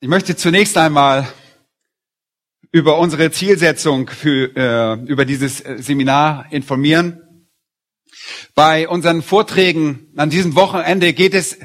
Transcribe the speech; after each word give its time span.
Ich 0.00 0.06
möchte 0.06 0.36
zunächst 0.36 0.78
einmal 0.78 1.26
über 2.70 2.98
unsere 2.98 3.32
Zielsetzung 3.32 4.08
für, 4.08 4.54
äh, 4.54 4.94
über 5.10 5.24
dieses 5.24 5.60
äh, 5.60 5.82
Seminar 5.82 6.46
informieren. 6.52 7.48
Bei 8.54 8.88
unseren 8.88 9.22
Vorträgen 9.22 10.12
an 10.14 10.30
diesem 10.30 10.54
Wochenende 10.54 11.12
geht 11.14 11.34
es 11.34 11.58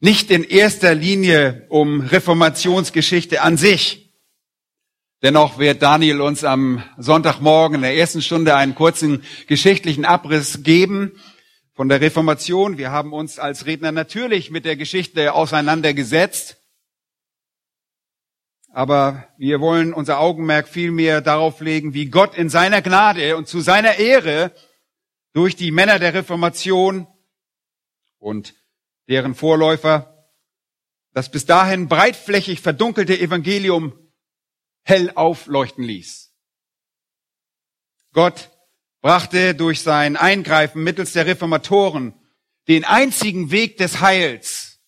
nicht 0.00 0.32
in 0.32 0.42
erster 0.42 0.96
Linie 0.96 1.66
um 1.68 2.00
Reformationsgeschichte 2.00 3.40
an 3.40 3.56
sich. 3.56 4.12
Dennoch 5.22 5.60
wird 5.60 5.80
Daniel 5.80 6.22
uns 6.22 6.42
am 6.42 6.82
Sonntagmorgen 6.98 7.76
in 7.76 7.82
der 7.82 7.94
ersten 7.94 8.20
Stunde 8.20 8.56
einen 8.56 8.74
kurzen 8.74 9.22
geschichtlichen 9.46 10.04
Abriss 10.04 10.64
geben 10.64 11.12
von 11.76 11.88
der 11.88 12.00
Reformation. 12.00 12.78
Wir 12.78 12.90
haben 12.90 13.12
uns 13.12 13.38
als 13.38 13.64
Redner 13.64 13.92
natürlich 13.92 14.50
mit 14.50 14.64
der 14.64 14.74
Geschichte 14.74 15.34
auseinandergesetzt. 15.34 16.56
Aber 18.76 19.26
wir 19.38 19.62
wollen 19.62 19.94
unser 19.94 20.20
Augenmerk 20.20 20.68
vielmehr 20.68 21.22
darauf 21.22 21.62
legen, 21.62 21.94
wie 21.94 22.10
Gott 22.10 22.34
in 22.34 22.50
seiner 22.50 22.82
Gnade 22.82 23.38
und 23.38 23.48
zu 23.48 23.60
seiner 23.60 23.96
Ehre 23.96 24.54
durch 25.32 25.56
die 25.56 25.70
Männer 25.70 25.98
der 25.98 26.12
Reformation 26.12 27.06
und 28.18 28.54
deren 29.08 29.34
Vorläufer 29.34 30.28
das 31.14 31.30
bis 31.30 31.46
dahin 31.46 31.88
breitflächig 31.88 32.60
verdunkelte 32.60 33.18
Evangelium 33.18 33.98
hell 34.82 35.10
aufleuchten 35.14 35.82
ließ. 35.82 36.34
Gott 38.12 38.50
brachte 39.00 39.54
durch 39.54 39.80
sein 39.80 40.18
Eingreifen 40.18 40.84
mittels 40.84 41.14
der 41.14 41.24
Reformatoren 41.24 42.12
den 42.68 42.84
einzigen 42.84 43.50
Weg 43.50 43.78
des 43.78 44.02
Heils 44.02 44.82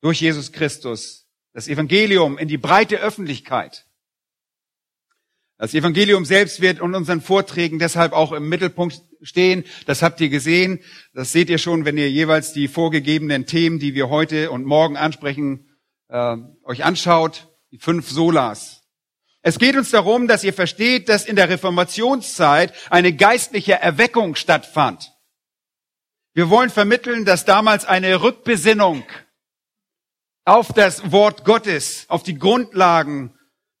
durch 0.00 0.20
Jesus 0.20 0.50
Christus 0.50 1.21
das 1.52 1.68
Evangelium 1.68 2.38
in 2.38 2.48
die 2.48 2.58
breite 2.58 2.98
Öffentlichkeit. 2.98 3.86
Das 5.58 5.74
Evangelium 5.74 6.24
selbst 6.24 6.60
wird 6.60 6.80
in 6.80 6.94
unseren 6.94 7.20
Vorträgen 7.20 7.78
deshalb 7.78 8.12
auch 8.12 8.32
im 8.32 8.48
Mittelpunkt 8.48 9.00
stehen. 9.20 9.64
Das 9.86 10.02
habt 10.02 10.20
ihr 10.20 10.28
gesehen. 10.28 10.80
Das 11.14 11.30
seht 11.30 11.50
ihr 11.50 11.58
schon, 11.58 11.84
wenn 11.84 11.96
ihr 11.96 12.10
jeweils 12.10 12.52
die 12.52 12.66
vorgegebenen 12.66 13.46
Themen, 13.46 13.78
die 13.78 13.94
wir 13.94 14.08
heute 14.08 14.50
und 14.50 14.64
morgen 14.64 14.96
ansprechen, 14.96 15.70
äh, 16.08 16.36
euch 16.64 16.84
anschaut. 16.84 17.48
Die 17.70 17.78
fünf 17.78 18.10
Solas. 18.10 18.82
Es 19.40 19.58
geht 19.58 19.76
uns 19.76 19.90
darum, 19.90 20.28
dass 20.28 20.44
ihr 20.44 20.52
versteht, 20.52 21.08
dass 21.08 21.24
in 21.24 21.36
der 21.36 21.48
Reformationszeit 21.48 22.72
eine 22.90 23.14
geistliche 23.14 23.74
Erweckung 23.74 24.34
stattfand. 24.34 25.12
Wir 26.34 26.50
wollen 26.50 26.70
vermitteln, 26.70 27.24
dass 27.24 27.44
damals 27.44 27.84
eine 27.84 28.22
Rückbesinnung 28.22 29.04
auf 30.44 30.72
das 30.72 31.12
Wort 31.12 31.44
Gottes, 31.44 32.06
auf 32.08 32.22
die 32.22 32.38
Grundlagen 32.38 33.32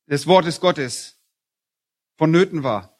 des 0.08 0.26
Wortes 0.26 0.60
Gottes 0.60 1.18
vonnöten 2.16 2.62
war. 2.62 2.98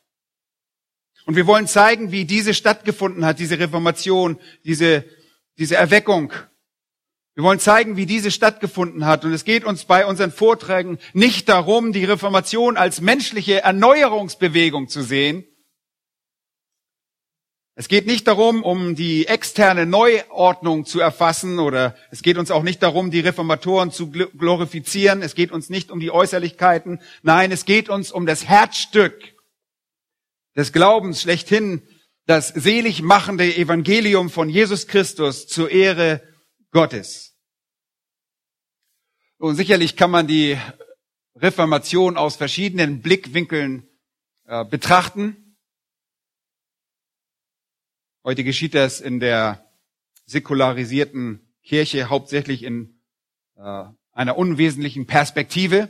Und 1.24 1.36
wir 1.36 1.46
wollen 1.46 1.68
zeigen, 1.68 2.10
wie 2.10 2.24
diese 2.24 2.54
stattgefunden 2.54 3.24
hat, 3.24 3.38
diese 3.38 3.58
Reformation, 3.58 4.40
diese, 4.64 5.04
diese 5.56 5.76
Erweckung. 5.76 6.32
Wir 7.34 7.44
wollen 7.44 7.60
zeigen, 7.60 7.96
wie 7.96 8.06
diese 8.06 8.30
stattgefunden 8.30 9.06
hat. 9.06 9.24
Und 9.24 9.32
es 9.32 9.44
geht 9.44 9.64
uns 9.64 9.84
bei 9.84 10.04
unseren 10.04 10.32
Vorträgen 10.32 10.98
nicht 11.12 11.48
darum, 11.48 11.92
die 11.92 12.04
Reformation 12.04 12.76
als 12.76 13.00
menschliche 13.00 13.62
Erneuerungsbewegung 13.62 14.88
zu 14.88 15.02
sehen, 15.02 15.44
es 17.74 17.88
geht 17.88 18.06
nicht 18.06 18.28
darum, 18.28 18.62
um 18.62 18.94
die 18.94 19.26
externe 19.26 19.86
Neuordnung 19.86 20.84
zu 20.84 21.00
erfassen 21.00 21.58
oder 21.58 21.96
es 22.10 22.22
geht 22.22 22.36
uns 22.36 22.50
auch 22.50 22.62
nicht 22.62 22.82
darum, 22.82 23.10
die 23.10 23.20
Reformatoren 23.20 23.90
zu 23.90 24.10
glorifizieren. 24.10 25.22
Es 25.22 25.34
geht 25.34 25.52
uns 25.52 25.70
nicht 25.70 25.90
um 25.90 25.98
die 25.98 26.10
Äußerlichkeiten. 26.10 27.00
Nein, 27.22 27.50
es 27.50 27.64
geht 27.64 27.88
uns 27.88 28.12
um 28.12 28.26
das 28.26 28.44
Herzstück 28.46 29.34
des 30.54 30.74
Glaubens 30.74 31.22
schlechthin, 31.22 31.82
das 32.26 32.48
selig 32.48 33.00
machende 33.00 33.56
Evangelium 33.56 34.28
von 34.28 34.50
Jesus 34.50 34.86
Christus 34.86 35.46
zur 35.46 35.70
Ehre 35.70 36.22
Gottes. 36.72 37.34
Und 39.38 39.56
sicherlich 39.56 39.96
kann 39.96 40.10
man 40.10 40.26
die 40.26 40.58
Reformation 41.36 42.18
aus 42.18 42.36
verschiedenen 42.36 43.00
Blickwinkeln 43.00 43.88
äh, 44.46 44.62
betrachten. 44.66 45.41
Heute 48.24 48.44
geschieht 48.44 48.74
das 48.74 49.00
in 49.00 49.18
der 49.18 49.68
säkularisierten 50.26 51.40
Kirche 51.64 52.08
hauptsächlich 52.08 52.62
in 52.62 53.00
äh, 53.56 53.84
einer 54.12 54.38
unwesentlichen 54.38 55.06
Perspektive. 55.06 55.88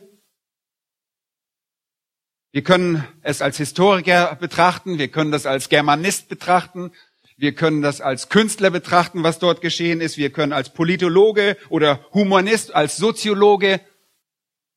Wir 2.50 2.62
können 2.62 3.06
es 3.20 3.42
als 3.42 3.58
Historiker 3.58 4.34
betrachten, 4.36 4.96
wir 4.96 5.08
können 5.08 5.30
das 5.30 5.44
als 5.44 5.68
Germanist 5.68 6.30
betrachten, 6.30 6.92
wir 7.36 7.54
können 7.54 7.82
das 7.82 8.00
als 8.00 8.30
Künstler 8.30 8.70
betrachten, 8.70 9.22
was 9.22 9.38
dort 9.38 9.60
geschehen 9.60 10.00
ist, 10.00 10.16
wir 10.16 10.30
können 10.30 10.52
als 10.54 10.72
Politologe 10.72 11.58
oder 11.68 12.06
Humanist, 12.14 12.74
als 12.74 12.96
Soziologe. 12.96 13.80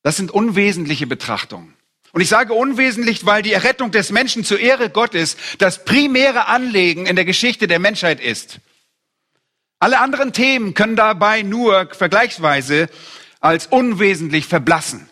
Das 0.02 0.16
sind 0.16 0.30
unwesentliche 0.30 1.06
Betrachtungen. 1.06 1.75
Und 2.16 2.22
ich 2.22 2.30
sage 2.30 2.54
unwesentlich, 2.54 3.26
weil 3.26 3.42
die 3.42 3.52
Errettung 3.52 3.90
des 3.90 4.10
Menschen 4.10 4.42
zur 4.42 4.58
Ehre 4.58 4.88
Gottes 4.88 5.36
das 5.58 5.84
primäre 5.84 6.46
Anliegen 6.46 7.04
in 7.04 7.14
der 7.14 7.26
Geschichte 7.26 7.68
der 7.68 7.78
Menschheit 7.78 8.22
ist. 8.22 8.60
Alle 9.80 10.00
anderen 10.00 10.32
Themen 10.32 10.72
können 10.72 10.96
dabei 10.96 11.42
nur 11.42 11.90
vergleichsweise 11.92 12.88
als 13.40 13.66
unwesentlich 13.66 14.46
verblassen. 14.46 15.06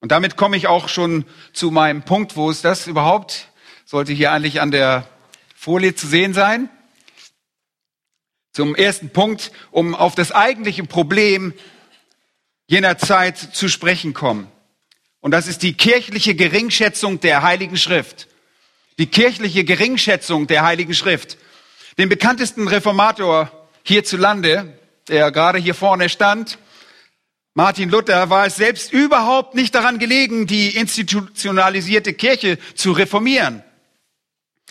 Und 0.00 0.12
damit 0.12 0.38
komme 0.38 0.56
ich 0.56 0.66
auch 0.66 0.88
schon 0.88 1.26
zu 1.52 1.70
meinem 1.70 2.04
Punkt, 2.04 2.36
wo 2.36 2.50
ist 2.50 2.64
das 2.64 2.86
überhaupt? 2.86 3.48
Sollte 3.84 4.14
hier 4.14 4.32
eigentlich 4.32 4.62
an 4.62 4.70
der 4.70 5.06
Folie 5.54 5.94
zu 5.94 6.06
sehen 6.06 6.32
sein. 6.32 6.70
Zum 8.54 8.74
ersten 8.74 9.10
Punkt, 9.10 9.52
um 9.72 9.94
auf 9.94 10.14
das 10.14 10.32
eigentliche 10.32 10.84
Problem 10.84 11.52
jener 12.66 12.96
Zeit 12.96 13.36
zu 13.36 13.68
sprechen 13.68 14.14
kommen. 14.14 14.50
Und 15.20 15.32
das 15.32 15.46
ist 15.46 15.62
die 15.62 15.74
kirchliche 15.74 16.34
Geringschätzung 16.34 17.20
der 17.20 17.42
Heiligen 17.42 17.76
Schrift. 17.76 18.28
Die 18.98 19.06
kirchliche 19.06 19.64
Geringschätzung 19.64 20.46
der 20.46 20.64
Heiligen 20.64 20.94
Schrift. 20.94 21.36
Den 21.98 22.08
bekanntesten 22.08 22.68
Reformator 22.68 23.50
hierzulande, 23.82 24.78
der 25.08 25.30
gerade 25.30 25.58
hier 25.58 25.74
vorne 25.74 26.08
stand, 26.08 26.58
Martin 27.54 27.90
Luther, 27.90 28.30
war 28.30 28.46
es 28.46 28.56
selbst 28.56 28.92
überhaupt 28.92 29.54
nicht 29.54 29.74
daran 29.74 29.98
gelegen, 29.98 30.46
die 30.46 30.76
institutionalisierte 30.76 32.12
Kirche 32.14 32.58
zu 32.74 32.92
reformieren. 32.92 33.62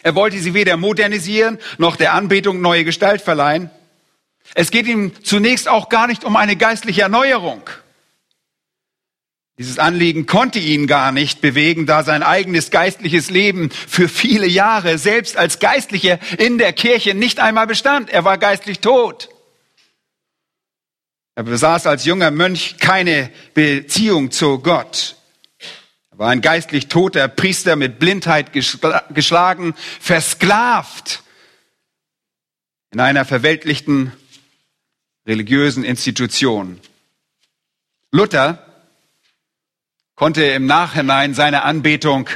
Er 0.02 0.16
wollte 0.16 0.40
sie 0.40 0.54
weder 0.54 0.78
modernisieren 0.78 1.60
noch 1.78 1.98
der 1.98 2.14
Anbetung 2.14 2.62
neue 2.62 2.86
Gestalt 2.86 3.22
verleihen. 3.22 3.70
Es 4.56 4.72
geht 4.72 4.88
ihm 4.88 5.12
zunächst 5.24 5.68
auch 5.68 5.90
gar 5.90 6.08
nicht 6.08 6.24
um 6.24 6.36
eine 6.36 6.56
geistliche 6.56 7.02
Erneuerung. 7.02 7.62
Dieses 9.60 9.78
Anliegen 9.78 10.26
konnte 10.26 10.58
ihn 10.58 10.88
gar 10.88 11.12
nicht 11.12 11.42
bewegen, 11.42 11.86
da 11.86 12.06
sein 12.06 12.24
eigenes 12.24 12.72
geistliches 12.72 13.30
Leben 13.30 13.72
für 13.72 14.08
viele 14.08 14.48
Jahre 14.48 14.98
selbst 14.98 15.36
als 15.36 15.60
Geistlicher 15.60 16.18
in 16.38 16.58
der 16.58 16.72
Kirche 16.72 17.14
nicht 17.14 17.42
einmal 17.42 17.68
bestand. 17.68 18.10
Er 18.10 18.24
war 18.24 18.38
geistlich 18.38 18.80
tot. 18.80 19.28
Er 21.36 21.44
besaß 21.44 21.88
als 21.88 22.06
junger 22.06 22.32
Mönch 22.32 22.78
keine 22.78 23.32
Beziehung 23.54 24.32
zu 24.32 24.60
Gott. 24.60 25.18
Er 26.12 26.20
war 26.20 26.30
ein 26.30 26.40
geistlich 26.40 26.88
toter 26.88 27.28
Priester 27.28 27.76
mit 27.76 28.00
Blindheit 28.00 28.54
geschlagen, 28.54 29.76
versklavt 30.00 31.22
in 32.92 33.02
einer 33.02 33.26
verweltlichten 33.26 34.14
religiösen 35.28 35.84
Institution. 35.84 36.80
Luther 38.12 38.66
konnte 40.20 40.44
im 40.44 40.66
Nachhinein 40.66 41.34
seine 41.34 41.64
Anbetung 41.64 42.30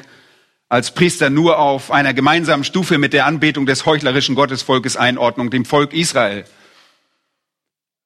als 0.69 0.91
Priester 0.91 1.29
nur 1.29 1.59
auf 1.59 1.91
einer 1.91 2.13
gemeinsamen 2.13 2.63
Stufe 2.63 2.97
mit 2.97 3.11
der 3.11 3.25
Anbetung 3.25 3.65
des 3.65 3.85
heuchlerischen 3.85 4.35
Gottesvolkes 4.35 4.95
einordnen, 4.95 5.49
dem 5.49 5.65
Volk 5.65 5.91
Israel, 5.91 6.45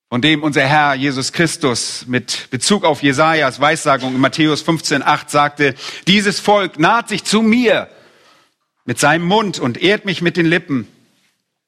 von 0.09 0.23
dem 0.23 0.41
unser 0.41 0.63
Herr 0.63 0.95
Jesus 0.95 1.31
Christus 1.31 2.05
mit 2.07 2.47
Bezug 2.49 2.85
auf 2.85 3.03
Jesajas 3.03 3.61
Weissagung 3.61 4.15
in 4.15 4.19
Matthäus 4.19 4.65
15,8 4.65 5.29
sagte, 5.29 5.75
dieses 6.07 6.39
Volk 6.39 6.79
naht 6.79 7.07
sich 7.07 7.23
zu 7.23 7.43
mir 7.43 7.87
mit 8.83 8.97
seinem 8.97 9.25
Mund 9.25 9.59
und 9.59 9.79
ehrt 9.79 10.05
mich 10.05 10.23
mit 10.23 10.37
den 10.37 10.47
Lippen, 10.47 10.87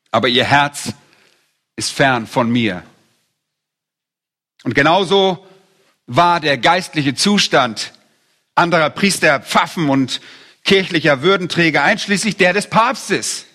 aber 0.10 0.30
ihr 0.30 0.46
Herz 0.46 0.94
ist 1.76 1.92
fern 1.92 2.26
von 2.26 2.50
mir. 2.50 2.82
Und 4.64 4.74
genauso 4.74 5.46
war 6.08 6.40
der 6.40 6.58
geistliche 6.58 7.14
Zustand 7.14 7.94
anderer 8.60 8.90
Priester, 8.90 9.40
Pfaffen 9.40 9.90
und 9.90 10.22
kirchlicher 10.64 11.22
Würdenträger, 11.22 11.84
einschließlich 11.84 12.38
der 12.38 12.54
des 12.54 12.68
Papstes. 12.68 13.46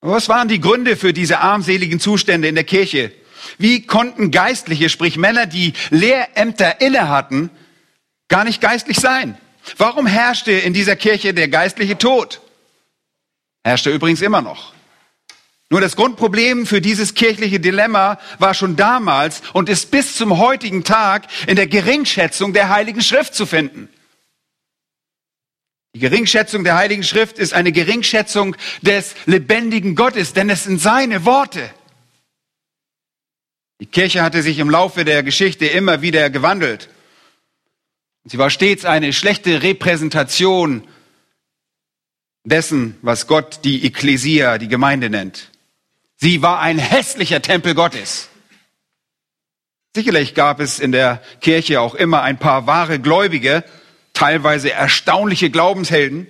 was 0.00 0.28
waren 0.28 0.48
die 0.48 0.60
Gründe 0.60 0.96
für 0.96 1.12
diese 1.12 1.40
armseligen 1.40 1.98
Zustände 1.98 2.46
in 2.46 2.54
der 2.54 2.64
Kirche? 2.64 3.10
Wie 3.58 3.86
konnten 3.86 4.30
Geistliche, 4.30 4.88
sprich 4.88 5.16
Männer, 5.16 5.46
die 5.46 5.72
Lehrämter 5.90 6.80
inne 6.80 7.08
hatten, 7.08 7.50
gar 8.28 8.44
nicht 8.44 8.60
geistlich 8.60 8.98
sein? 8.98 9.38
Warum 9.78 10.06
herrschte 10.06 10.52
in 10.52 10.74
dieser 10.74 10.96
Kirche 10.96 11.32
der 11.32 11.48
geistliche 11.48 11.96
Tod? 11.96 12.40
Herrschte 13.64 13.90
übrigens 13.90 14.20
immer 14.20 14.42
noch. 14.42 14.73
Nur 15.70 15.80
das 15.80 15.96
Grundproblem 15.96 16.66
für 16.66 16.80
dieses 16.80 17.14
kirchliche 17.14 17.58
Dilemma 17.58 18.18
war 18.38 18.54
schon 18.54 18.76
damals 18.76 19.42
und 19.52 19.68
ist 19.68 19.90
bis 19.90 20.16
zum 20.16 20.38
heutigen 20.38 20.84
Tag 20.84 21.26
in 21.46 21.56
der 21.56 21.66
Geringschätzung 21.66 22.52
der 22.52 22.68
Heiligen 22.68 23.00
Schrift 23.00 23.34
zu 23.34 23.46
finden. 23.46 23.88
Die 25.94 26.00
Geringschätzung 26.00 26.64
der 26.64 26.76
Heiligen 26.76 27.04
Schrift 27.04 27.38
ist 27.38 27.54
eine 27.54 27.70
Geringschätzung 27.70 28.56
des 28.82 29.14
lebendigen 29.26 29.94
Gottes, 29.94 30.32
denn 30.32 30.50
es 30.50 30.64
sind 30.64 30.80
seine 30.80 31.24
Worte. 31.24 31.70
Die 33.80 33.86
Kirche 33.86 34.22
hatte 34.22 34.42
sich 34.42 34.58
im 34.58 34.70
Laufe 34.70 35.04
der 35.04 35.22
Geschichte 35.22 35.66
immer 35.66 36.02
wieder 36.02 36.30
gewandelt. 36.30 36.88
Sie 38.24 38.38
war 38.38 38.50
stets 38.50 38.84
eine 38.84 39.12
schlechte 39.12 39.62
Repräsentation 39.62 40.86
dessen, 42.44 42.96
was 43.02 43.26
Gott 43.26 43.60
die 43.64 43.84
Ekklesia, 43.84 44.58
die 44.58 44.68
Gemeinde 44.68 45.10
nennt. 45.10 45.50
Sie 46.24 46.40
war 46.40 46.58
ein 46.58 46.78
hässlicher 46.78 47.42
Tempel 47.42 47.74
Gottes. 47.74 48.30
Sicherlich 49.94 50.32
gab 50.34 50.58
es 50.58 50.80
in 50.80 50.90
der 50.90 51.20
Kirche 51.42 51.82
auch 51.82 51.94
immer 51.94 52.22
ein 52.22 52.38
paar 52.38 52.66
wahre 52.66 52.98
Gläubige, 52.98 53.62
teilweise 54.14 54.72
erstaunliche 54.72 55.50
Glaubenshelden. 55.50 56.26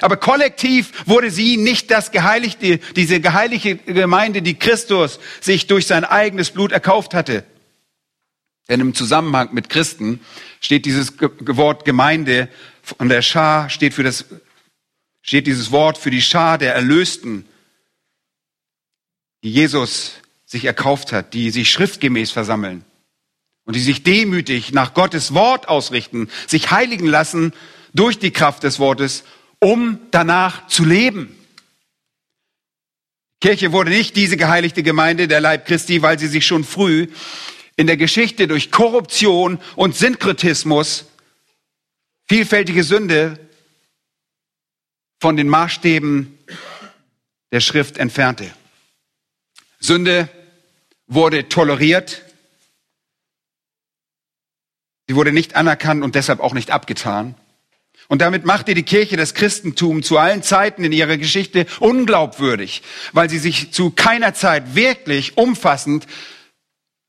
Aber 0.00 0.16
kollektiv 0.16 1.06
wurde 1.06 1.30
sie 1.30 1.58
nicht 1.58 1.90
das 1.90 2.10
geheiligte, 2.10 2.78
diese 2.96 3.20
geheiligte 3.20 3.76
Gemeinde, 3.76 4.40
die 4.40 4.54
Christus 4.54 5.20
sich 5.42 5.66
durch 5.66 5.86
sein 5.86 6.06
eigenes 6.06 6.50
Blut 6.50 6.72
erkauft 6.72 7.12
hatte. 7.12 7.44
Denn 8.70 8.80
im 8.80 8.94
Zusammenhang 8.94 9.50
mit 9.52 9.68
Christen 9.68 10.20
steht 10.62 10.86
dieses 10.86 11.12
Wort 11.20 11.84
Gemeinde 11.84 12.48
und 12.96 13.10
der 13.10 13.20
Schar 13.20 13.68
steht 13.68 13.92
für 13.92 14.04
das, 14.04 14.24
steht 15.20 15.46
dieses 15.46 15.70
Wort 15.70 15.98
für 15.98 16.10
die 16.10 16.22
Schar 16.22 16.56
der 16.56 16.74
Erlösten, 16.74 17.46
die 19.44 19.50
Jesus 19.50 20.14
sich 20.46 20.64
erkauft 20.64 21.12
hat, 21.12 21.34
die 21.34 21.50
sich 21.50 21.70
schriftgemäß 21.70 22.30
versammeln 22.30 22.82
und 23.66 23.76
die 23.76 23.80
sich 23.80 24.02
demütig 24.02 24.72
nach 24.72 24.94
Gottes 24.94 25.34
Wort 25.34 25.68
ausrichten, 25.68 26.30
sich 26.46 26.70
heiligen 26.70 27.06
lassen 27.06 27.52
durch 27.92 28.18
die 28.18 28.30
Kraft 28.30 28.62
des 28.62 28.78
Wortes, 28.78 29.22
um 29.60 30.00
danach 30.10 30.66
zu 30.68 30.84
leben. 30.84 31.36
Kirche 33.40 33.72
wurde 33.72 33.90
nicht 33.90 34.16
diese 34.16 34.38
geheiligte 34.38 34.82
Gemeinde 34.82 35.28
der 35.28 35.42
Leib 35.42 35.66
Christi, 35.66 36.00
weil 36.00 36.18
sie 36.18 36.28
sich 36.28 36.46
schon 36.46 36.64
früh 36.64 37.08
in 37.76 37.86
der 37.86 37.98
Geschichte 37.98 38.48
durch 38.48 38.70
Korruption 38.70 39.58
und 39.76 39.94
Synkretismus, 39.94 41.04
vielfältige 42.26 42.82
Sünde 42.82 43.38
von 45.20 45.36
den 45.36 45.48
Maßstäben 45.48 46.38
der 47.52 47.60
Schrift 47.60 47.98
entfernte. 47.98 48.50
Sünde 49.80 50.28
wurde 51.06 51.48
toleriert, 51.48 52.24
Sie 55.06 55.16
wurde 55.16 55.32
nicht 55.32 55.54
anerkannt 55.54 56.02
und 56.02 56.14
deshalb 56.14 56.40
auch 56.40 56.54
nicht 56.54 56.70
abgetan. 56.70 57.34
Und 58.08 58.20
damit 58.20 58.44
machte 58.44 58.74
die 58.74 58.82
Kirche 58.82 59.16
das 59.16 59.34
Christentum 59.34 60.02
zu 60.02 60.18
allen 60.18 60.42
Zeiten 60.42 60.84
in 60.84 60.92
ihrer 60.92 61.16
Geschichte 61.16 61.66
unglaubwürdig, 61.80 62.82
weil 63.12 63.30
sie 63.30 63.38
sich 63.38 63.72
zu 63.72 63.90
keiner 63.90 64.34
Zeit 64.34 64.74
wirklich 64.74 65.38
umfassend 65.38 66.06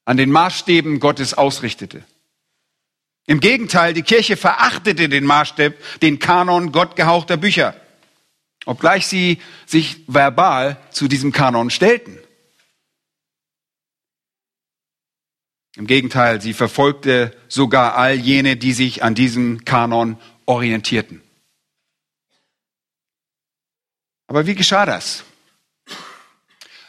an 0.05 0.17
den 0.17 0.31
Maßstäben 0.31 0.99
Gottes 0.99 1.33
ausrichtete. 1.33 2.03
Im 3.27 3.39
Gegenteil, 3.39 3.93
die 3.93 4.03
Kirche 4.03 4.37
verachtete 4.37 5.09
den 5.09 5.25
Maßstab, 5.25 5.73
den 6.01 6.19
Kanon 6.19 6.71
gottgehauchter 6.71 7.37
Bücher, 7.37 7.75
obgleich 8.65 9.07
sie 9.07 9.39
sich 9.65 9.97
verbal 10.07 10.77
zu 10.91 11.07
diesem 11.07 11.31
Kanon 11.31 11.71
stellten. 11.71 12.19
Im 15.77 15.87
Gegenteil, 15.87 16.41
sie 16.41 16.53
verfolgte 16.53 17.35
sogar 17.49 17.95
all 17.95 18.15
jene, 18.15 18.55
die 18.55 18.71
sich 18.71 19.03
an 19.03 19.13
diesem 19.13 19.65
Kanon 19.65 20.17
orientierten. 20.45 21.21
Aber 24.27 24.47
wie 24.47 24.55
geschah 24.55 24.85
das? 24.85 25.23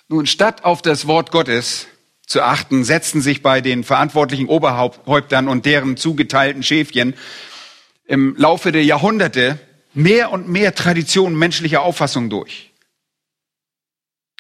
Nun, 0.09 0.27
statt 0.27 0.65
auf 0.65 0.83
das 0.83 1.06
Wort 1.09 1.33
Gottes 1.33 1.88
zu 2.27 2.43
achten, 2.43 2.85
setzten 2.85 3.21
sich 3.21 3.43
bei 3.43 3.61
den 3.61 3.83
verantwortlichen 3.83 4.47
Oberhäuptern 4.47 5.49
und 5.49 5.67
deren 5.67 5.97
zugeteilten 5.97 6.62
Schäfchen 6.62 7.15
im 8.05 8.37
Laufe 8.37 8.71
der 8.71 8.85
Jahrhunderte 8.85 9.59
mehr 9.94 10.31
und 10.31 10.49
mehr 10.49 10.75
Traditionen 10.75 11.37
menschlicher 11.37 11.82
Auffassung 11.82 12.31
durch. 12.31 12.71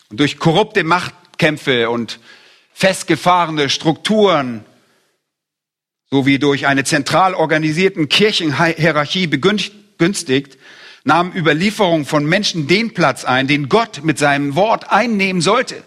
Und 0.08 0.20
durch 0.20 0.38
korrupte 0.38 0.84
Machtkämpfe 0.84 1.90
und 1.90 2.20
festgefahrene 2.76 3.70
Strukturen 3.70 4.62
sowie 6.10 6.38
durch 6.38 6.66
eine 6.66 6.84
zentral 6.84 7.32
organisierten 7.32 8.10
Kirchenhierarchie 8.10 9.26
begünstigt, 9.26 10.58
nahm 11.02 11.32
Überlieferung 11.34 12.04
von 12.04 12.26
Menschen 12.26 12.66
den 12.66 12.92
Platz 12.92 13.24
ein, 13.24 13.48
den 13.48 13.70
Gott 13.70 14.04
mit 14.04 14.18
seinem 14.18 14.56
Wort 14.56 14.90
einnehmen 14.90 15.40
sollte. 15.40 15.82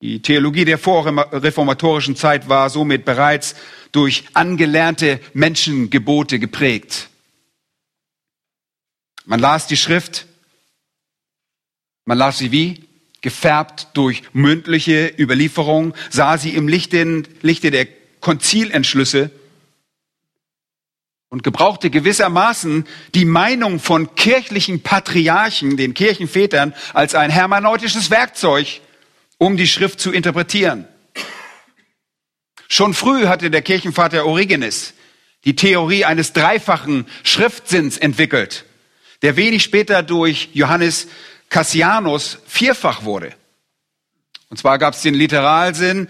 Die 0.00 0.22
Theologie 0.22 0.64
der 0.64 0.78
vorreformatorischen 0.78 2.16
Zeit 2.16 2.48
war 2.48 2.70
somit 2.70 3.04
bereits 3.04 3.54
durch 3.92 4.24
angelernte 4.32 5.20
Menschengebote 5.34 6.38
geprägt. 6.38 7.10
Man 9.26 9.38
las 9.38 9.66
die 9.66 9.76
Schrift, 9.76 10.26
man 12.06 12.16
las 12.16 12.38
sie 12.38 12.52
wie? 12.52 12.88
Gefärbt 13.22 13.88
durch 13.94 14.22
mündliche 14.32 15.12
Überlieferung, 15.18 15.94
sah 16.10 16.36
sie 16.36 16.50
im 16.50 16.68
Lichte, 16.68 17.22
Lichte 17.40 17.70
der 17.70 17.86
Konzilentschlüsse 18.20 19.30
und 21.28 21.42
gebrauchte 21.42 21.88
gewissermaßen 21.88 22.86
die 23.14 23.24
Meinung 23.24 23.80
von 23.80 24.14
kirchlichen 24.16 24.82
Patriarchen, 24.82 25.78
den 25.78 25.94
Kirchenvätern, 25.94 26.74
als 26.92 27.14
ein 27.14 27.30
hermeneutisches 27.30 28.10
Werkzeug, 28.10 28.82
um 29.38 29.56
die 29.56 29.66
Schrift 29.66 29.98
zu 29.98 30.12
interpretieren. 30.12 30.86
Schon 32.68 32.92
früh 32.92 33.26
hatte 33.26 33.50
der 33.50 33.62
Kirchenvater 33.62 34.26
Origenes 34.26 34.94
die 35.44 35.56
Theorie 35.56 36.04
eines 36.04 36.32
dreifachen 36.32 37.06
Schriftsinns 37.24 37.98
entwickelt, 37.98 38.64
der 39.22 39.36
wenig 39.36 39.62
später 39.62 40.02
durch 40.02 40.50
Johannes 40.52 41.08
Cassianus 41.52 42.38
vierfach 42.46 43.04
wurde. 43.04 43.34
Und 44.48 44.56
zwar 44.56 44.78
gab 44.78 44.94
es 44.94 45.02
den 45.02 45.12
Literalsinn, 45.12 46.08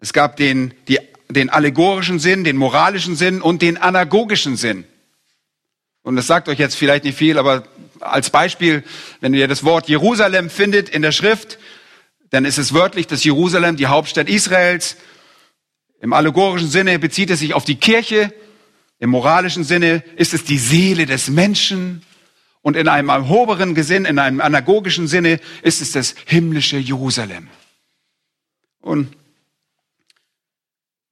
es 0.00 0.12
gab 0.12 0.36
den, 0.36 0.74
die, 0.88 0.98
den 1.28 1.48
allegorischen 1.48 2.18
Sinn, 2.18 2.42
den 2.42 2.56
moralischen 2.56 3.14
Sinn 3.14 3.40
und 3.40 3.62
den 3.62 3.78
anagogischen 3.78 4.56
Sinn. 4.56 4.84
Und 6.02 6.16
das 6.16 6.26
sagt 6.26 6.48
euch 6.48 6.58
jetzt 6.58 6.74
vielleicht 6.74 7.04
nicht 7.04 7.16
viel, 7.16 7.38
aber 7.38 7.68
als 8.00 8.30
Beispiel, 8.30 8.82
wenn 9.20 9.32
ihr 9.32 9.46
das 9.46 9.62
Wort 9.62 9.88
Jerusalem 9.88 10.50
findet 10.50 10.88
in 10.88 11.02
der 11.02 11.12
Schrift, 11.12 11.58
dann 12.30 12.44
ist 12.44 12.58
es 12.58 12.74
wörtlich 12.74 13.06
das 13.06 13.22
Jerusalem, 13.22 13.76
die 13.76 13.86
Hauptstadt 13.86 14.28
Israels. 14.28 14.96
Im 16.00 16.12
allegorischen 16.12 16.68
Sinne 16.68 16.98
bezieht 16.98 17.30
es 17.30 17.38
sich 17.38 17.54
auf 17.54 17.64
die 17.64 17.76
Kirche. 17.76 18.34
Im 18.98 19.10
moralischen 19.10 19.62
Sinne 19.62 20.02
ist 20.16 20.34
es 20.34 20.42
die 20.42 20.58
Seele 20.58 21.06
des 21.06 21.30
Menschen. 21.30 22.02
Und 22.64 22.78
in 22.78 22.88
einem 22.88 23.10
erhobenen 23.10 23.74
Gesinn, 23.74 24.06
in 24.06 24.18
einem 24.18 24.40
anagogischen 24.40 25.06
Sinne 25.06 25.38
ist 25.60 25.82
es 25.82 25.92
das 25.92 26.14
himmlische 26.24 26.78
Jerusalem. 26.78 27.48
Und 28.80 29.14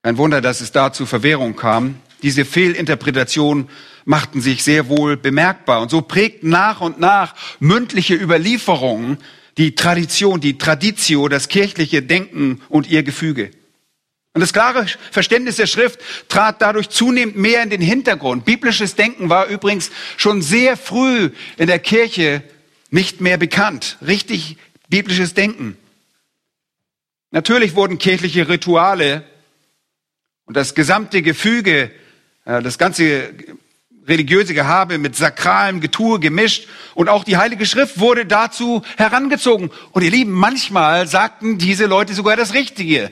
kein 0.01 0.17
Wunder, 0.17 0.41
dass 0.41 0.61
es 0.61 0.71
da 0.71 0.91
zu 0.91 1.05
Verwährung 1.05 1.55
kam. 1.55 1.99
Diese 2.23 2.43
Fehlinterpretationen 2.43 3.69
machten 4.03 4.41
sich 4.41 4.63
sehr 4.63 4.89
wohl 4.89 5.15
bemerkbar. 5.15 5.81
Und 5.83 5.91
so 5.91 6.01
prägten 6.01 6.49
nach 6.49 6.81
und 6.81 6.99
nach 6.99 7.35
mündliche 7.59 8.15
Überlieferungen 8.15 9.19
die 9.59 9.75
Tradition, 9.75 10.41
die 10.41 10.57
Traditio, 10.57 11.27
das 11.27 11.49
kirchliche 11.49 12.01
Denken 12.01 12.61
und 12.67 12.89
ihr 12.89 13.03
Gefüge. 13.03 13.51
Und 14.33 14.41
das 14.41 14.51
klare 14.51 14.87
Verständnis 15.11 15.57
der 15.57 15.67
Schrift 15.67 15.99
trat 16.27 16.61
dadurch 16.61 16.89
zunehmend 16.89 17.37
mehr 17.37 17.61
in 17.61 17.69
den 17.69 17.81
Hintergrund. 17.81 18.45
Biblisches 18.45 18.95
Denken 18.95 19.29
war 19.29 19.45
übrigens 19.45 19.91
schon 20.17 20.41
sehr 20.41 20.75
früh 20.75 21.29
in 21.57 21.67
der 21.67 21.79
Kirche 21.79 22.43
nicht 22.89 23.21
mehr 23.21 23.37
bekannt. 23.37 23.97
Richtig 24.05 24.57
biblisches 24.89 25.35
Denken. 25.35 25.77
Natürlich 27.29 27.75
wurden 27.75 27.99
kirchliche 27.99 28.49
Rituale 28.49 29.23
und 30.45 30.57
das 30.57 30.75
gesamte 30.75 31.21
Gefüge, 31.21 31.91
äh, 32.45 32.61
das 32.61 32.77
ganze 32.77 33.33
religiöse 34.07 34.53
Gehabe 34.53 34.97
mit 34.97 35.15
sakralem 35.15 35.79
Getue 35.79 36.19
gemischt 36.19 36.67
und 36.95 37.07
auch 37.07 37.23
die 37.23 37.37
Heilige 37.37 37.65
Schrift 37.65 37.99
wurde 37.99 38.25
dazu 38.25 38.83
herangezogen. 38.97 39.71
Und 39.91 40.03
ihr 40.03 40.11
Lieben, 40.11 40.31
manchmal 40.31 41.07
sagten 41.07 41.57
diese 41.57 41.85
Leute 41.85 42.13
sogar 42.13 42.35
das 42.35 42.53
Richtige. 42.53 43.11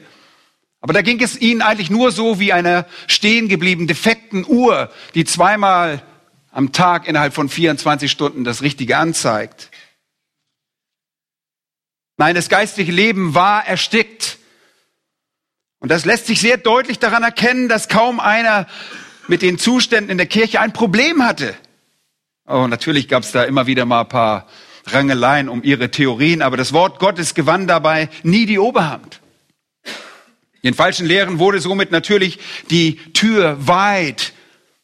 Aber 0.82 0.94
da 0.94 1.04
ging 1.04 1.22
es 1.22 1.40
ihnen 1.40 1.62
eigentlich 1.62 1.92
nur 1.92 2.12
so 2.12 2.40
wie 2.40 2.54
einer 2.54 2.88
stehen 3.08 3.48
geblieben 3.48 3.88
defekten 3.88 4.46
Uhr, 4.46 4.92
die 5.14 5.26
zweimal 5.26 6.02
am 6.52 6.72
Tag 6.72 7.08
innerhalb 7.08 7.34
von 7.34 7.50
24 7.50 8.12
Stunden 8.12 8.44
das 8.44 8.64
Richtige 8.64 8.98
anzeigt. 8.98 9.70
Nein, 12.18 12.36
das 12.36 12.50
geistliche 12.50 12.92
Leben 12.92 13.36
war 13.36 13.66
erstickt. 13.66 14.38
Und 15.80 15.90
das 15.90 16.06
lässt 16.06 16.28
sich 16.28 16.42
sehr 16.42 16.58
deutlich 16.58 17.00
daran 17.00 17.24
erkennen, 17.24 17.70
dass 17.70 17.88
kaum 17.88 18.20
einer 18.20 18.68
mit 19.28 19.42
den 19.42 19.58
Zuständen 19.58 20.12
in 20.12 20.18
der 20.18 20.28
Kirche 20.28 20.60
ein 20.60 20.74
Problem 20.74 21.24
hatte. 21.24 21.56
Oh, 22.48 22.68
natürlich 22.68 23.08
gab 23.08 23.24
es 23.24 23.32
da 23.32 23.44
immer 23.44 23.66
wieder 23.66 23.86
mal 23.86 24.02
ein 24.02 24.10
paar 24.10 24.48
Rangeleien 24.88 25.48
um 25.48 25.64
ihre 25.64 25.90
Theorien, 25.90 26.42
aber 26.42 26.58
das 26.58 26.74
Wort 26.74 27.00
Gottes 27.00 27.34
gewann 27.34 27.66
dabei 27.68 28.10
nie 28.24 28.46
die 28.46 28.60
Oberhand. 28.60 29.21
Den 30.64 30.74
falschen 30.74 31.06
Lehren 31.08 31.40
wurde 31.40 31.60
somit 31.60 31.92
natürlich 31.92 32.40
die 32.70 32.98
Tür 33.14 33.68
weit 33.68 34.34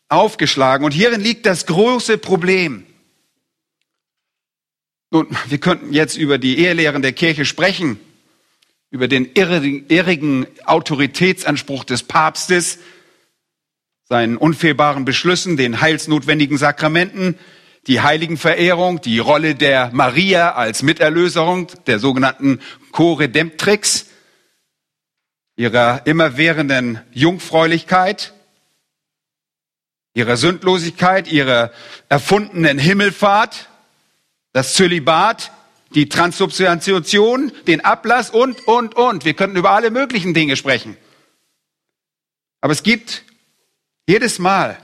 aufgeschlagen. 0.09 0.85
Und 0.85 0.91
hierin 0.91 1.21
liegt 1.21 1.45
das 1.45 1.65
große 1.65 2.17
Problem. 2.17 2.85
Nun, 5.11 5.27
wir 5.47 5.57
könnten 5.59 5.93
jetzt 5.93 6.17
über 6.17 6.37
die 6.37 6.59
Ehelehren 6.59 7.01
der 7.01 7.13
Kirche 7.13 7.45
sprechen, 7.45 7.99
über 8.89 9.07
den 9.07 9.29
irrigen 9.33 10.47
Autoritätsanspruch 10.65 11.83
des 11.83 12.03
Papstes, 12.03 12.79
seinen 14.03 14.37
unfehlbaren 14.37 15.05
Beschlüssen, 15.05 15.57
den 15.57 15.81
heilsnotwendigen 15.81 16.57
Sakramenten, 16.57 17.37
die 17.87 18.01
Heiligenverehrung, 18.01 19.01
die 19.01 19.19
Rolle 19.19 19.55
der 19.55 19.91
Maria 19.93 20.53
als 20.53 20.83
Miterlöserung, 20.83 21.67
der 21.87 21.99
sogenannten 21.99 22.59
Co-Redemptrix, 22.91 24.07
ihrer 25.57 26.05
immerwährenden 26.05 27.01
Jungfräulichkeit, 27.11 28.33
ihrer 30.13 30.37
Sündlosigkeit, 30.37 31.27
ihrer 31.27 31.71
erfundenen 32.07 32.79
Himmelfahrt, 32.79 33.67
das 34.53 34.75
Zölibat, 34.75 35.51
die 35.95 36.09
Transsubstantiation, 36.09 37.51
den 37.65 37.83
Ablass 37.83 38.29
und, 38.29 38.67
und, 38.67 38.95
und. 38.95 39.25
Wir 39.25 39.33
könnten 39.33 39.57
über 39.57 39.71
alle 39.71 39.89
möglichen 39.89 40.33
Dinge 40.33 40.55
sprechen. 40.55 40.95
Aber 42.61 42.73
es 42.73 42.83
gibt 42.83 43.23
jedes 44.05 44.39
Mal 44.39 44.77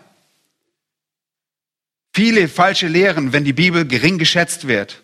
viele 2.13 2.47
falsche 2.47 2.87
Lehren, 2.87 3.31
wenn 3.31 3.43
die 3.43 3.53
Bibel 3.53 3.85
gering 3.85 4.17
geschätzt 4.17 4.67
wird, 4.67 5.01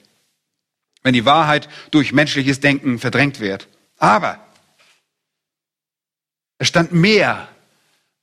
wenn 1.03 1.13
die 1.13 1.25
Wahrheit 1.25 1.69
durch 1.91 2.11
menschliches 2.11 2.59
Denken 2.59 2.99
verdrängt 2.99 3.39
wird. 3.39 3.67
Aber 3.97 4.39
es 6.59 6.67
stand 6.67 6.91
mehr 6.91 7.47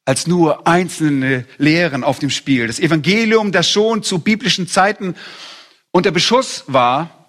als 0.05 0.28
nur 0.28 0.69
einzelne 0.69 1.47
Lehren 1.59 2.05
auf 2.05 2.21
dem 2.21 2.31
Spiel. 2.31 2.69
Das 2.69 2.78
Evangelium, 2.78 3.50
das 3.50 3.69
schon 3.69 4.05
zu 4.05 4.21
biblischen 4.21 4.69
Zeiten 4.69 5.16
unter 5.90 6.12
Beschuss 6.12 6.62
war, 6.69 7.26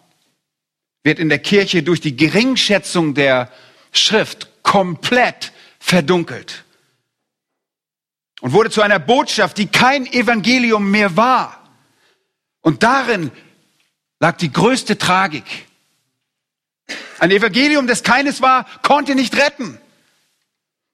wird 1.03 1.17
in 1.17 1.29
der 1.29 1.39
Kirche 1.39 1.81
durch 1.81 2.01
die 2.01 2.15
Geringschätzung 2.15 3.15
der 3.15 3.51
Schrift 3.91 4.49
komplett 4.61 5.53
verdunkelt 5.79 6.65
und 8.41 8.51
wurde 8.51 8.69
zu 8.69 8.81
einer 8.81 8.99
Botschaft, 8.99 9.57
die 9.57 9.67
kein 9.67 10.05
Evangelium 10.05 10.91
mehr 10.91 11.15
war. 11.15 11.71
Und 12.61 12.83
darin 12.83 13.31
lag 14.19 14.37
die 14.37 14.51
größte 14.51 14.97
Tragik. 14.97 15.45
Ein 17.19 17.31
Evangelium, 17.31 17.87
das 17.87 18.03
keines 18.03 18.41
war, 18.41 18.65
konnte 18.83 19.15
nicht 19.15 19.35
retten. 19.37 19.79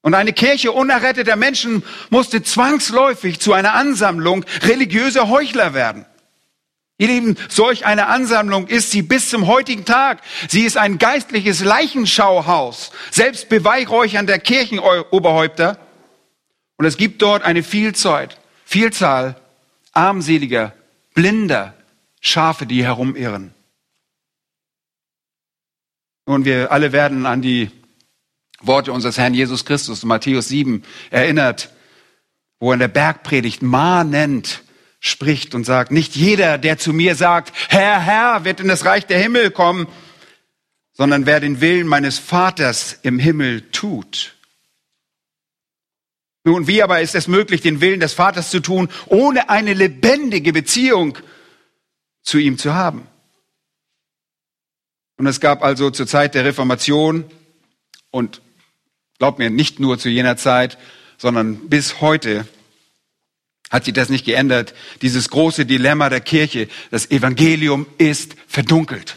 Und 0.03 0.15
eine 0.15 0.33
Kirche 0.33 0.73
unerretteter 0.73 1.37
Menschen 1.37 1.81
musste 2.09 2.43
zwangsläufig 2.43 3.39
zu 3.39 3.53
einer 3.53 3.73
Ansammlung 3.73 4.45
religiöser 4.61 5.29
Heuchler 5.29 5.73
werden. 5.73 6.05
Ihr 6.97 7.07
Lieben, 7.07 7.37
solch 7.47 7.85
eine 7.85 8.07
Ansammlung 8.07 8.67
ist 8.67 8.91
sie 8.91 9.01
bis 9.01 9.29
zum 9.29 9.47
heutigen 9.47 9.85
Tag. 9.85 10.21
Sie 10.49 10.63
ist 10.63 10.77
ein 10.77 10.97
geistliches 10.97 11.63
Leichenschauhaus, 11.63 12.91
selbst 13.11 13.47
beweihräuchern 13.47 14.27
der 14.27 14.39
Kirchenoberhäupter. 14.39 15.79
Und 16.75 16.85
es 16.85 16.97
gibt 16.97 17.21
dort 17.21 17.43
eine 17.43 17.63
Vielzahl, 17.63 18.27
Vielzahl 18.65 19.37
armseliger, 19.93 20.73
blinder 21.13 21.75
Schafe, 22.19 22.65
die 22.65 22.83
herumirren. 22.83 23.53
Und 26.25 26.43
wir 26.43 26.73
alle 26.73 26.91
werden 26.91 27.25
an 27.25 27.41
die 27.41 27.71
Worte 28.65 28.91
unseres 28.91 29.17
Herrn 29.17 29.33
Jesus 29.33 29.65
Christus, 29.65 30.03
Matthäus 30.03 30.47
7, 30.47 30.83
erinnert, 31.11 31.69
wo 32.59 32.71
er 32.71 32.75
in 32.75 32.79
der 32.79 32.87
Bergpredigt 32.87 33.61
mahnend 33.61 34.63
spricht 34.99 35.53
und 35.53 35.65
sagt, 35.65 35.91
nicht 35.91 36.15
jeder, 36.15 36.57
der 36.57 36.77
zu 36.77 36.93
mir 36.93 37.15
sagt, 37.15 37.53
Herr, 37.69 37.99
Herr, 37.99 38.45
wird 38.45 38.61
in 38.61 38.69
das 38.69 38.85
Reich 38.85 39.05
der 39.05 39.19
Himmel 39.19 39.51
kommen, 39.51 39.87
sondern 40.93 41.25
wer 41.25 41.39
den 41.39 41.59
Willen 41.59 41.87
meines 41.87 42.19
Vaters 42.19 42.97
im 43.01 43.19
Himmel 43.19 43.69
tut. 43.71 44.35
Nun, 46.45 46.67
wie 46.67 46.83
aber 46.83 47.01
ist 47.01 47.15
es 47.15 47.27
möglich, 47.27 47.61
den 47.61 47.81
Willen 47.81 47.99
des 47.99 48.13
Vaters 48.13 48.49
zu 48.49 48.59
tun, 48.59 48.89
ohne 49.07 49.49
eine 49.49 49.73
lebendige 49.73 50.53
Beziehung 50.53 51.17
zu 52.21 52.37
ihm 52.37 52.57
zu 52.57 52.73
haben? 52.73 53.07
Und 55.17 55.27
es 55.27 55.39
gab 55.39 55.63
also 55.63 55.89
zur 55.89 56.07
Zeit 56.07 56.35
der 56.35 56.45
Reformation 56.45 57.25
und 58.09 58.41
glaubt 59.23 59.39
mir, 59.39 59.49
nicht 59.49 59.79
nur 59.79 59.97
zu 59.97 60.09
jener 60.09 60.35
Zeit, 60.35 60.77
sondern 61.17 61.69
bis 61.69 62.01
heute 62.01 62.45
hat 63.69 63.85
sich 63.85 63.93
das 63.93 64.09
nicht 64.09 64.25
geändert. 64.25 64.73
Dieses 65.01 65.29
große 65.29 65.65
Dilemma 65.65 66.09
der 66.09 66.19
Kirche, 66.19 66.67
das 66.91 67.09
Evangelium 67.09 67.85
ist 67.97 68.35
verdunkelt. 68.47 69.15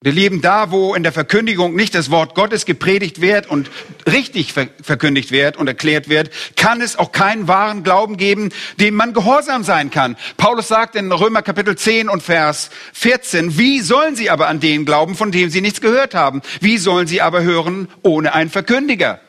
Wir 0.00 0.12
leben 0.12 0.40
da, 0.40 0.70
wo 0.70 0.94
in 0.94 1.02
der 1.02 1.10
Verkündigung 1.10 1.74
nicht 1.74 1.92
das 1.92 2.08
Wort 2.08 2.36
Gottes 2.36 2.66
gepredigt 2.66 3.20
wird 3.20 3.50
und 3.50 3.68
richtig 4.06 4.52
verkündigt 4.52 5.32
wird 5.32 5.56
und 5.56 5.66
erklärt 5.66 6.08
wird, 6.08 6.30
kann 6.54 6.80
es 6.80 6.96
auch 6.96 7.10
keinen 7.10 7.48
wahren 7.48 7.82
Glauben 7.82 8.16
geben, 8.16 8.50
dem 8.78 8.94
man 8.94 9.12
gehorsam 9.12 9.64
sein 9.64 9.90
kann. 9.90 10.16
Paulus 10.36 10.68
sagt 10.68 10.94
in 10.94 11.10
Römer 11.10 11.42
Kapitel 11.42 11.76
10 11.76 12.08
und 12.08 12.22
Vers 12.22 12.70
14, 12.92 13.58
wie 13.58 13.80
sollen 13.80 14.14
sie 14.14 14.30
aber 14.30 14.46
an 14.46 14.60
den 14.60 14.84
glauben, 14.84 15.16
von 15.16 15.32
dem 15.32 15.50
sie 15.50 15.60
nichts 15.60 15.80
gehört 15.80 16.14
haben? 16.14 16.42
Wie 16.60 16.78
sollen 16.78 17.08
sie 17.08 17.20
aber 17.20 17.42
hören 17.42 17.88
ohne 18.02 18.34
einen 18.34 18.50
Verkündiger? 18.50 19.20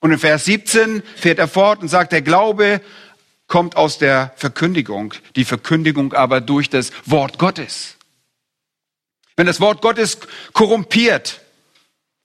Und 0.00 0.10
in 0.10 0.18
Vers 0.18 0.44
17 0.46 1.04
fährt 1.14 1.38
er 1.38 1.46
fort 1.46 1.82
und 1.82 1.88
sagt, 1.88 2.10
der 2.10 2.22
Glaube 2.22 2.80
kommt 3.46 3.76
aus 3.76 3.98
der 3.98 4.32
Verkündigung, 4.34 5.14
die 5.36 5.44
Verkündigung 5.44 6.14
aber 6.14 6.40
durch 6.40 6.68
das 6.68 6.90
Wort 7.06 7.38
Gottes. 7.38 7.96
Wenn 9.36 9.46
das 9.46 9.60
Wort 9.60 9.82
Gottes 9.82 10.18
korrumpiert 10.52 11.40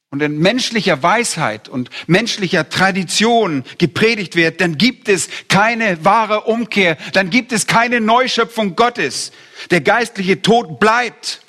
und 0.09 0.21
in 0.21 0.37
menschlicher 0.39 1.03
Weisheit 1.03 1.69
und 1.69 1.89
menschlicher 2.07 2.69
Tradition 2.69 3.63
gepredigt 3.77 4.35
wird, 4.35 4.61
dann 4.61 4.77
gibt 4.77 5.09
es 5.09 5.29
keine 5.47 6.03
wahre 6.03 6.41
Umkehr, 6.41 6.97
dann 7.13 7.29
gibt 7.29 7.51
es 7.51 7.67
keine 7.67 8.01
Neuschöpfung 8.01 8.75
Gottes. 8.75 9.31
Der 9.71 9.81
geistliche 9.81 10.41
Tod 10.41 10.79
bleibt. 10.79 11.41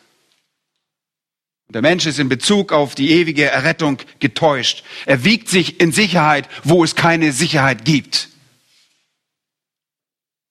Der 1.71 1.83
Mensch 1.83 2.07
ist 2.07 2.19
in 2.19 2.31
Bezug 2.31 2.73
auf 2.73 2.95
die 2.95 3.11
ewige 3.11 3.45
Errettung 3.45 3.99
getäuscht. 4.21 4.85
Er 5.05 5.25
wiegt 5.25 5.49
sich 5.51 5.81
in 5.81 5.93
Sicherheit, 5.93 6.49
wo 6.65 6.83
es 6.83 6.95
keine 6.95 7.33
Sicherheit 7.33 7.85
gibt. 7.85 8.31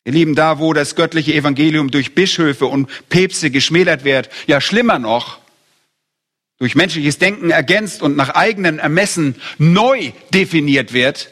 Ihr 0.08 0.14
Lieben, 0.14 0.36
da 0.36 0.58
wo 0.58 0.72
das 0.72 0.96
göttliche 0.96 1.34
Evangelium 1.34 1.92
durch 1.92 2.16
Bischöfe 2.16 2.66
und 2.66 2.90
Päpste 3.10 3.52
geschmälert 3.52 4.06
wird, 4.06 4.30
ja 4.48 4.62
schlimmer 4.62 5.00
noch, 5.00 5.40
durch 6.60 6.76
menschliches 6.76 7.18
Denken 7.18 7.50
ergänzt 7.50 8.02
und 8.02 8.16
nach 8.16 8.30
eigenen 8.30 8.80
Ermessen 8.80 9.36
neu 9.58 10.14
definiert 10.34 10.94
wird, 10.94 11.30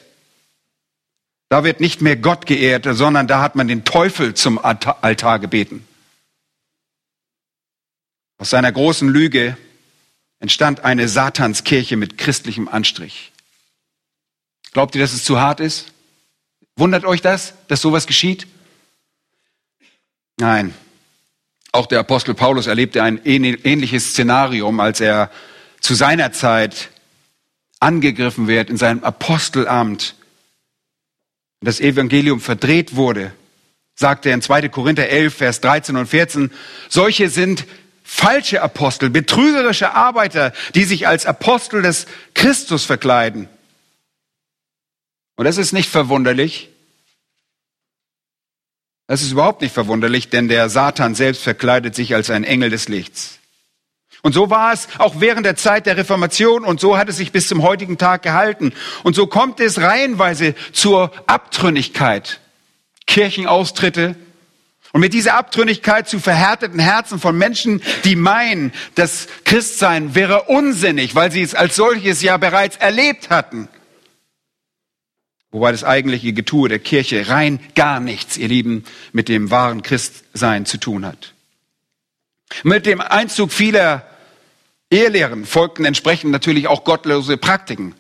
da 1.47 1.63
wird 1.63 1.79
nicht 1.79 2.01
mehr 2.01 2.17
Gott 2.17 2.47
geehrt, 2.47 2.85
sondern 2.89 3.27
da 3.27 3.41
hat 3.41 3.55
man 3.55 3.69
den 3.69 3.85
Teufel 3.85 4.33
zum 4.33 4.59
Altar 4.59 5.39
gebeten. 5.39 5.87
Aus 8.37 8.49
seiner 8.49 8.73
großen 8.73 9.07
Lüge 9.07 9.55
entstand 10.41 10.83
eine 10.83 11.07
Satanskirche 11.07 11.95
mit 11.95 12.17
christlichem 12.17 12.67
Anstrich. 12.67 13.31
Glaubt 14.73 14.95
ihr, 14.95 15.01
dass 15.01 15.13
es 15.13 15.23
zu 15.23 15.39
hart 15.39 15.61
ist? 15.61 15.93
Wundert 16.75 17.05
euch 17.05 17.21
das, 17.21 17.53
dass 17.69 17.79
sowas 17.79 18.05
geschieht? 18.05 18.47
Nein. 20.37 20.73
Auch 21.71 21.87
der 21.87 21.99
Apostel 21.99 22.33
Paulus 22.33 22.67
erlebte 22.67 23.03
ein 23.03 23.19
ähnliches 23.25 24.11
Szenarium, 24.11 24.79
als 24.79 25.01
er 25.01 25.29
zu 25.81 25.93
seiner 25.93 26.31
Zeit 26.31 26.89
angegriffen 27.79 28.47
wird 28.47 28.69
in 28.69 28.77
seinem 28.77 29.03
Apostelamt 29.03 30.15
das 31.61 31.79
Evangelium 31.79 32.39
verdreht 32.39 32.95
wurde, 32.95 33.33
sagte 33.95 34.29
er 34.29 34.35
in 34.35 34.41
2. 34.41 34.69
Korinther 34.69 35.09
11, 35.09 35.35
Vers 35.35 35.61
13 35.61 35.95
und 35.95 36.07
14, 36.07 36.51
solche 36.89 37.29
sind 37.29 37.65
falsche 38.03 38.61
Apostel, 38.61 39.09
betrügerische 39.09 39.93
Arbeiter, 39.93 40.53
die 40.75 40.83
sich 40.83 41.07
als 41.07 41.25
Apostel 41.25 41.81
des 41.81 42.05
Christus 42.33 42.85
verkleiden. 42.85 43.49
Und 45.37 45.45
das 45.45 45.57
ist 45.57 45.73
nicht 45.73 45.89
verwunderlich. 45.89 46.69
Das 49.07 49.21
ist 49.21 49.31
überhaupt 49.31 49.61
nicht 49.61 49.73
verwunderlich, 49.73 50.29
denn 50.29 50.47
der 50.47 50.69
Satan 50.69 51.13
selbst 51.15 51.43
verkleidet 51.43 51.93
sich 51.95 52.15
als 52.15 52.29
ein 52.29 52.43
Engel 52.43 52.69
des 52.69 52.87
Lichts. 52.87 53.39
Und 54.23 54.33
so 54.33 54.49
war 54.49 54.73
es 54.73 54.87
auch 54.97 55.19
während 55.19 55.45
der 55.45 55.55
Zeit 55.55 55.85
der 55.85 55.97
Reformation 55.97 56.65
und 56.65 56.79
so 56.79 56.97
hat 56.97 57.09
es 57.09 57.17
sich 57.17 57.31
bis 57.31 57.47
zum 57.47 57.61
heutigen 57.61 57.99
Tag 57.99 58.23
gehalten. 58.23 58.73
Und 59.03 59.15
so 59.15 59.27
kommt 59.27 59.59
es 59.59 59.79
reihenweise 59.79 60.55
zur 60.73 61.11
Abtrünnigkeit. 61.27 62.39
Kirchenaustritte, 63.05 64.15
und 64.95 65.01
mit 65.01 65.13
dieser 65.13 65.35
Abtrünnigkeit 65.35 66.07
zu 66.07 66.21
verhärteten 66.21 66.79
Herzen 66.79 67.19
von 67.19 67.37
Menschen, 67.37 67.81
die 68.05 68.15
meinen, 68.15 68.71
das 68.95 69.27
Christsein 69.43 70.15
wäre 70.15 70.43
unsinnig, 70.43 71.15
weil 71.15 71.33
sie 71.33 71.41
es 71.41 71.53
als 71.53 71.75
solches 71.75 72.21
ja 72.21 72.37
bereits 72.37 72.77
erlebt 72.77 73.29
hatten. 73.29 73.67
Wobei 75.55 75.71
das 75.71 75.85
eigentliche 75.85 76.33
Getue 76.33 76.67
der 76.67 76.79
Kirche 76.79 77.29
rein 77.29 77.61
gar 77.75 78.01
nichts, 78.01 78.35
ihr 78.35 78.49
Lieben, 78.49 78.83
mit 79.13 79.29
dem 79.29 79.51
wahren 79.51 79.83
Christsein 79.83 80.65
zu 80.65 80.77
tun 80.77 81.05
hat. 81.05 81.33
Mit 82.63 82.85
dem 82.85 82.99
Einzug 82.99 83.53
vieler 83.53 84.05
Ehelehren 84.91 85.45
folgten 85.45 85.85
entsprechend 85.85 86.31
natürlich 86.31 86.67
auch 86.67 86.83
gottlose 86.83 87.37
Praktiken. 87.37 87.95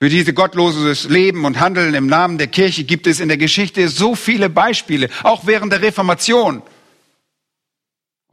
Für 0.00 0.08
diese 0.08 0.34
gottloses 0.34 1.08
Leben 1.08 1.44
und 1.44 1.60
Handeln 1.60 1.94
im 1.94 2.08
Namen 2.08 2.36
der 2.36 2.48
Kirche 2.48 2.82
gibt 2.82 3.06
es 3.06 3.20
in 3.20 3.28
der 3.28 3.38
Geschichte 3.38 3.88
so 3.88 4.16
viele 4.16 4.50
Beispiele, 4.50 5.08
auch 5.22 5.46
während 5.46 5.72
der 5.72 5.82
Reformation. 5.82 6.62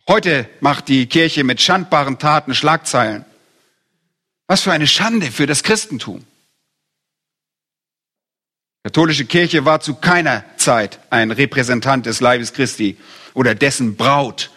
Heute 0.08 0.50
macht 0.60 0.88
die 0.88 1.06
Kirche 1.06 1.44
mit 1.44 1.62
schandbaren 1.62 2.18
Taten 2.18 2.56
Schlagzeilen. 2.56 3.26
Was 4.48 4.62
für 4.62 4.72
eine 4.72 4.88
Schande 4.88 5.28
für 5.28 5.46
das 5.46 5.62
Christentum. 5.62 6.26
Die 8.84 8.88
katholische 8.88 9.26
Kirche 9.26 9.64
war 9.64 9.80
zu 9.80 9.94
keiner 9.94 10.44
Zeit 10.58 11.00
ein 11.12 11.30
Repräsentant 11.30 12.08
des 12.08 12.20
Leibes 12.20 12.52
Christi 12.52 12.98
oder 13.36 13.54
dessen 13.54 13.96
Braut. 13.96 14.50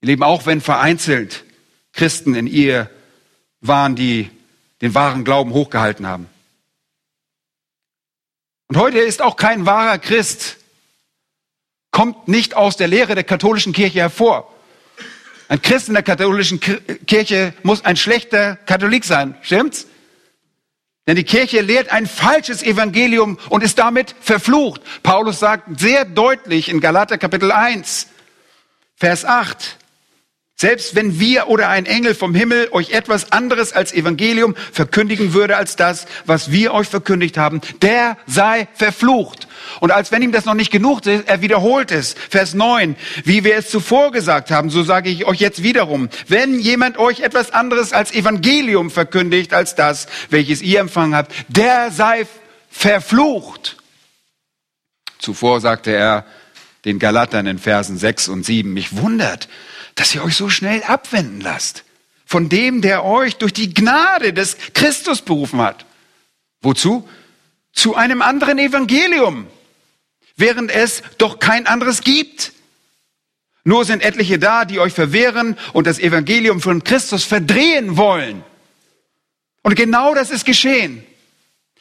Wir 0.00 0.08
leben 0.08 0.24
auch, 0.24 0.46
wenn 0.46 0.60
vereinzelt 0.60 1.44
Christen 1.92 2.34
in 2.34 2.48
ihr 2.48 2.90
waren, 3.60 3.94
die 3.94 4.30
den 4.80 4.96
wahren 4.96 5.24
Glauben 5.24 5.52
hochgehalten 5.52 6.08
haben. 6.08 6.26
Und 8.66 8.78
heute 8.78 8.98
ist 8.98 9.22
auch 9.22 9.36
kein 9.36 9.64
wahrer 9.64 9.98
Christ, 9.98 10.56
kommt 11.92 12.26
nicht 12.26 12.56
aus 12.56 12.76
der 12.76 12.88
Lehre 12.88 13.14
der 13.14 13.22
katholischen 13.22 13.72
Kirche 13.72 14.00
hervor. 14.00 14.52
Ein 15.46 15.62
Christ 15.62 15.86
in 15.86 15.94
der 15.94 16.02
katholischen 16.02 16.58
Kirche 16.58 17.54
muss 17.62 17.84
ein 17.84 17.96
schlechter 17.96 18.56
Katholik 18.56 19.04
sein, 19.04 19.36
stimmt's? 19.42 19.86
Denn 21.06 21.16
die 21.16 21.24
Kirche 21.24 21.60
lehrt 21.60 21.90
ein 21.90 22.06
falsches 22.06 22.62
Evangelium 22.62 23.38
und 23.48 23.64
ist 23.64 23.78
damit 23.78 24.14
verflucht. 24.20 24.82
Paulus 25.02 25.40
sagt 25.40 25.80
sehr 25.80 26.04
deutlich 26.04 26.68
in 26.68 26.80
Galater 26.80 27.18
Kapitel 27.18 27.50
1, 27.50 28.06
Vers 28.94 29.24
8, 29.24 29.78
selbst 30.62 30.94
wenn 30.94 31.18
wir 31.18 31.48
oder 31.48 31.70
ein 31.70 31.86
Engel 31.86 32.14
vom 32.14 32.36
Himmel 32.36 32.68
euch 32.70 32.90
etwas 32.90 33.32
anderes 33.32 33.72
als 33.72 33.92
Evangelium 33.92 34.54
verkündigen 34.70 35.34
würde 35.34 35.56
als 35.56 35.74
das, 35.74 36.06
was 36.24 36.52
wir 36.52 36.72
euch 36.72 36.86
verkündigt 36.86 37.36
haben, 37.36 37.60
der 37.82 38.16
sei 38.28 38.68
verflucht. 38.74 39.48
Und 39.80 39.90
als 39.90 40.12
wenn 40.12 40.22
ihm 40.22 40.30
das 40.30 40.44
noch 40.44 40.54
nicht 40.54 40.70
genug 40.70 41.04
ist, 41.04 41.26
er 41.26 41.40
wiederholt 41.40 41.90
es. 41.90 42.14
Vers 42.30 42.54
9, 42.54 42.94
wie 43.24 43.42
wir 43.42 43.56
es 43.56 43.70
zuvor 43.70 44.12
gesagt 44.12 44.52
haben, 44.52 44.70
so 44.70 44.84
sage 44.84 45.10
ich 45.10 45.24
euch 45.24 45.40
jetzt 45.40 45.64
wiederum, 45.64 46.08
wenn 46.28 46.60
jemand 46.60 46.96
euch 46.96 47.20
etwas 47.22 47.50
anderes 47.50 47.92
als 47.92 48.12
Evangelium 48.12 48.92
verkündigt 48.92 49.54
als 49.54 49.74
das, 49.74 50.06
welches 50.30 50.62
ihr 50.62 50.78
empfangen 50.78 51.16
habt, 51.16 51.32
der 51.48 51.90
sei 51.90 52.24
verflucht. 52.70 53.78
Zuvor 55.18 55.60
sagte 55.60 55.90
er 55.90 56.24
den 56.84 57.00
Galatern 57.00 57.48
in 57.48 57.58
Versen 57.58 57.98
6 57.98 58.28
und 58.28 58.44
7, 58.44 58.72
mich 58.72 58.96
wundert, 58.96 59.48
dass 59.94 60.14
ihr 60.14 60.24
euch 60.24 60.36
so 60.36 60.48
schnell 60.48 60.82
abwenden 60.82 61.40
lasst 61.40 61.84
von 62.32 62.48
dem, 62.48 62.80
der 62.80 63.04
euch 63.04 63.36
durch 63.36 63.52
die 63.52 63.74
Gnade 63.74 64.32
des 64.32 64.56
Christus 64.72 65.20
berufen 65.20 65.60
hat. 65.60 65.84
Wozu? 66.62 67.06
Zu 67.74 67.94
einem 67.94 68.22
anderen 68.22 68.58
Evangelium, 68.58 69.46
während 70.36 70.70
es 70.70 71.02
doch 71.18 71.40
kein 71.40 71.66
anderes 71.66 72.00
gibt. 72.00 72.52
Nur 73.64 73.84
sind 73.84 74.02
etliche 74.02 74.38
da, 74.38 74.64
die 74.64 74.78
euch 74.78 74.94
verwehren 74.94 75.58
und 75.74 75.86
das 75.86 75.98
Evangelium 75.98 76.62
von 76.62 76.82
Christus 76.82 77.24
verdrehen 77.24 77.98
wollen. 77.98 78.42
Und 79.62 79.74
genau 79.74 80.14
das 80.14 80.30
ist 80.30 80.46
geschehen. 80.46 81.04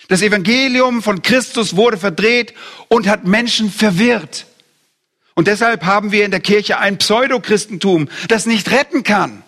Das 0.09 0.21
Evangelium 0.21 1.01
von 1.01 1.21
Christus 1.21 1.77
wurde 1.77 1.97
verdreht 1.97 2.53
und 2.89 3.07
hat 3.07 3.23
Menschen 3.23 3.71
verwirrt. 3.71 4.47
Und 5.41 5.47
deshalb 5.47 5.85
haben 5.85 6.11
wir 6.11 6.23
in 6.23 6.29
der 6.29 6.39
Kirche 6.39 6.77
ein 6.77 6.99
Pseudochristentum, 6.99 8.09
das 8.27 8.45
nicht 8.45 8.69
retten 8.69 9.01
kann. 9.01 9.41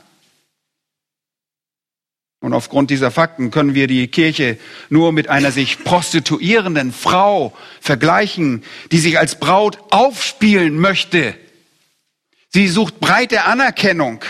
Und 2.40 2.52
aufgrund 2.54 2.90
dieser 2.90 3.12
Fakten 3.12 3.52
können 3.52 3.76
wir 3.76 3.86
die 3.86 4.08
Kirche 4.08 4.58
nur 4.90 5.12
mit 5.12 5.30
einer 5.30 5.52
sich 5.52 5.84
prostituierenden 5.84 6.94
Frau 6.94 7.56
vergleichen, 7.80 8.64
die 8.92 8.98
sich 8.98 9.20
als 9.20 9.40
Braut 9.40 9.78
aufspielen 9.92 10.80
möchte. 10.80 11.36
Sie 12.50 12.68
sucht 12.70 13.00
breite 13.00 13.44
Anerkennung 13.44 14.26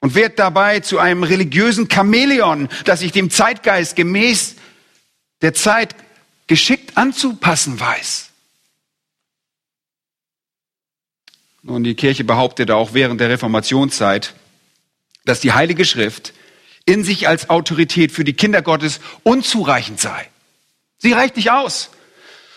und 0.00 0.16
wird 0.16 0.40
dabei 0.40 0.80
zu 0.80 0.98
einem 0.98 1.22
religiösen 1.22 1.88
Chamäleon, 1.88 2.68
das 2.86 2.98
sich 2.98 3.12
dem 3.12 3.30
Zeitgeist 3.30 3.94
gemäß 3.94 4.56
der 5.42 5.54
Zeit 5.54 5.94
geschickt 6.48 6.96
anzupassen 6.96 7.78
weiß. 7.78 8.29
Und 11.70 11.84
die 11.84 11.94
Kirche 11.94 12.24
behauptete 12.24 12.74
auch 12.74 12.94
während 12.94 13.20
der 13.20 13.28
Reformationszeit, 13.28 14.34
dass 15.24 15.40
die 15.40 15.52
Heilige 15.52 15.84
Schrift 15.84 16.32
in 16.84 17.04
sich 17.04 17.28
als 17.28 17.48
Autorität 17.48 18.10
für 18.10 18.24
die 18.24 18.32
Kinder 18.32 18.62
Gottes 18.62 19.00
unzureichend 19.22 20.00
sei. 20.00 20.28
Sie 20.98 21.12
reicht 21.12 21.36
nicht 21.36 21.50
aus. 21.50 21.90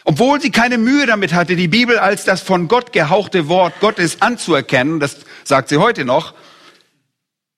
Obwohl 0.06 0.42
sie 0.42 0.52
keine 0.52 0.78
Mühe 0.78 1.06
damit 1.06 1.34
hatte, 1.34 1.56
die 1.56 1.68
Bibel 1.68 1.98
als 1.98 2.26
das 2.26 2.42
von 2.42 2.68
Gott 2.68 2.92
gehauchte 2.92 3.48
Wort 3.48 3.80
Gottes 3.80 4.22
anzuerkennen, 4.22 5.00
das 5.00 5.18
sagt 5.44 5.70
sie 5.70 5.78
heute 5.78 6.04
noch, 6.04 6.34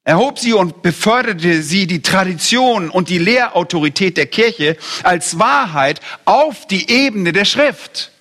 erhob 0.04 0.38
sie 0.38 0.54
und 0.54 0.84
beförderte 0.84 1.64
sie 1.64 1.88
die 1.88 2.02
Tradition 2.02 2.90
und 2.90 3.10
die 3.10 3.18
Lehrautorität 3.18 4.18
der 4.18 4.28
Kirche 4.28 4.78
als 5.04 5.40
Wahrheit 5.40 6.02
auf 6.26 6.68
die 6.68 6.90
Ebene 6.92 7.32
der 7.32 7.46
Schrift. 7.46 8.12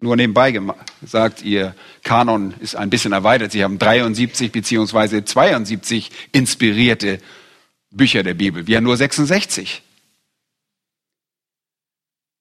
Nur 0.00 0.16
nebenbei 0.16 0.58
gesagt, 1.02 1.42
ihr 1.42 1.74
Kanon 2.02 2.54
ist 2.60 2.74
ein 2.74 2.88
bisschen 2.88 3.12
erweitert. 3.12 3.52
Sie 3.52 3.62
haben 3.62 3.78
73 3.78 4.50
beziehungsweise 4.50 5.24
72 5.24 6.10
inspirierte 6.32 7.20
Bücher 7.90 8.22
der 8.22 8.34
Bibel. 8.34 8.66
Wir 8.66 8.78
haben 8.78 8.84
nur 8.84 8.96
66. 8.96 9.82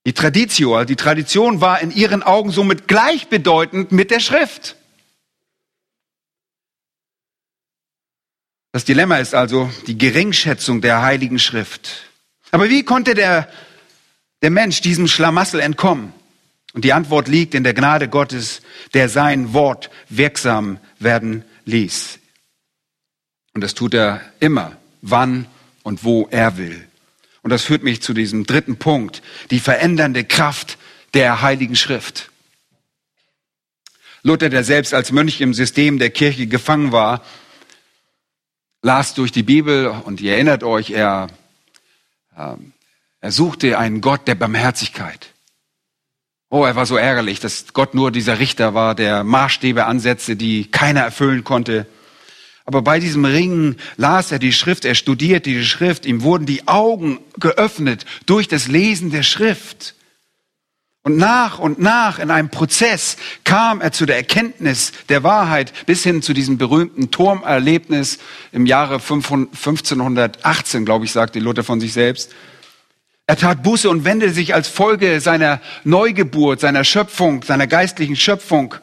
Die 0.05 0.13
Traditio, 0.13 0.85
die 0.85 0.95
Tradition 0.95 1.59
war 1.59 1.81
in 1.81 1.91
ihren 1.91 2.23
Augen 2.23 2.51
somit 2.51 2.87
gleichbedeutend 2.87 3.91
mit 3.91 4.09
der 4.09 4.21
Schrift. 4.21 4.77
Das 8.71 8.85
Dilemma 8.85 9.17
ist 9.17 9.35
also 9.35 9.69
die 9.87 9.97
Geringschätzung 9.97 10.79
der 10.79 11.01
Heiligen 11.01 11.39
Schrift. 11.39 12.03
Aber 12.51 12.69
wie 12.69 12.83
konnte 12.83 13.15
der, 13.15 13.51
der 14.41 14.51
Mensch 14.51 14.79
diesem 14.81 15.07
Schlamassel 15.07 15.59
entkommen? 15.59 16.13
Und 16.73 16.85
die 16.85 16.93
Antwort 16.93 17.27
liegt 17.27 17.55
in 17.55 17.63
der 17.63 17.73
Gnade 17.73 18.09
Gottes, 18.09 18.61
der 18.93 19.09
sein 19.09 19.53
Wort 19.53 19.89
wirksam 20.09 20.79
werden 20.99 21.43
ließ. 21.65 22.19
Und 23.53 23.61
das 23.61 23.73
tut 23.73 23.93
er 23.93 24.21
immer, 24.39 24.77
wann 25.01 25.47
und 25.83 26.03
wo 26.03 26.27
er 26.29 26.57
will. 26.57 26.87
Und 27.41 27.49
das 27.49 27.63
führt 27.63 27.83
mich 27.83 28.01
zu 28.01 28.13
diesem 28.13 28.45
dritten 28.45 28.77
Punkt, 28.77 29.21
die 29.49 29.59
verändernde 29.59 30.23
Kraft 30.23 30.77
der 31.13 31.41
Heiligen 31.41 31.75
Schrift. 31.75 32.29
Luther, 34.21 34.49
der 34.49 34.63
selbst 34.63 34.93
als 34.93 35.11
Mönch 35.11 35.41
im 35.41 35.53
System 35.53 35.97
der 35.97 36.09
Kirche 36.09 36.47
gefangen 36.47 36.91
war, 36.91 37.23
las 38.81 39.13
durch 39.13 39.31
die 39.31 39.43
Bibel 39.43 39.87
und 39.87 40.21
ihr 40.21 40.33
erinnert 40.33 40.63
euch, 40.63 40.91
er, 40.91 41.27
äh, 42.35 42.55
er 43.21 43.31
suchte 43.31 43.77
einen 43.77 44.01
Gott 44.01 44.27
der 44.27 44.35
Barmherzigkeit. 44.35 45.33
Oh, 46.51 46.65
er 46.65 46.75
war 46.75 46.87
so 46.87 46.97
ärgerlich, 46.97 47.39
dass 47.39 47.73
Gott 47.73 47.93
nur 47.93 48.11
dieser 48.11 48.39
Richter 48.39 48.73
war, 48.73 48.95
der 48.95 49.23
Maßstäbe 49.23 49.85
ansetzte, 49.85 50.35
die 50.35 50.65
keiner 50.65 51.01
erfüllen 51.01 51.43
konnte. 51.43 51.85
Aber 52.65 52.81
bei 52.81 52.99
diesem 52.99 53.23
Ringen 53.23 53.77
las 53.97 54.31
er 54.31 54.39
die 54.39 54.53
Schrift, 54.53 54.83
er 54.83 54.95
studierte 54.95 55.51
die 55.51 55.63
Schrift, 55.63 56.07
ihm 56.07 56.23
wurden 56.23 56.47
die 56.47 56.67
Augen 56.67 57.19
geöffnet 57.39 58.05
durch 58.25 58.47
das 58.47 58.67
Lesen 58.67 59.11
der 59.11 59.21
Schrift. 59.21 59.93
Und 61.03 61.17
nach 61.17 61.59
und 61.59 61.79
nach 61.79 62.17
in 62.17 62.31
einem 62.31 62.49
Prozess 62.49 63.17
kam 63.43 63.79
er 63.79 63.91
zu 63.91 64.07
der 64.07 64.17
Erkenntnis 64.17 64.91
der 65.07 65.23
Wahrheit 65.23 65.71
bis 65.85 66.03
hin 66.03 66.23
zu 66.23 66.33
diesem 66.33 66.57
berühmten 66.57 67.11
Turmerlebnis 67.11 68.17
im 68.51 68.65
Jahre 68.65 68.95
1518, 68.95 70.83
glaube 70.83 71.05
ich, 71.05 71.11
sagte 71.11 71.39
Luther 71.39 71.63
von 71.63 71.79
sich 71.79 71.93
selbst. 71.93 72.33
Er 73.29 73.37
tat 73.37 73.61
Buße 73.61 73.87
und 73.87 74.05
wendete 74.05 74.33
sich 74.33 74.55
als 74.55 74.67
Folge 74.67 75.21
seiner 75.21 75.61
Neugeburt, 75.83 76.61
seiner 76.61 76.83
Schöpfung, 76.83 77.43
seiner 77.43 77.67
geistlichen 77.67 78.15
Schöpfung 78.15 78.73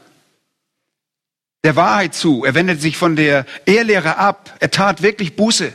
der 1.65 1.75
Wahrheit 1.75 2.15
zu. 2.15 2.45
Er 2.45 2.55
wendete 2.55 2.81
sich 2.81 2.97
von 2.97 3.17
der 3.17 3.45
Ehrlehre 3.65 4.19
ab. 4.19 4.57
Er 4.61 4.71
tat 4.71 5.03
wirklich 5.03 5.35
Buße. 5.35 5.73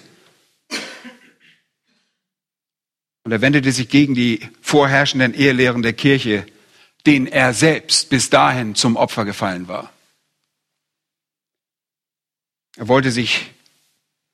Und 3.25 3.34
er 3.34 3.41
wendete 3.41 3.73
sich 3.73 3.89
gegen 3.89 4.15
die 4.15 4.39
vorherrschenden 4.62 5.34
Ehelehren 5.34 5.81
der 5.81 5.91
Kirche, 5.91 6.45
denen 7.05 7.27
er 7.27 7.53
selbst 7.53 8.10
bis 8.10 8.29
dahin 8.29 8.75
zum 8.75 8.95
Opfer 8.95 9.25
gefallen 9.25 9.67
war. 9.67 9.91
Er 12.77 12.88
wollte 12.88 13.12
sich 13.12 13.51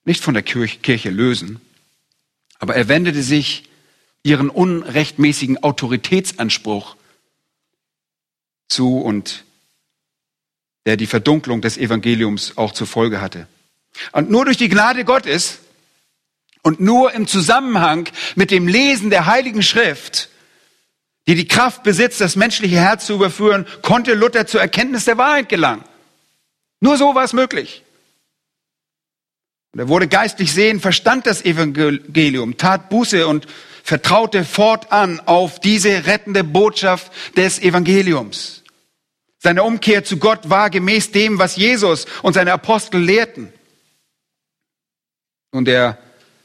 nicht 0.06 0.23
von 0.23 0.36
der 0.36 0.43
Kirche 0.43 1.10
lösen, 1.10 1.60
aber 2.60 2.76
er 2.76 2.88
wendete 2.88 3.23
sich 3.23 3.63
ihren 4.28 4.50
unrechtmäßigen 4.50 5.63
Autoritätsanspruch 5.63 6.98
zu 8.68 9.00
und 9.00 9.46
der 10.86 10.98
die 10.98 11.08
Verdunklung 11.08 11.62
des 11.62 11.78
Evangeliums 11.78 12.58
auch 12.58 12.74
zur 12.74 12.88
Folge 12.88 13.22
hatte. 13.22 13.48
Und 14.12 14.30
nur 14.30 14.44
durch 14.44 14.58
die 14.58 14.68
Gnade 14.68 15.06
Gottes 15.06 15.60
und 16.62 16.82
nur 16.82 17.13
im 17.13 17.26
Zusammenhang 17.26 18.10
mit 18.36 18.52
dem 18.52 18.68
Lesen 18.68 19.10
der 19.10 19.28
Heiligen 19.28 19.63
Schrift, 19.63 20.30
die 21.28 21.36
die 21.36 21.48
Kraft 21.48 21.84
besitzt, 21.84 22.20
das 22.20 22.36
menschliche 22.36 22.76
Herz 22.76 23.06
zu 23.06 23.13
überführen, 23.13 23.66
konnte 23.82 24.13
Luther 24.13 24.46
zur 24.46 24.60
Erkenntnis 24.60 25.06
der 25.06 25.18
Wahrheit 25.18 25.48
gelangen. 25.48 25.84
Nur 26.82 26.98
so 26.98 27.16
war 27.16 27.24
es 27.24 27.32
möglich. 27.32 27.84
Und 29.72 29.80
er 29.80 29.88
wurde 29.88 30.08
geistlich 30.08 30.54
sehen, 30.54 30.82
verstand 30.82 31.28
das 31.28 31.46
Evangelium, 31.46 32.58
tat 32.58 32.90
Buße 32.90 33.26
und 33.28 33.48
vertraute 33.88 34.43
fortan 34.43 35.21
auf 35.26 35.62
diese 35.62 36.08
rettende 36.08 36.43
Botschaft 36.43 37.10
des 37.38 37.58
Evangeliums. 37.58 38.63
Seine 39.39 39.63
Umkehr 39.63 40.04
zu 40.04 40.17
Gott 40.17 40.50
war 40.50 40.69
gemäß 40.69 41.12
dem, 41.12 41.39
was 41.39 41.56
Jesus 41.56 42.06
und 42.21 42.34
seine 42.34 42.52
Apostel 42.52 43.00
lehrten. 43.00 43.54
Und 45.52 45.69
der 45.69 45.97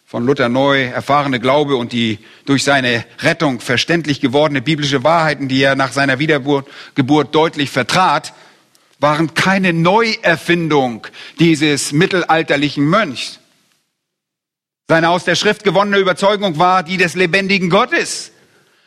von 0.06 0.24
Luther 0.24 0.48
neu 0.48 0.84
erfahrene 0.84 1.40
Glaube 1.40 1.74
und 1.74 1.92
die 1.92 2.20
durch 2.44 2.62
seine 2.62 3.04
Rettung 3.18 3.58
verständlich 3.58 4.20
gewordene 4.20 4.62
biblische 4.62 5.02
Wahrheiten, 5.02 5.48
die 5.48 5.62
er 5.62 5.74
nach 5.74 5.90
seiner 5.90 6.20
Wiedergeburt 6.20 6.68
Geburt 6.94 7.34
deutlich 7.34 7.70
vertrat, 7.70 8.34
waren 9.00 9.34
keine 9.34 9.72
Neuerfindung 9.72 11.08
dieses 11.40 11.90
mittelalterlichen 11.90 12.84
Mönchs. 12.84 13.40
Seine 14.92 15.08
aus 15.08 15.24
der 15.24 15.36
Schrift 15.36 15.64
gewonnene 15.64 15.96
Überzeugung 15.96 16.58
war 16.58 16.82
die 16.82 16.98
des 16.98 17.14
lebendigen 17.14 17.70
Gottes. 17.70 18.30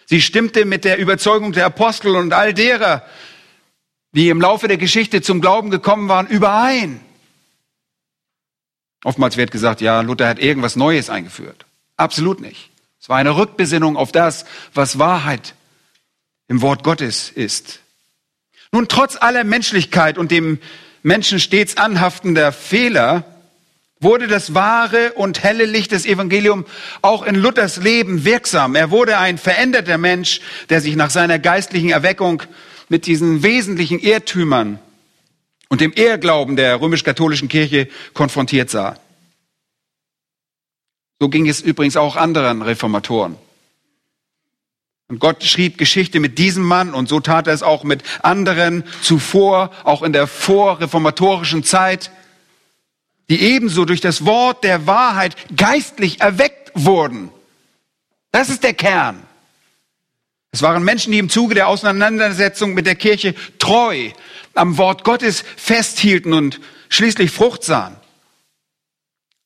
Sie 0.05 0.21
stimmte 0.21 0.63
mit 0.63 0.85
der 0.85 0.99
Überzeugung 0.99 1.51
der 1.51 1.65
Apostel 1.65 2.15
und 2.15 2.31
all 2.31 2.53
derer, 2.53 3.01
die 4.11 4.29
im 4.29 4.39
Laufe 4.39 4.67
der 4.67 4.77
Geschichte 4.77 5.23
zum 5.23 5.41
Glauben 5.41 5.71
gekommen 5.71 6.07
waren, 6.07 6.27
überein. 6.27 6.99
Oftmals 9.03 9.35
wird 9.35 9.49
gesagt, 9.49 9.81
ja, 9.81 10.01
Luther 10.01 10.27
hat 10.27 10.37
irgendwas 10.37 10.75
Neues 10.75 11.09
eingeführt. 11.09 11.65
Absolut 11.97 12.39
nicht. 12.39 12.69
Es 13.01 13.09
war 13.09 13.17
eine 13.17 13.35
Rückbesinnung 13.35 13.97
auf 13.97 14.11
das, 14.11 14.45
was 14.75 14.99
Wahrheit 14.99 15.55
im 16.47 16.61
Wort 16.61 16.83
Gottes 16.83 17.31
ist. 17.31 17.79
Nun, 18.71 18.87
trotz 18.87 19.15
aller 19.19 19.43
Menschlichkeit 19.43 20.19
und 20.19 20.29
dem 20.29 20.59
Menschen 21.01 21.39
stets 21.39 21.77
anhaftender 21.77 22.51
Fehler, 22.51 23.35
wurde 24.05 24.27
das 24.27 24.53
wahre 24.53 25.11
und 25.13 25.43
helle 25.43 25.65
Licht 25.65 25.91
des 25.91 26.05
Evangeliums 26.05 26.65
auch 27.01 27.23
in 27.23 27.35
Luthers 27.35 27.77
Leben 27.77 28.23
wirksam. 28.23 28.75
Er 28.75 28.91
wurde 28.91 29.17
ein 29.17 29.37
veränderter 29.37 29.97
Mensch, 29.97 30.39
der 30.69 30.79
sich 30.79 30.95
nach 30.95 31.09
seiner 31.09 31.39
geistlichen 31.39 31.89
Erweckung 31.89 32.43
mit 32.87 33.07
diesen 33.07 33.43
wesentlichen 33.43 33.99
Irrtümern 33.99 34.79
und 35.69 35.81
dem 35.81 35.91
Ehrglauben 35.93 36.55
der 36.55 36.79
römisch-katholischen 36.79 37.49
Kirche 37.49 37.89
konfrontiert 38.13 38.69
sah. 38.69 38.95
So 41.19 41.27
ging 41.27 41.49
es 41.49 41.61
übrigens 41.61 41.97
auch 41.97 42.15
anderen 42.15 42.61
Reformatoren. 42.61 43.37
Und 45.07 45.19
Gott 45.19 45.43
schrieb 45.43 45.77
Geschichte 45.77 46.19
mit 46.19 46.37
diesem 46.37 46.63
Mann 46.63 46.93
und 46.93 47.09
so 47.09 47.19
tat 47.19 47.47
er 47.47 47.53
es 47.53 47.63
auch 47.63 47.83
mit 47.83 48.03
anderen 48.21 48.83
zuvor, 49.01 49.71
auch 49.83 50.03
in 50.03 50.13
der 50.13 50.27
vorreformatorischen 50.27 51.63
Zeit, 51.63 52.11
die 53.29 53.41
ebenso 53.41 53.85
durch 53.85 54.01
das 54.01 54.25
Wort 54.25 54.63
der 54.63 54.88
Wahrheit 54.88 55.35
geistlich 55.55 56.21
erweckt 56.21 56.71
wurden. 56.75 57.29
Das 58.31 58.49
ist 58.49 58.63
der 58.63 58.73
Kern. 58.73 59.23
Es 60.51 60.61
waren 60.61 60.83
Menschen, 60.83 61.11
die 61.11 61.19
im 61.19 61.29
Zuge 61.29 61.55
der 61.55 61.67
Auseinandersetzung 61.67 62.73
mit 62.73 62.85
der 62.85 62.95
Kirche 62.95 63.35
treu 63.59 64.11
am 64.53 64.77
Wort 64.77 65.03
Gottes 65.03 65.43
festhielten 65.57 66.33
und 66.33 66.61
schließlich 66.89 67.31
Frucht 67.31 67.63
sahen. 67.63 67.97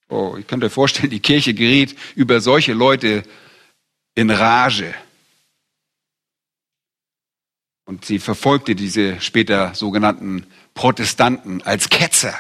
Oh, 0.08 0.36
ich 0.38 0.48
könnte 0.48 0.68
mir 0.68 0.72
vorstellen, 0.72 1.10
die 1.10 1.20
Kirche 1.20 1.54
geriet 1.54 1.98
über 2.16 2.42
solche 2.42 2.74
Leute 2.74 3.24
in 4.16 4.30
Rage. 4.30 4.94
Und 7.86 8.06
sie 8.06 8.20
verfolgte 8.20 8.76
diese 8.76 9.20
später 9.22 9.74
sogenannten 9.74 10.46
Protestanten 10.74 11.62
als 11.64 11.90
Ketzer. 11.90 12.38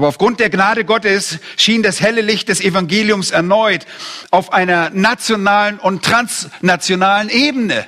Aber 0.00 0.08
aufgrund 0.08 0.40
der 0.40 0.48
Gnade 0.48 0.86
Gottes 0.86 1.40
schien 1.58 1.82
das 1.82 2.00
helle 2.00 2.22
Licht 2.22 2.48
des 2.48 2.62
Evangeliums 2.62 3.32
erneut 3.32 3.84
auf 4.30 4.50
einer 4.50 4.88
nationalen 4.88 5.78
und 5.78 6.02
transnationalen 6.02 7.28
Ebene. 7.28 7.86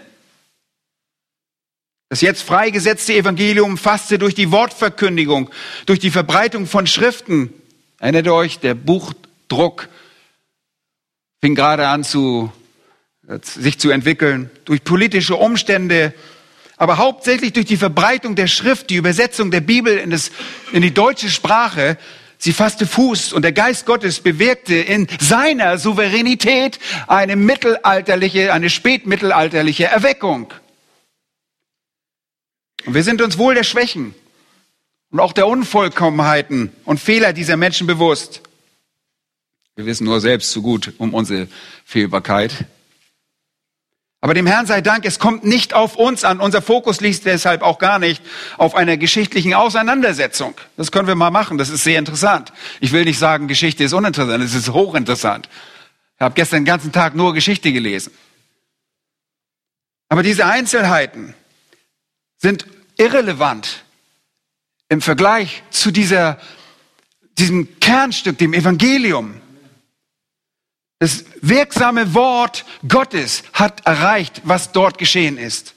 Das 2.11 2.21
jetzt 2.21 2.43
freigesetzte 2.43 3.15
Evangelium 3.15 3.79
fasste 3.79 4.19
durch 4.19 4.35
die 4.35 4.53
Wortverkündigung, 4.53 5.49
durch 5.87 6.01
die 6.01 6.11
Verbreitung 6.11 6.67
von 6.67 6.87
Schriften, 6.87 7.51
erinnert 7.99 8.29
euch, 8.29 8.59
der 8.59 8.75
Buchdruck 8.75 9.89
fing 11.41 11.55
gerade 11.55 11.89
an 11.89 12.05
zu, 12.05 12.53
sich 13.41 13.79
zu 13.79 13.89
entwickeln, 13.89 14.51
durch 14.67 14.85
politische 14.85 15.37
Umstände, 15.37 16.13
aber 16.83 16.99
hauptsächlich 16.99 17.53
durch 17.53 17.67
die 17.67 17.77
Verbreitung 17.77 18.35
der 18.35 18.49
Schrift, 18.49 18.91
die 18.91 18.97
Übersetzung 18.97 19.53
der 19.53 19.61
Bibel 19.61 19.99
in, 19.99 20.11
das, 20.11 20.33
in 20.73 20.83
die 20.83 20.93
deutsche 20.93 21.31
Sprache, 21.31 21.97
sie 22.39 22.53
fasste 22.53 22.89
Fuß 22.89 23.33
und 23.35 23.43
der 23.43 23.53
Geist 23.53 23.87
Gottes 23.87 24.19
bewirkte 24.19 24.75
in 24.75 25.07
seiner 25.21 25.79
Souveränität 25.79 26.81
eine 27.07 27.37
mittelalterliche, 27.37 28.53
eine 28.53 28.69
spätmittelalterliche 28.69 29.85
Erweckung. 29.85 30.53
Und 32.85 32.95
wir 32.95 33.05
sind 33.05 33.23
uns 33.23 33.39
wohl 33.39 33.55
der 33.55 33.63
Schwächen 33.63 34.17
und 35.13 35.21
auch 35.21 35.35
der 35.35 35.47
Unvollkommenheiten 35.47 36.73
und 36.85 36.99
Fehler 36.99 37.33
dieser 37.33 37.57
Menschen 37.57 37.87
bewusst. 37.87 38.41
Wir 39.77 39.87
wissen 39.87 40.03
nur 40.03 40.21
selbst 40.21 40.51
zu 40.51 40.63
gut 40.63 40.95
um 40.99 41.15
unsere 41.15 41.47
Fehlbarkeit. 41.85 42.67
Aber 44.25 44.35
dem 44.35 44.47
Herrn 44.47 44.67
sei 44.67 44.81
Dank, 44.83 45.05
es 45.05 45.19
kommt 45.19 45.43
nicht 45.43 45.75
auf 45.75 45.97
uns 45.97 46.23
an. 46.23 46.39
Unser 46.39 46.63
Fokus 46.63 47.01
liegt 47.01 47.25
deshalb 47.25 47.61
auch 47.61 47.81
gar 47.81 47.99
nicht 47.99 48.23
auf 48.57 48.77
einer 48.77 48.97
geschichtlichen 48.97 49.53
Auseinandersetzung. 49.53 50.55
Das 50.77 50.93
können 50.93 51.09
wir 51.09 51.17
mal 51.17 51.33
machen. 51.33 51.59
Das 51.59 51.71
ist 51.71 51.83
sehr 51.83 51.99
interessant. 51.99 52.53
Ich 52.79 52.93
will 52.93 53.05
nicht 53.05 53.19
sagen, 53.19 53.49
Geschichte 53.49 53.83
ist 53.83 53.93
uninteressant. 53.93 54.45
Es 54.45 54.55
ist 54.55 54.69
hochinteressant. 54.69 55.49
Ich 56.15 56.21
habe 56.21 56.37
gestern 56.37 56.61
den 56.61 56.67
ganzen 56.67 56.93
Tag 56.93 57.17
nur 57.17 57.35
Geschichte 57.35 57.73
gelesen. 57.73 58.13
Aber 60.09 60.23
diese 60.23 60.47
Einzelheiten 60.47 61.35
sind 62.37 62.67
irrelevant 62.99 63.83
im 64.89 65.01
Vergleich 65.01 65.65
zu 65.71 65.91
dieser, 65.91 66.39
diesem 67.39 67.81
Kernstück, 67.81 68.39
dem 68.39 68.55
Evangelium. 68.55 69.41
Das 71.03 71.25
wirksame 71.41 72.15
Wort 72.15 72.65
Gottes 72.87 73.43
hat 73.55 73.85
erreicht, 73.87 74.41
was 74.45 74.71
dort 74.71 74.99
geschehen 74.99 75.37
ist. 75.37 75.75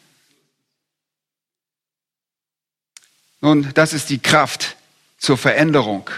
Nun, 3.42 3.72
das 3.74 3.94
ist 3.94 4.12
die 4.12 4.20
Kraft 4.20 4.76
zur 5.18 5.40
Veränderung. 5.40 6.12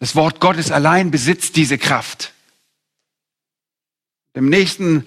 Das 0.00 0.16
Wort 0.16 0.40
Gottes 0.40 0.70
allein 0.70 1.10
besitzt 1.10 1.56
diese 1.56 1.76
Kraft. 1.76 2.32
Im 4.32 4.48
nächsten 4.48 5.04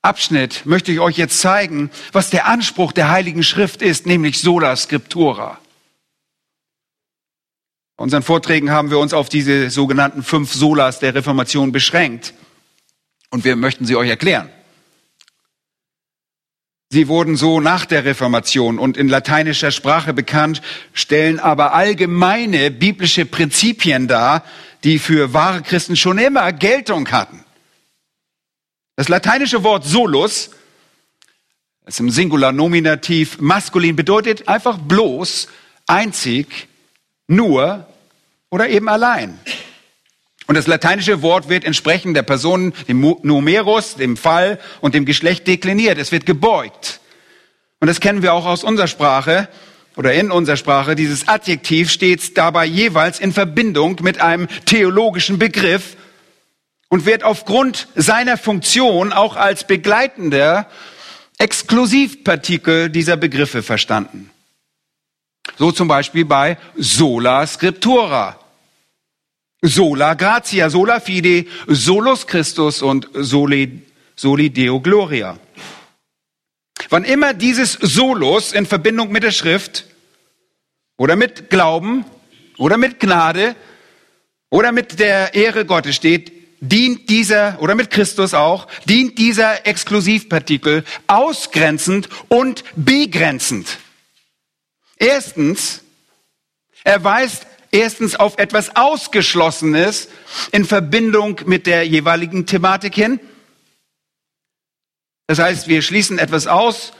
Abschnitt 0.00 0.64
möchte 0.66 0.92
ich 0.92 1.00
euch 1.00 1.16
jetzt 1.16 1.40
zeigen, 1.40 1.90
was 2.12 2.30
der 2.30 2.46
Anspruch 2.46 2.92
der 2.92 3.10
Heiligen 3.10 3.42
Schrift 3.42 3.82
ist, 3.82 4.06
nämlich 4.06 4.38
sola 4.38 4.76
scriptura. 4.76 5.58
Bei 8.00 8.04
unseren 8.04 8.22
Vorträgen 8.22 8.70
haben 8.70 8.90
wir 8.90 8.98
uns 8.98 9.12
auf 9.12 9.28
diese 9.28 9.68
sogenannten 9.68 10.22
fünf 10.22 10.54
Solas 10.54 11.00
der 11.00 11.14
Reformation 11.14 11.70
beschränkt. 11.70 12.32
Und 13.28 13.44
wir 13.44 13.56
möchten 13.56 13.84
sie 13.84 13.94
euch 13.94 14.08
erklären. 14.08 14.48
Sie 16.88 17.08
wurden 17.08 17.36
so 17.36 17.60
nach 17.60 17.84
der 17.84 18.06
Reformation 18.06 18.78
und 18.78 18.96
in 18.96 19.10
lateinischer 19.10 19.70
Sprache 19.70 20.14
bekannt, 20.14 20.62
stellen 20.94 21.38
aber 21.38 21.74
allgemeine 21.74 22.70
biblische 22.70 23.26
Prinzipien 23.26 24.08
dar, 24.08 24.44
die 24.82 24.98
für 24.98 25.34
wahre 25.34 25.60
Christen 25.60 25.94
schon 25.94 26.16
immer 26.16 26.54
Geltung 26.54 27.06
hatten. 27.10 27.44
Das 28.96 29.08
lateinische 29.08 29.62
Wort 29.62 29.84
solus, 29.84 30.52
das 31.84 32.00
im 32.00 32.08
Singular 32.08 32.52
Nominativ 32.52 33.42
maskulin 33.42 33.94
bedeutet 33.94 34.48
einfach 34.48 34.78
bloß, 34.78 35.48
einzig, 35.86 36.66
nur 37.26 37.86
oder 38.50 38.68
eben 38.68 38.88
allein. 38.88 39.38
Und 40.46 40.56
das 40.56 40.66
lateinische 40.66 41.22
Wort 41.22 41.48
wird 41.48 41.64
entsprechend 41.64 42.16
der 42.16 42.24
Person, 42.24 42.72
dem 42.88 43.00
Numerus, 43.22 43.94
dem 43.94 44.16
Fall 44.16 44.58
und 44.80 44.94
dem 44.94 45.04
Geschlecht 45.04 45.46
dekliniert. 45.46 45.96
Es 45.96 46.10
wird 46.10 46.26
gebeugt. 46.26 46.98
Und 47.78 47.86
das 47.86 48.00
kennen 48.00 48.22
wir 48.22 48.34
auch 48.34 48.46
aus 48.46 48.64
unserer 48.64 48.88
Sprache 48.88 49.48
oder 49.94 50.12
in 50.12 50.32
unserer 50.32 50.56
Sprache. 50.56 50.96
Dieses 50.96 51.28
Adjektiv 51.28 51.88
steht 51.88 52.36
dabei 52.36 52.66
jeweils 52.66 53.20
in 53.20 53.32
Verbindung 53.32 53.98
mit 54.02 54.20
einem 54.20 54.48
theologischen 54.66 55.38
Begriff 55.38 55.96
und 56.88 57.06
wird 57.06 57.22
aufgrund 57.22 57.86
seiner 57.94 58.36
Funktion 58.36 59.12
auch 59.12 59.36
als 59.36 59.64
begleitender 59.64 60.68
Exklusivpartikel 61.38 62.90
dieser 62.90 63.16
Begriffe 63.16 63.62
verstanden. 63.62 64.30
So 65.58 65.70
zum 65.70 65.86
Beispiel 65.86 66.24
bei 66.24 66.58
sola 66.76 67.46
scriptura, 67.46 68.39
sola 69.62 70.14
gratia, 70.14 70.70
sola 70.70 71.00
fide, 71.00 71.46
solus 71.66 72.26
Christus 72.26 72.82
und 72.82 73.08
soli, 73.14 73.82
soli 74.16 74.50
Deo 74.50 74.80
gloria. 74.80 75.38
Wann 76.88 77.04
immer 77.04 77.34
dieses 77.34 77.72
Solus 77.74 78.52
in 78.52 78.66
Verbindung 78.66 79.12
mit 79.12 79.22
der 79.22 79.30
Schrift 79.30 79.84
oder 80.96 81.14
mit 81.14 81.50
Glauben 81.50 82.04
oder 82.58 82.76
mit 82.76 82.98
Gnade 82.98 83.54
oder 84.50 84.72
mit 84.72 84.98
der 84.98 85.34
Ehre 85.34 85.64
Gottes 85.64 85.94
steht, 85.94 86.32
dient 86.60 87.08
dieser, 87.08 87.60
oder 87.62 87.74
mit 87.74 87.90
Christus 87.90 88.34
auch, 88.34 88.66
dient 88.84 89.18
dieser 89.18 89.66
Exklusivpartikel 89.66 90.84
ausgrenzend 91.06 92.08
und 92.28 92.64
begrenzend. 92.76 93.78
Erstens, 94.96 95.82
er 96.84 97.02
weist 97.02 97.46
erstens 97.72 98.16
auf 98.16 98.38
etwas 98.38 98.76
Ausgeschlossenes 98.76 100.08
in 100.52 100.64
Verbindung 100.64 101.40
mit 101.46 101.66
der 101.66 101.86
jeweiligen 101.86 102.46
Thematik 102.46 102.94
hin. 102.94 103.20
Das 105.26 105.38
heißt, 105.38 105.68
wir 105.68 105.82
schließen 105.82 106.18
etwas 106.18 106.46
aus, 106.46 106.92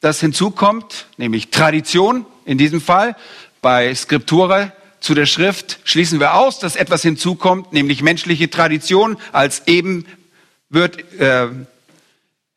das 0.00 0.20
hinzukommt, 0.20 1.06
nämlich 1.16 1.50
Tradition 1.50 2.26
in 2.44 2.58
diesem 2.58 2.80
Fall. 2.80 3.16
Bei 3.62 3.94
Skriptura 3.94 4.72
zu 5.00 5.14
der 5.14 5.26
Schrift 5.26 5.80
schließen 5.84 6.20
wir 6.20 6.34
aus, 6.34 6.58
dass 6.58 6.76
etwas 6.76 7.02
hinzukommt, 7.02 7.72
nämlich 7.72 8.02
menschliche 8.02 8.50
Tradition 8.50 9.16
als 9.32 9.62
ebenbürt, 9.66 11.12
äh, 11.18 11.48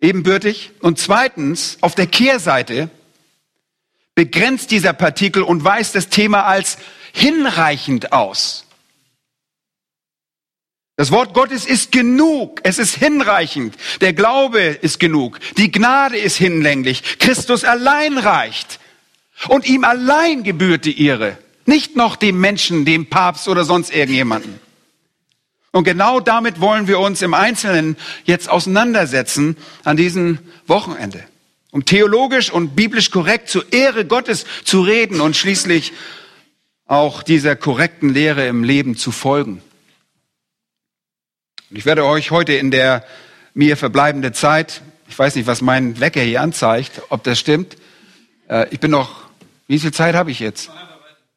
ebenbürtig. 0.01 0.71
Und 0.81 0.99
zweitens, 0.99 1.77
auf 1.81 1.95
der 1.95 2.07
Kehrseite 2.07 2.89
begrenzt 4.15 4.71
dieser 4.71 4.93
Partikel 4.93 5.43
und 5.43 5.63
weist 5.63 5.95
das 5.95 6.09
Thema 6.09 6.45
als 6.45 6.77
hinreichend 7.13 8.13
aus. 8.13 8.65
Das 10.97 11.09
Wort 11.11 11.33
Gottes 11.33 11.65
ist 11.65 11.91
genug, 11.91 12.59
es 12.63 12.77
ist 12.77 12.95
hinreichend, 12.95 13.75
der 14.01 14.13
Glaube 14.13 14.59
ist 14.59 14.99
genug, 14.99 15.39
die 15.57 15.71
Gnade 15.71 16.17
ist 16.17 16.37
hinlänglich, 16.37 17.17
Christus 17.17 17.63
allein 17.63 18.17
reicht. 18.17 18.79
Und 19.47 19.65
ihm 19.65 19.83
allein 19.83 20.43
gebührt 20.43 20.85
die 20.85 21.03
Ehre, 21.03 21.39
nicht 21.65 21.95
noch 21.95 22.15
dem 22.15 22.39
Menschen, 22.39 22.85
dem 22.85 23.09
Papst 23.09 23.47
oder 23.47 23.63
sonst 23.63 23.91
irgendjemanden. 23.91 24.59
Und 25.71 25.85
genau 25.85 26.19
damit 26.19 26.59
wollen 26.59 26.87
wir 26.87 26.99
uns 26.99 27.21
im 27.21 27.33
Einzelnen 27.33 27.95
jetzt 28.25 28.49
auseinandersetzen 28.49 29.57
an 29.83 29.97
diesem 29.97 30.37
Wochenende, 30.67 31.23
um 31.71 31.85
theologisch 31.85 32.51
und 32.51 32.75
biblisch 32.75 33.09
korrekt 33.09 33.49
zur 33.49 33.71
Ehre 33.71 34.05
Gottes 34.05 34.45
zu 34.65 34.81
reden 34.81 35.21
und 35.21 35.35
schließlich 35.35 35.93
auch 36.91 37.23
dieser 37.23 37.55
korrekten 37.55 38.09
Lehre 38.09 38.45
im 38.47 38.65
Leben 38.65 38.97
zu 38.97 39.13
folgen. 39.13 39.61
Und 41.69 41.77
ich 41.77 41.85
werde 41.85 42.03
euch 42.03 42.31
heute 42.31 42.51
in 42.51 42.69
der 42.69 43.05
mir 43.53 43.77
verbleibende 43.77 44.33
Zeit, 44.33 44.81
ich 45.07 45.17
weiß 45.17 45.35
nicht, 45.35 45.47
was 45.47 45.61
mein 45.61 46.01
Wecker 46.01 46.19
hier 46.19 46.41
anzeigt, 46.41 47.01
ob 47.07 47.23
das 47.23 47.39
stimmt. 47.39 47.77
Äh, 48.49 48.67
ich 48.71 48.81
bin 48.81 48.91
noch, 48.91 49.23
wie 49.67 49.79
viel 49.79 49.93
Zeit 49.93 50.15
habe 50.15 50.31
ich 50.31 50.41
jetzt? 50.41 50.69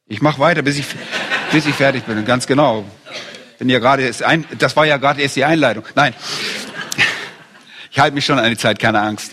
Ich 0.07 0.21
mache 0.21 0.39
weiter, 0.39 0.61
bis 0.61 0.77
ich, 0.77 0.87
bis 1.53 1.65
ich 1.65 1.75
fertig 1.75 2.03
bin. 2.03 2.25
Ganz 2.25 2.47
genau. 2.47 2.83
Bin 3.57 3.69
ja 3.69 3.79
gerade, 3.79 4.11
das 4.59 4.75
war 4.75 4.85
ja 4.85 4.97
gerade 4.97 5.21
erst 5.21 5.37
die 5.37 5.45
Einleitung. 5.45 5.85
Nein, 5.95 6.13
ich 7.91 7.97
halte 7.97 8.13
mich 8.13 8.25
schon 8.25 8.39
an 8.39 8.49
die 8.49 8.57
Zeit, 8.57 8.77
keine 8.77 8.99
Angst. 8.99 9.31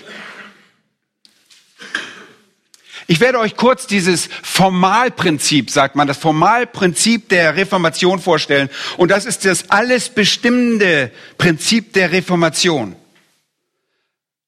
Ich 3.06 3.20
werde 3.20 3.38
euch 3.38 3.56
kurz 3.56 3.86
dieses 3.86 4.28
Formalprinzip, 4.42 5.70
sagt 5.70 5.96
man, 5.96 6.06
das 6.06 6.18
Formalprinzip 6.18 7.28
der 7.28 7.56
Reformation 7.56 8.20
vorstellen. 8.20 8.68
Und 8.96 9.10
das 9.10 9.24
ist 9.24 9.44
das 9.44 9.70
alles 9.70 10.08
bestimmende 10.08 11.10
Prinzip 11.38 11.92
der 11.92 12.12
Reformation. 12.12 12.96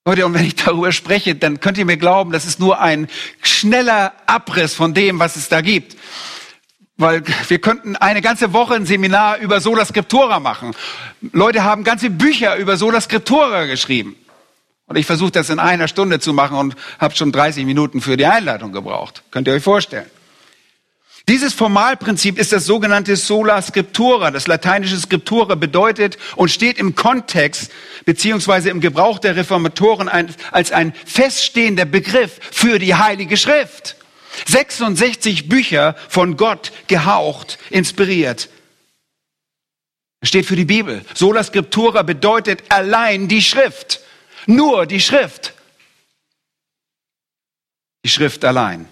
Leute, 0.07 0.27
und 0.27 0.35
wenn 0.35 0.45
ich 0.45 0.57
darüber 0.57 0.93
spreche, 0.93 1.35
dann 1.35 1.61
könnt 1.61 1.79
ihr 1.79 1.87
mir 1.87 1.97
glauben, 1.97 2.31
das 2.31 2.45
ist 2.45 2.61
nur 2.61 2.81
ein 2.81 3.09
schneller 3.40 4.12
Abriss 4.27 4.75
von 4.75 4.93
dem, 4.93 5.19
was 5.19 5.37
es 5.37 5.49
da 5.49 5.62
gibt. 5.62 5.97
Weil 6.97 7.23
wir 7.49 7.59
könnten 7.59 7.97
eine 7.97 8.21
ganze 8.21 8.53
Woche 8.53 8.75
ein 8.75 8.87
Seminar 8.87 9.38
über 9.38 9.61
Sola 9.61 9.85
Scriptura 9.85 10.38
machen. 10.38 10.77
Leute 11.33 11.64
haben 11.64 11.83
ganze 11.83 12.11
Bücher 12.11 12.57
über 12.57 12.77
Sola 12.77 13.01
Scriptura 13.01 13.64
geschrieben. 13.64 14.14
Und 14.87 14.97
ich 14.97 15.07
versuche 15.07 15.33
das 15.33 15.51
in 15.51 15.59
einer 15.59 15.88
Stunde 15.88 16.20
zu 16.20 16.33
machen 16.33 16.59
und 16.59 16.77
habe 16.99 17.16
schon 17.16 17.33
30 17.33 17.64
Minuten 17.64 18.01
für 18.01 18.16
die 18.16 18.27
Einleitung 18.27 18.73
gebraucht. 18.73 19.23
Könnt 19.31 19.49
ihr 19.49 19.55
euch 19.55 19.62
vorstellen. 19.62 20.11
Dieses 21.27 21.55
Formalprinzip 21.55 22.38
ist 22.38 22.53
das 22.53 22.66
sogenannte 22.66 23.16
sola 23.16 23.62
scriptura. 23.62 24.31
Das 24.31 24.47
lateinische 24.47 24.99
scriptura 24.99 25.55
bedeutet 25.55 26.18
und 26.37 26.51
steht 26.51 26.79
im 26.79 26.94
Kontext 26.94 27.73
beziehungsweise 28.05 28.68
im 28.68 28.83
Gebrauch 28.83 29.18
der 29.18 29.35
Reformatoren 29.35 30.11
als 30.11 30.70
ein 30.70 30.92
feststehender 31.07 31.87
Begriff 31.87 32.38
für 32.51 32.79
die 32.79 32.94
Heilige 32.94 33.38
Schrift. 33.38 33.97
66 34.47 35.49
Bücher 35.49 35.97
von 36.11 36.37
Gott 36.37 36.73
gehaucht, 36.88 37.59
inspiriert. 37.70 38.51
Steht 40.23 40.44
für 40.44 40.57
die 40.57 40.66
Bibel. 40.66 41.07
Sola 41.14 41.42
scriptura 41.42 42.03
bedeutet 42.03 42.64
allein 42.68 43.29
die 43.29 43.42
Schrift. 43.42 44.01
Nur 44.47 44.87
die 44.87 45.01
Schrift. 45.01 45.55
Die 48.05 48.11
Schrift 48.11 48.45
allein. 48.45 48.89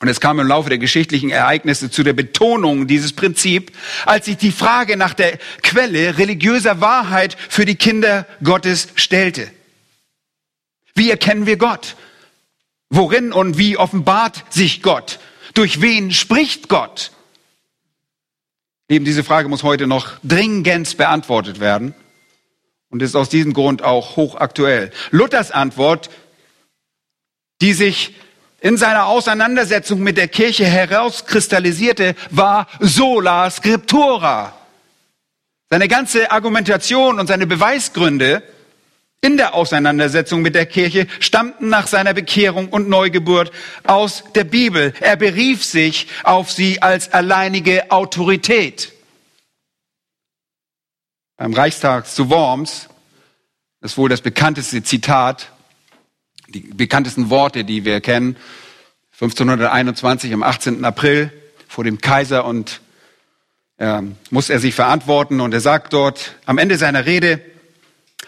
Und 0.00 0.08
es 0.08 0.20
kam 0.20 0.40
im 0.40 0.48
Laufe 0.48 0.68
der 0.68 0.78
geschichtlichen 0.78 1.30
Ereignisse 1.30 1.88
zu 1.88 2.02
der 2.02 2.12
Betonung 2.12 2.88
dieses 2.88 3.12
Prinzip, 3.12 3.70
als 4.04 4.24
sich 4.24 4.36
die 4.36 4.50
Frage 4.50 4.96
nach 4.96 5.14
der 5.14 5.38
Quelle 5.62 6.18
religiöser 6.18 6.80
Wahrheit 6.80 7.36
für 7.48 7.64
die 7.64 7.76
Kinder 7.76 8.26
Gottes 8.42 8.88
stellte. 8.96 9.48
Wie 10.94 11.08
erkennen 11.08 11.46
wir 11.46 11.56
Gott? 11.56 11.94
Worin 12.90 13.32
und 13.32 13.58
wie 13.58 13.76
offenbart 13.76 14.44
sich 14.52 14.82
Gott? 14.82 15.20
Durch 15.54 15.80
wen 15.80 16.10
spricht 16.10 16.68
Gott? 16.68 17.12
Eben 18.88 19.04
diese 19.04 19.22
Frage 19.22 19.48
muss 19.48 19.62
heute 19.62 19.86
noch 19.86 20.14
dringend 20.24 20.96
beantwortet 20.96 21.60
werden 21.60 21.94
und 22.92 23.02
ist 23.02 23.16
aus 23.16 23.30
diesem 23.30 23.54
Grund 23.54 23.82
auch 23.82 24.16
hochaktuell. 24.16 24.92
Luthers 25.10 25.50
Antwort, 25.50 26.10
die 27.62 27.72
sich 27.72 28.14
in 28.60 28.76
seiner 28.76 29.06
Auseinandersetzung 29.06 30.00
mit 30.00 30.18
der 30.18 30.28
Kirche 30.28 30.66
herauskristallisierte, 30.66 32.14
war 32.30 32.68
sola 32.78 33.50
scriptura. 33.50 34.54
Seine 35.70 35.88
ganze 35.88 36.30
Argumentation 36.30 37.18
und 37.18 37.26
seine 37.26 37.46
Beweisgründe 37.46 38.42
in 39.22 39.38
der 39.38 39.54
Auseinandersetzung 39.54 40.42
mit 40.42 40.54
der 40.54 40.66
Kirche 40.66 41.06
stammten 41.18 41.70
nach 41.70 41.86
seiner 41.86 42.12
Bekehrung 42.12 42.68
und 42.68 42.90
Neugeburt 42.90 43.52
aus 43.84 44.24
der 44.34 44.44
Bibel. 44.44 44.92
Er 45.00 45.16
berief 45.16 45.64
sich 45.64 46.08
auf 46.24 46.52
sie 46.52 46.82
als 46.82 47.12
alleinige 47.12 47.90
Autorität 47.90 48.92
beim 51.42 51.54
Reichstag 51.54 52.06
zu 52.06 52.30
Worms, 52.30 52.88
das 53.80 53.90
ist 53.90 53.98
wohl 53.98 54.08
das 54.08 54.20
bekannteste 54.20 54.84
Zitat, 54.84 55.50
die 56.46 56.60
bekanntesten 56.60 57.30
Worte, 57.30 57.64
die 57.64 57.84
wir 57.84 58.00
kennen, 58.00 58.36
1521 59.14 60.32
am 60.34 60.44
18. 60.44 60.84
April 60.84 61.32
vor 61.66 61.82
dem 61.82 62.00
Kaiser 62.00 62.44
und 62.44 62.80
äh, 63.78 64.02
muss 64.30 64.50
er 64.50 64.60
sich 64.60 64.76
verantworten. 64.76 65.40
Und 65.40 65.52
er 65.52 65.58
sagt 65.58 65.92
dort 65.92 66.36
am 66.46 66.58
Ende 66.58 66.78
seiner 66.78 67.06
Rede, 67.06 67.40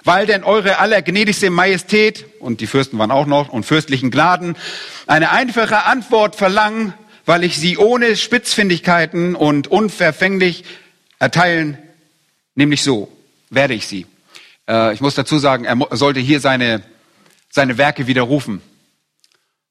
weil 0.02 0.26
denn 0.26 0.42
eure 0.42 0.80
allergnädigste 0.80 1.50
Majestät, 1.50 2.26
und 2.40 2.60
die 2.60 2.66
Fürsten 2.66 2.98
waren 2.98 3.12
auch 3.12 3.26
noch, 3.26 3.48
und 3.48 3.64
fürstlichen 3.64 4.10
Gnaden, 4.10 4.56
eine 5.06 5.30
einfache 5.30 5.84
Antwort 5.84 6.34
verlangen, 6.34 6.94
weil 7.26 7.44
ich 7.44 7.58
sie 7.58 7.78
ohne 7.78 8.16
Spitzfindigkeiten 8.16 9.36
und 9.36 9.68
unverfänglich 9.68 10.64
erteilen, 11.20 11.78
nämlich 12.54 12.82
so, 12.82 13.10
werde 13.50 13.74
ich 13.74 13.86
sie. 13.86 14.06
Äh, 14.68 14.94
ich 14.94 15.00
muss 15.00 15.14
dazu 15.14 15.38
sagen, 15.38 15.64
er 15.64 15.96
sollte 15.96 16.20
hier 16.20 16.40
seine, 16.40 16.82
seine 17.50 17.78
Werke 17.78 18.06
widerrufen. 18.06 18.62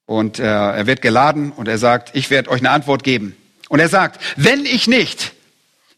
Und 0.06 0.38
äh, 0.38 0.44
er 0.44 0.86
wird 0.86 1.00
geladen 1.00 1.50
und 1.52 1.66
er 1.66 1.78
sagt, 1.78 2.14
ich 2.14 2.30
werde 2.30 2.50
euch 2.50 2.60
eine 2.60 2.70
Antwort 2.70 3.04
geben. 3.04 3.36
Und 3.68 3.80
er 3.80 3.88
sagt, 3.88 4.20
wenn 4.36 4.66
ich 4.66 4.86
nicht 4.86 5.32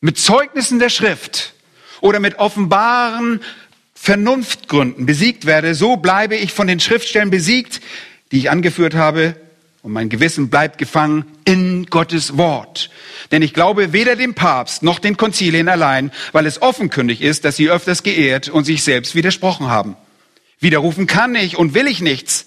mit 0.01 0.19
Zeugnissen 0.19 0.79
der 0.79 0.91
Schrift 0.91 1.55
oder 2.01 2.21
mit 2.21 2.39
offenbaren 2.39 3.41
Vernunftgründen 3.95 5.07
besiegt 5.07 5.47
werde, 5.47 5.75
so 5.75 5.97
bleibe 5.97 6.37
ich 6.37 6.53
von 6.53 6.69
den 6.69 6.79
Schriftstellen 6.79 7.31
besiegt, 7.31 7.81
die 8.31 8.39
ich 8.39 8.51
angeführt 8.51 8.95
habe, 8.95 9.35
und 9.87 9.93
mein 9.93 10.09
Gewissen 10.09 10.51
bleibt 10.51 10.79
gefangen 10.79 11.25
in 11.45 11.87
Gottes 11.87 12.37
Wort. 12.37 12.91
Denn 13.31 13.41
ich 13.41 13.55
glaube 13.55 13.93
weder 13.93 14.17
dem 14.17 14.35
Papst 14.35 14.83
noch 14.83 14.99
den 14.99 15.17
Konzilien 15.17 15.69
allein, 15.69 16.11
weil 16.33 16.45
es 16.45 16.61
offenkundig 16.61 17.23
ist, 17.23 17.45
dass 17.45 17.55
sie 17.55 17.71
öfters 17.71 18.03
geehrt 18.03 18.49
und 18.49 18.65
sich 18.65 18.83
selbst 18.83 19.15
widersprochen 19.15 19.69
haben. 19.69 19.97
Widerrufen 20.59 21.07
kann 21.07 21.37
ich 21.37 21.57
und 21.57 21.75
will 21.75 21.87
ich 21.87 22.01
nichts, 22.01 22.47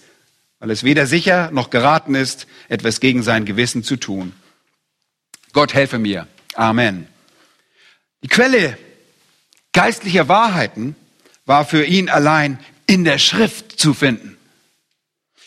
weil 0.59 0.69
es 0.69 0.83
weder 0.83 1.07
sicher 1.07 1.49
noch 1.51 1.69
geraten 1.69 2.13
ist, 2.13 2.45
etwas 2.67 2.99
gegen 2.99 3.23
sein 3.23 3.45
Gewissen 3.45 3.85
zu 3.85 3.95
tun. 3.95 4.33
Gott 5.53 5.73
helfe 5.73 5.97
mir. 5.97 6.27
Amen. 6.55 7.07
Die 8.21 8.27
Quelle 8.27 8.77
geistlicher 9.71 10.27
Wahrheiten 10.27 10.97
war 11.45 11.63
für 11.63 11.85
ihn 11.85 12.09
allein 12.09 12.59
in 12.85 13.05
der 13.05 13.17
Schrift 13.17 13.79
zu 13.79 13.93
finden. 13.93 14.38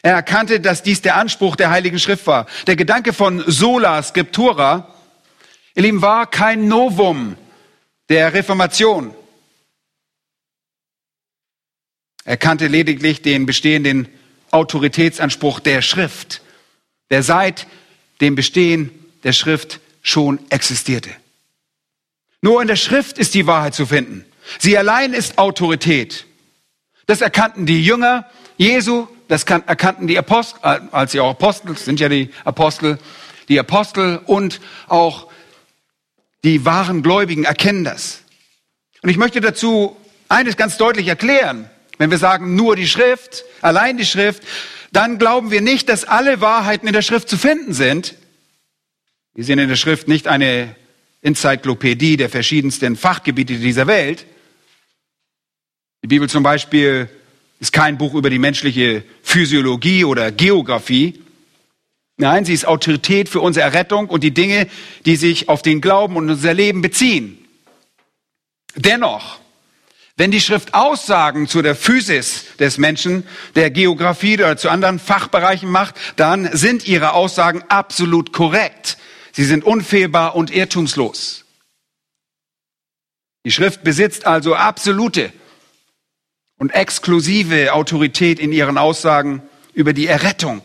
Er 0.03 0.15
erkannte, 0.15 0.61
dass 0.61 0.83
dies 0.83 1.01
der 1.01 1.17
Anspruch 1.17 1.55
der 1.55 1.71
Heiligen 1.71 1.99
Schrift 1.99 2.27
war. 2.27 2.47
Der 2.67 2.75
Gedanke 2.75 3.13
von 3.13 3.43
sola 3.47 4.03
scriptura, 4.03 4.93
ihr 5.75 5.83
Lieben, 5.83 6.03
war 6.03 6.29
kein 6.29 6.67
Novum 6.67 7.37
der 8.09 8.35
Reformation. 8.35 9.15
Er 12.25 12.37
kannte 12.37 12.67
lediglich 12.67 13.23
den 13.23 13.47
bestehenden 13.47 14.09
Autoritätsanspruch 14.51 15.61
der 15.61 15.83
Schrift, 15.83 16.43
der 17.11 17.23
seit 17.23 17.67
dem 18.21 18.35
Bestehen 18.35 18.91
der 19.25 19.33
Schrift 19.33 19.81
schon 20.03 20.39
existierte. 20.51 21.11
Nur 22.41 22.61
in 22.61 22.69
der 22.69 22.77
Schrift 22.77 23.19
ist 23.19 23.35
die 23.35 23.47
Wahrheit 23.47 23.75
zu 23.75 23.87
finden. 23.87 24.25
Sie 24.59 24.77
allein 24.77 25.15
ist 25.15 25.39
Autorität. 25.39 26.27
Das 27.07 27.21
erkannten 27.21 27.67
die 27.67 27.85
Jünger 27.85 28.29
Jesu, 28.57 29.07
das 29.33 29.45
erkannten 29.45 30.07
die 30.07 30.19
Apostel, 30.19 30.59
äh, 30.63 30.81
als 30.93 31.13
sie 31.13 31.21
auch 31.21 31.31
Apostel 31.31 31.75
sind 31.79 31.99
ja 31.99 32.11
die 32.11 32.31
Apostel, 32.45 32.99
die 33.49 33.59
Apostel 33.59 34.21
und 34.27 34.61
auch 34.89 35.29
die 36.45 36.67
wahren 36.67 37.03
Gläubigen 37.03 37.45
erkennen 37.45 37.83
das. 37.83 38.21
Und 39.01 39.09
ich 39.09 39.17
möchte 39.17 39.41
dazu 39.41 39.97
eines 40.29 40.59
ganz 40.59 40.77
deutlich 40.77 41.09
erklären. 41.09 41.71
Wenn 41.97 42.11
wir 42.11 42.19
sagen 42.19 42.57
nur 42.57 42.77
die 42.77 42.87
Schrift, 42.87 43.45
allein 43.63 43.97
die 43.97 44.05
Schrift, 44.05 44.43
dann 44.91 45.17
glauben 45.19 45.51
wir 45.51 45.63
nicht, 45.63 45.89
dass 45.89 46.05
alle 46.05 46.43
Wahrheiten 46.43 46.87
in 46.87 46.93
der 46.93 47.03
Schrift 47.03 47.31
zu 47.31 47.39
finden 47.39 47.73
sind. 47.73 48.15
Wir 49.35 49.45
sehen 49.45 49.59
in 49.59 49.71
der 49.71 49.77
Schrift 49.77 50.09
nicht 50.09 50.29
eine 50.29 50.77
Enzyklopädie 51.23 52.19
der 52.19 52.29
verschiedensten 52.29 52.97
Fachgebiete 52.97 53.55
dieser 53.55 53.87
Welt. 53.87 54.27
Die 56.03 56.09
Bibel 56.09 56.29
zum 56.29 56.43
Beispiel 56.43 57.09
ist 57.63 57.73
kein 57.73 57.97
Buch 57.97 58.15
über 58.15 58.29
die 58.29 58.41
menschliche 58.41 59.05
Physiologie 59.23 60.05
oder 60.05 60.33
Geografie. 60.33 61.23
Nein, 62.17 62.45
sie 62.45 62.55
ist 62.55 62.67
Autorität 62.67 63.29
für 63.29 63.41
unsere 63.41 63.65
Errettung 63.65 64.09
und 64.09 64.25
die 64.25 64.35
Dinge, 64.35 64.67
die 65.07 65.15
sich 65.15 65.49
auf 65.49 65.63
den 65.63 65.81
Glauben 65.81 66.17
und 66.17 66.29
unser 66.29 66.55
Leben 66.55 66.83
beziehen. 66.83 67.39
Dennoch, 68.75 69.39
wenn 70.17 70.33
die 70.33 70.41
Schrift 70.41 70.75
Aussagen 70.75 71.47
zu 71.47 71.63
der 71.63 71.77
Physis 71.77 72.47
des 72.59 72.79
Menschen, 72.79 73.23
der 73.55 73.71
Geografie 73.71 74.35
oder 74.35 74.57
zu 74.57 74.69
anderen 74.69 74.99
Fachbereichen 74.99 75.71
macht, 75.71 75.95
dann 76.17 76.51
sind 76.57 76.89
ihre 76.89 77.13
Aussagen 77.13 77.63
absolut 77.69 78.33
korrekt. 78.33 78.99
Sie 79.31 79.45
sind 79.45 79.63
unfehlbar 79.63 80.35
und 80.35 80.51
irrtumslos. 80.51 81.45
Die 83.47 83.53
Schrift 83.53 83.85
besitzt 83.85 84.27
also 84.27 84.57
absolute 84.57 85.33
und 86.63 86.71
exklusive 86.71 87.73
Autorität 87.73 88.39
in 88.39 88.53
ihren 88.53 88.79
Aussagen 88.79 89.43
über 89.75 89.93
die 89.93 90.07
Errettung 90.07 90.63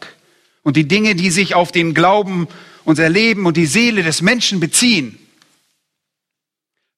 und 0.62 0.77
die 0.77 0.88
Dinge, 0.88 1.15
die 1.15 1.31
sich 1.31 1.55
auf 1.55 1.71
den 1.71 1.95
Glauben, 1.95 2.47
unser 2.83 3.10
Leben 3.10 3.47
und 3.47 3.57
die 3.57 3.65
Seele 3.65 4.03
des 4.03 4.21
Menschen 4.21 4.60
beziehen. 4.60 5.17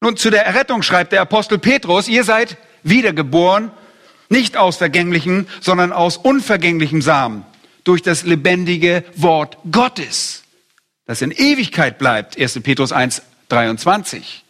Nun, 0.02 0.18
zu 0.18 0.30
der 0.30 0.46
Errettung 0.46 0.82
schreibt 0.82 1.14
der 1.14 1.22
Apostel 1.22 1.60
Petrus, 1.60 2.10
ihr 2.10 2.26
seid 2.26 2.58
wiedergeboren, 2.84 3.72
nicht 4.28 4.58
aus 4.58 4.76
vergänglichen, 4.76 5.48
sondern 5.62 5.94
aus 5.94 6.18
unvergänglichem 6.18 7.02
Samen, 7.02 7.46
durch 7.86 8.02
das 8.02 8.24
lebendige 8.24 9.06
Wort 9.16 9.58
Gottes, 9.72 10.44
das 11.06 11.22
in 11.22 11.32
Ewigkeit 11.32 12.00
bleibt, 12.00 12.38
1. 12.38 12.60
Petrus 12.64 12.92
1, 12.92 13.22
23. 13.48 14.44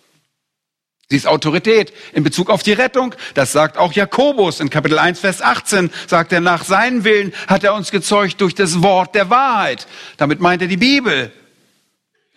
Sie 1.11 1.17
ist 1.17 1.25
Autorität 1.25 1.91
in 2.13 2.21
Bezug 2.21 2.51
auf 2.51 2.61
die 2.61 2.73
Rettung. 2.73 3.15
Das 3.33 3.51
sagt 3.51 3.77
auch 3.77 3.93
Jakobus 3.93 4.59
in 4.59 4.69
Kapitel 4.69 4.99
1, 4.99 5.19
Vers 5.19 5.41
18. 5.41 5.89
Sagt 6.05 6.31
er, 6.31 6.39
nach 6.39 6.63
seinem 6.63 7.03
Willen 7.03 7.33
hat 7.47 7.63
er 7.63 7.73
uns 7.73 7.89
gezeugt 7.89 8.39
durch 8.41 8.53
das 8.53 8.83
Wort 8.83 9.15
der 9.15 9.31
Wahrheit. 9.31 9.87
Damit 10.17 10.39
meint 10.39 10.61
er 10.61 10.67
die 10.67 10.77
Bibel, 10.77 11.31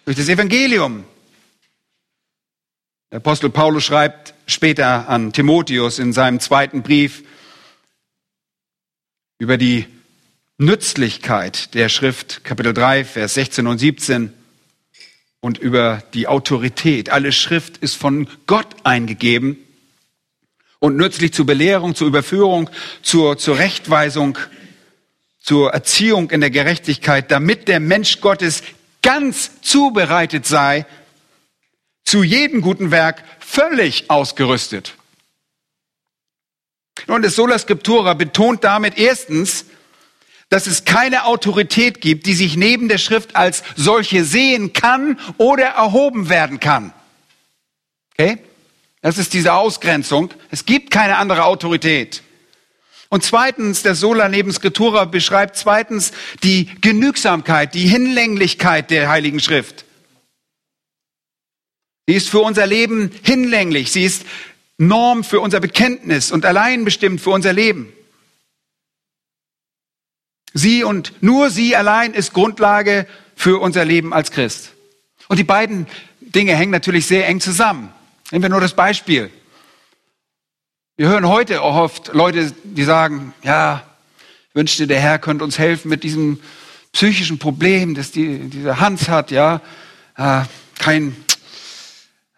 durch 0.07 0.17
das 0.17 0.31
Evangelium. 0.31 1.05
Der 3.11 3.19
Apostel 3.19 3.51
Paulus 3.51 3.85
schreibt 3.85 4.33
später 4.47 5.07
an 5.07 5.35
Timotheus 5.35 5.99
in 5.99 6.15
seinem 6.15 6.41
zweiten 6.41 6.83
Brief 6.83 7.25
über 9.39 9.59
die 9.59 9.87
Nützlichkeit 10.57 11.75
der 11.75 11.91
Schrift, 11.91 12.43
Kapitel 12.43 12.73
3, 12.73 13.05
Vers 13.05 13.35
16 13.35 13.67
und 13.67 13.77
17 13.77 14.33
und 15.43 15.59
über 15.59 16.03
die 16.15 16.29
Autorität. 16.29 17.11
Alle 17.11 17.33
Schrift 17.33 17.77
ist 17.79 17.97
von 17.97 18.29
Gott 18.47 18.69
eingegeben 18.85 19.59
und 20.79 20.97
nützlich 20.97 21.35
zur 21.35 21.45
Belehrung, 21.45 21.95
zur 21.95 22.07
Überführung, 22.07 22.71
zur, 23.03 23.37
zur 23.37 23.59
Rechtweisung, 23.59 24.39
zur 25.41 25.73
Erziehung 25.73 26.31
in 26.31 26.41
der 26.41 26.51
Gerechtigkeit, 26.51 27.31
damit 27.31 27.67
der 27.67 27.81
Mensch 27.81 28.21
Gottes 28.21 28.63
ganz 29.03 29.61
zubereitet 29.61 30.47
sei, 30.47 30.87
zu 32.05 32.23
jedem 32.23 32.61
guten 32.61 32.93
Werk 32.93 33.25
völlig 33.41 34.11
ausgerüstet. 34.11 34.95
Und 37.09 37.25
das 37.25 37.35
Sola 37.35 37.59
Scriptura 37.59 38.15
betont 38.15 38.63
damit 38.63 38.97
erstens, 38.97 39.67
dass 40.53 40.67
es 40.67 40.85
keine 40.85 41.25
Autorität 41.25 42.03
gibt, 42.03 42.27
die 42.27 42.35
sich 42.35 42.59
neben 42.59 42.89
der 42.89 42.99
Schrift 42.99 43.37
als 43.37 43.63
solche 43.75 44.23
sehen 44.23 44.75
kann 44.75 45.19
oder 45.39 45.65
erhoben 45.65 46.29
werden 46.29 46.61
kann. 46.61 46.93
Okay? 48.13 48.37
Das 49.01 49.17
ist 49.17 49.33
diese 49.33 49.55
Ausgrenzung. 49.55 50.29
Es 50.51 50.67
gibt 50.67 50.91
keine 50.91 51.17
andere 51.17 51.45
Autorität. 51.45 52.23
Und 53.09 53.25
zweitens, 53.25 53.83
der 53.83 53.95
Sola 53.95 54.29
neben 54.29 54.53
Scriptura 54.53 55.07
beschreibt 55.07 55.57
zweitens 55.57 56.13
die 56.43 56.67
Genügsamkeit, 56.83 57.73
die 57.73 57.89
Hinlänglichkeit 57.89 58.91
der 58.91 59.09
Heiligen 59.09 59.41
Schrift. 59.41 59.87
Sie 62.07 62.15
ist 62.15 62.29
für 62.29 62.41
unser 62.41 62.67
Leben 62.67 63.11
hinlänglich. 63.23 63.91
Sie 63.91 64.05
ist 64.05 64.27
Norm 64.77 65.25
für 65.25 65.41
unser 65.41 65.61
Bekenntnis 65.61 66.31
und 66.31 66.45
allein 66.45 66.85
bestimmt 66.85 67.23
für 67.23 67.31
unser 67.31 67.55
Leben. 67.55 67.91
Sie 70.55 70.85
und 70.85 71.13
nur 71.23 71.51
sie 71.51 71.77
allein 71.77 72.15
ist 72.15 72.33
Grundlage 72.33 73.07
für 73.35 73.61
unser 73.61 73.85
Leben 73.85 74.13
als 74.13 74.31
Christ. 74.31 74.73
Und 75.29 75.39
die 75.39 75.45
beiden 75.45 75.87
Dinge 76.21 76.55
hängen 76.55 76.73
natürlich 76.73 77.07
sehr 77.07 77.27
eng 77.27 77.41
zusammen. 77.41 77.93
Nehmen 78.31 78.43
wir 78.43 78.49
nur 78.51 78.61
das 78.61 78.75
Beispiel. 78.75 79.31
Wir 80.97 81.09
hören 81.09 81.27
heute 81.27 81.63
oft 81.63 82.13
Leute, 82.13 82.53
die 82.65 82.85
sagen, 82.85 83.33
ja, 83.43 83.83
wünschte 84.55 84.87
der 84.87 85.01
Herr 85.01 85.19
könnte 85.19 85.45
uns 85.45 85.59
helfen 85.59 85.89
mit 85.89 86.05
diesem 86.05 86.39
psychischen 86.93 87.39
Problem, 87.39 87.95
das 87.95 88.11
die, 88.11 88.51
diese 88.51 88.79
Hans 88.79 89.09
hat, 89.09 89.31
ja, 89.31 89.63
äh, 90.17 90.43
kein, 90.79 91.17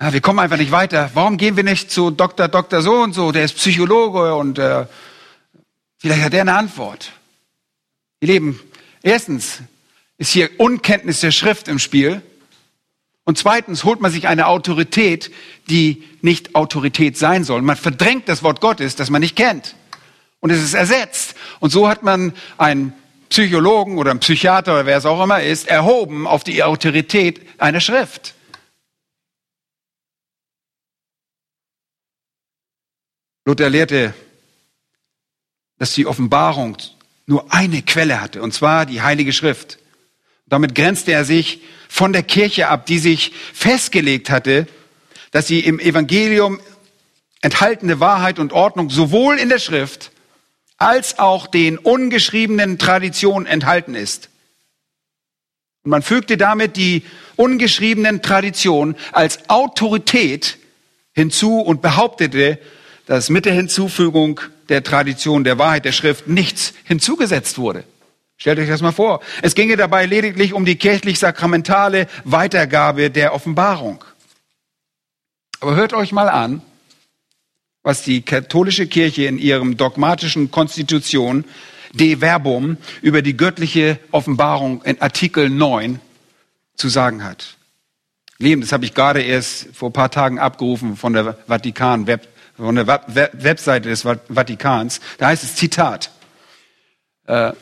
ja, 0.01 0.13
wir 0.13 0.21
kommen 0.21 0.39
einfach 0.39 0.57
nicht 0.57 0.71
weiter. 0.71 1.11
Warum 1.15 1.37
gehen 1.37 1.57
wir 1.57 1.65
nicht 1.65 1.91
zu 1.91 2.11
Dr. 2.11 2.47
Dr. 2.47 2.83
so 2.83 2.95
und 2.95 3.13
so, 3.13 3.33
der 3.33 3.45
ist 3.45 3.57
Psychologe 3.57 4.35
und 4.37 4.59
äh, 4.59 4.87
vielleicht 5.99 6.23
hat 6.23 6.35
er 6.35 6.43
eine 6.43 6.55
Antwort. 6.55 7.13
Ihr 8.25 8.33
Lieben, 8.33 8.59
erstens 9.03 9.59
ist 10.17 10.33
hier 10.33 10.49
Unkenntnis 10.57 11.21
der 11.21 11.31
Schrift 11.31 11.69
im 11.69 11.79
Spiel. 11.79 12.23
Und 13.25 13.37
zweitens 13.37 13.85
holt 13.85 14.01
man 14.01 14.11
sich 14.11 14.29
eine 14.29 14.47
Autorität, 14.47 15.31
die 15.69 16.03
nicht 16.23 16.55
Autorität 16.55 17.19
sein 17.19 17.45
soll. 17.45 17.61
Man 17.61 17.77
verdrängt 17.77 18.27
das 18.31 18.43
Wort 18.43 18.63
Gottes, 18.63 18.97
das 18.97 19.11
man 19.11 19.21
nicht 19.21 19.37
kennt. 19.37 19.77
Und 20.41 20.49
es 20.49 20.63
ist 20.63 20.73
ersetzt. 20.73 21.35
Und 21.61 21.69
so 21.69 21.87
hat 21.87 22.03
man 22.03 22.33
einen 22.57 22.95
Psychologen 23.29 23.99
oder 23.99 24.13
einen 24.13 24.21
Psychiater 24.21 24.73
oder 24.73 24.87
wer 24.87 24.97
es 24.97 25.05
auch 25.05 25.23
immer 25.23 25.43
ist, 25.43 25.69
erhoben 25.69 26.27
auf 26.27 26.45
die 26.45 26.63
Autorität 26.63 27.43
einer 27.61 27.81
Schrift. 27.81 28.33
Luther 33.45 33.69
lehrte, 33.69 34.15
dass 35.77 35.93
die 35.93 36.07
Offenbarung 36.07 36.79
nur 37.27 37.53
eine 37.53 37.83
Quelle 37.83 38.21
hatte, 38.21 38.43
und 38.43 38.53
zwar 38.53 38.87
die 38.87 39.03
Heilige 39.03 39.33
Schrift. 39.33 39.79
Damit 40.47 40.75
grenzte 40.75 41.13
er 41.13 41.25
sich 41.25 41.63
von 41.89 42.13
der 42.13 42.23
Kirche 42.23 42.69
ab, 42.69 42.87
die 42.87 42.99
sich 42.99 43.33
festgelegt 43.53 44.31
hatte, 44.31 44.67
dass 45.31 45.47
sie 45.47 45.61
im 45.61 45.81
Evangelium 45.81 46.61
enthaltene 47.41 48.01
Wahrheit 48.01 48.39
und 48.39 48.53
Ordnung 48.53 48.91
sowohl 48.91 49.39
in 49.39 49.49
der 49.49 49.59
Schrift 49.59 50.13
als 50.77 51.19
auch 51.19 51.47
den 51.47 51.79
ungeschriebenen 51.79 52.79
Traditionen 52.79 53.47
enthalten 53.47 53.95
ist. 53.95 54.29
Und 55.83 55.91
man 55.91 56.03
fügte 56.03 56.37
damit 56.37 56.77
die 56.77 57.03
ungeschriebenen 57.37 58.23
Traditionen 58.23 58.97
als 59.13 59.49
Autorität 59.49 60.59
hinzu 61.13 61.61
und 61.61 61.83
behauptete, 61.83 62.59
dass 63.07 63.31
mit 63.31 63.45
der 63.45 63.53
Hinzufügung 63.53 64.41
der 64.69 64.83
Tradition 64.83 65.45
der 65.45 65.59
Wahrheit 65.59 65.85
der 65.85 65.93
Schrift 65.93 66.27
nichts 66.27 66.75
hinzugesetzt 66.85 67.59
wurde. 67.59 67.85
Stellt 68.37 68.59
euch 68.59 68.69
das 68.69 68.83
mal 68.83 68.93
vor. 68.93 69.21
Es 69.43 69.55
ginge 69.55 69.77
dabei 69.77 70.07
lediglich 70.07 70.53
um 70.53 70.65
die 70.65 70.77
kirchlich-sakramentale 70.77 72.09
Weitergabe 72.25 73.11
der 73.11 73.35
Offenbarung. 73.35 74.05
Aber 75.61 75.77
hört 75.77 75.93
euch 75.93 76.13
mal 76.13 76.29
an, 76.29 76.63
was 77.83 78.03
die 78.03 78.23
katholische 78.23 78.87
Kirche 78.87 79.27
in 79.27 79.39
ihrem 79.39 79.77
dogmatischen 79.77 80.51
Konstitution 80.51 81.45
De 81.93 82.21
Verbum 82.21 82.77
über 83.03 83.23
die 83.23 83.37
göttliche 83.37 84.01
Offenbarung 84.11 84.83
in 84.83 85.01
Artikel 85.01 85.49
9 85.49 86.01
zu 86.75 86.89
sagen 86.89 87.23
hat. 87.23 87.57
Lieben, 88.39 88.63
das 88.63 88.73
habe 88.73 88.85
ich 88.85 88.95
gerade 88.95 89.23
erst 89.23 89.69
vor 89.75 89.93
paar 89.93 90.11
Tagen 90.11 90.41
abgerufen 90.41 90.97
von 90.97 91.13
der 91.13 91.39
Vatikan 91.47 92.09
Web, 92.09 92.27
von 92.57 92.77
der 92.77 92.87
Webseite 92.87 93.89
des 93.89 94.03
Vatikans. 94.03 95.01
Da 95.19 95.27
heißt 95.29 95.45
es 95.45 95.57
Zitat. 95.57 96.11
Äh, 97.27 97.53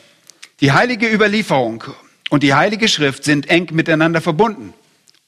die 0.59 0.71
heilige 0.71 1.11
Überlieferung 1.11 1.83
und 2.29 2.43
die 2.43 2.53
heilige 2.53 2.87
Schrift 2.87 3.23
sind 3.23 3.49
eng 3.49 3.69
miteinander 3.73 4.21
verbunden 4.21 4.73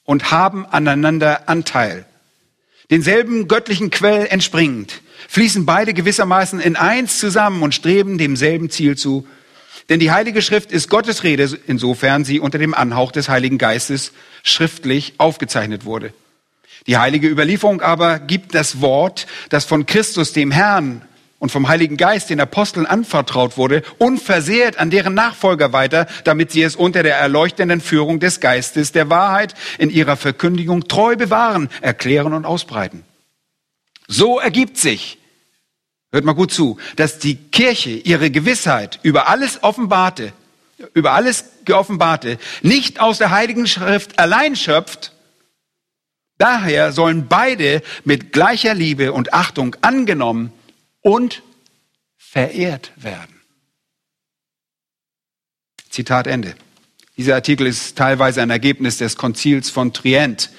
und 0.04 0.30
haben 0.30 0.66
aneinander 0.66 1.48
Anteil. 1.48 2.06
Denselben 2.90 3.48
göttlichen 3.48 3.90
Quell 3.90 4.26
entspringend 4.26 5.02
fließen 5.28 5.66
beide 5.66 5.92
gewissermaßen 5.92 6.60
in 6.60 6.76
eins 6.76 7.18
zusammen 7.18 7.62
und 7.62 7.74
streben 7.74 8.16
demselben 8.16 8.70
Ziel 8.70 8.96
zu. 8.96 9.26
Denn 9.88 10.00
die 10.00 10.10
Heilige 10.10 10.42
Schrift 10.42 10.72
ist 10.72 10.88
Gottes 10.88 11.24
Rede, 11.24 11.58
insofern 11.66 12.24
sie 12.24 12.40
unter 12.40 12.58
dem 12.58 12.74
Anhauch 12.74 13.12
des 13.12 13.28
Heiligen 13.28 13.58
Geistes 13.58 14.12
schriftlich 14.42 15.14
aufgezeichnet 15.18 15.84
wurde. 15.84 16.12
Die 16.86 16.98
heilige 16.98 17.28
Überlieferung 17.28 17.80
aber 17.80 18.18
gibt 18.18 18.54
das 18.54 18.80
Wort, 18.80 19.26
das 19.48 19.64
von 19.64 19.86
Christus, 19.86 20.32
dem 20.32 20.50
Herrn, 20.50 21.02
und 21.38 21.52
vom 21.52 21.68
Heiligen 21.68 21.96
Geist 21.96 22.30
den 22.30 22.40
Aposteln 22.40 22.86
anvertraut 22.86 23.56
wurde, 23.56 23.82
unversehrt 23.98 24.78
an 24.78 24.90
deren 24.90 25.14
Nachfolger 25.14 25.72
weiter, 25.72 26.06
damit 26.24 26.50
sie 26.50 26.62
es 26.62 26.76
unter 26.76 27.02
der 27.02 27.16
erleuchtenden 27.16 27.80
Führung 27.80 28.20
des 28.20 28.40
Geistes 28.40 28.92
der 28.92 29.10
Wahrheit 29.10 29.54
in 29.78 29.90
ihrer 29.90 30.16
Verkündigung 30.16 30.88
treu 30.88 31.16
bewahren, 31.16 31.68
erklären 31.82 32.32
und 32.32 32.46
ausbreiten. 32.46 33.04
So 34.08 34.38
ergibt 34.38 34.78
sich, 34.78 35.18
hört 36.10 36.24
mal 36.24 36.32
gut 36.32 36.52
zu, 36.52 36.78
dass 36.96 37.18
die 37.18 37.36
Kirche 37.36 37.90
ihre 37.90 38.30
Gewissheit 38.30 38.98
über 39.02 39.28
alles 39.28 39.62
Offenbarte, 39.62 40.32
über 40.94 41.12
alles 41.12 41.44
Geoffenbarte 41.64 42.38
nicht 42.62 43.00
aus 43.00 43.18
der 43.18 43.30
Heiligen 43.30 43.66
Schrift 43.66 44.18
allein 44.18 44.56
schöpft, 44.56 45.12
Daher 46.38 46.92
sollen 46.92 47.28
beide 47.28 47.82
mit 48.04 48.32
gleicher 48.32 48.74
Liebe 48.74 49.12
und 49.12 49.32
Achtung 49.32 49.74
angenommen 49.80 50.52
und 51.00 51.42
verehrt 52.16 52.92
werden. 52.96 53.40
Zitat 55.88 56.26
Ende. 56.26 56.54
Dieser 57.16 57.34
Artikel 57.34 57.66
ist 57.66 57.96
teilweise 57.96 58.42
ein 58.42 58.50
Ergebnis 58.50 58.98
des 58.98 59.16
Konzils 59.16 59.70
von 59.70 59.94
Trient. 59.94 60.50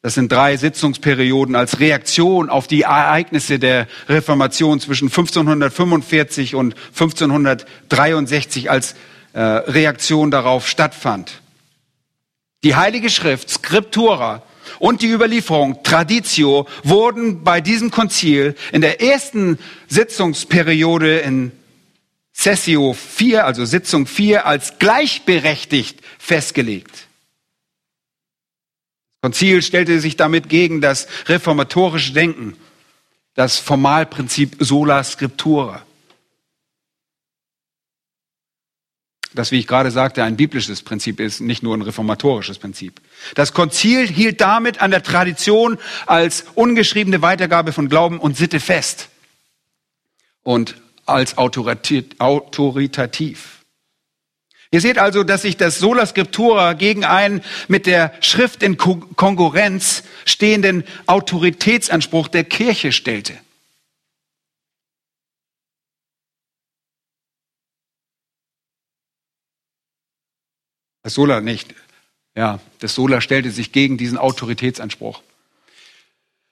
Das 0.00 0.14
sind 0.14 0.30
drei 0.30 0.56
Sitzungsperioden 0.56 1.56
als 1.56 1.80
Reaktion 1.80 2.50
auf 2.50 2.68
die 2.68 2.82
Ereignisse 2.82 3.58
der 3.58 3.88
Reformation 4.08 4.78
zwischen 4.78 5.08
1545 5.08 6.54
und 6.54 6.76
1563 6.90 8.70
als 8.70 8.94
äh, 9.32 9.40
Reaktion 9.40 10.30
darauf 10.30 10.68
stattfand. 10.68 11.42
Die 12.62 12.76
Heilige 12.76 13.10
Schrift, 13.10 13.50
Scriptura, 13.50 14.42
und 14.78 15.02
die 15.02 15.10
Überlieferung, 15.10 15.82
Traditio, 15.82 16.66
wurden 16.84 17.42
bei 17.44 17.60
diesem 17.60 17.90
Konzil 17.90 18.54
in 18.72 18.80
der 18.80 19.00
ersten 19.00 19.58
Sitzungsperiode 19.88 21.18
in 21.18 21.52
Sessio 22.32 22.92
4, 22.92 23.44
also 23.44 23.64
Sitzung 23.64 24.06
4, 24.06 24.46
als 24.46 24.78
gleichberechtigt 24.78 26.00
festgelegt. 26.18 26.92
Das 29.20 29.30
Konzil 29.32 29.62
stellte 29.62 29.98
sich 29.98 30.16
damit 30.16 30.48
gegen 30.48 30.80
das 30.80 31.08
reformatorische 31.26 32.12
Denken, 32.12 32.56
das 33.34 33.58
Formalprinzip 33.58 34.56
sola 34.60 35.02
scriptura. 35.02 35.82
Das, 39.34 39.50
wie 39.50 39.58
ich 39.58 39.66
gerade 39.66 39.90
sagte, 39.90 40.24
ein 40.24 40.36
biblisches 40.36 40.82
Prinzip 40.82 41.20
ist, 41.20 41.40
nicht 41.40 41.62
nur 41.62 41.76
ein 41.76 41.82
reformatorisches 41.82 42.58
Prinzip. 42.58 43.00
Das 43.34 43.52
Konzil 43.52 44.06
hielt 44.06 44.40
damit 44.40 44.80
an 44.80 44.90
der 44.90 45.02
Tradition 45.02 45.78
als 46.06 46.46
ungeschriebene 46.54 47.22
Weitergabe 47.22 47.72
von 47.72 47.88
Glauben 47.88 48.18
und 48.18 48.36
Sitte 48.36 48.60
fest 48.60 49.08
und 50.42 50.76
als 51.04 51.38
autoritativ. 51.38 53.58
Ihr 54.70 54.82
seht 54.82 54.98
also, 54.98 55.24
dass 55.24 55.42
sich 55.42 55.56
das 55.56 55.78
Sola 55.78 56.04
Scriptura 56.04 56.74
gegen 56.74 57.04
einen 57.04 57.40
mit 57.68 57.86
der 57.86 58.12
Schrift 58.20 58.62
in 58.62 58.76
Konkurrenz 58.76 60.02
stehenden 60.26 60.84
Autoritätsanspruch 61.06 62.28
der 62.28 62.44
Kirche 62.44 62.92
stellte. 62.92 63.32
Das 71.08 71.14
Sola 71.14 71.40
nicht. 71.40 71.74
Ja, 72.36 72.60
das 72.80 72.94
Sola 72.94 73.22
stellte 73.22 73.50
sich 73.50 73.72
gegen 73.72 73.96
diesen 73.96 74.18
Autoritätsanspruch. 74.18 75.22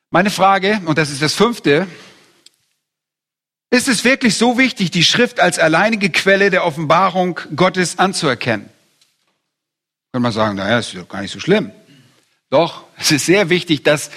Meine 0.09 0.31
Frage, 0.31 0.81
und 0.87 0.97
das 0.97 1.11
ist 1.11 1.21
das 1.21 1.35
fünfte, 1.35 1.87
ist 3.69 3.87
es 3.87 4.03
wirklich 4.03 4.35
so 4.37 4.57
wichtig, 4.57 4.91
die 4.91 5.05
Schrift 5.05 5.41
als 5.41 5.59
alleinige 5.59 6.09
Quelle 6.09 6.49
der 6.49 6.65
Offenbarung 6.65 7.39
Gottes 7.55 7.99
anzuerkennen? 7.99 8.71
Kann 10.15 10.23
man 10.23 10.33
sagen, 10.33 10.57
naja, 10.57 10.79
ist 10.79 10.97
doch 10.97 11.07
gar 11.07 11.21
nicht 11.21 11.33
so 11.33 11.39
schlimm. 11.39 11.71
Doch, 12.49 12.85
es 12.97 13.11
ist 13.11 13.27
sehr 13.27 13.51
wichtig, 13.51 13.83
das 13.83 14.11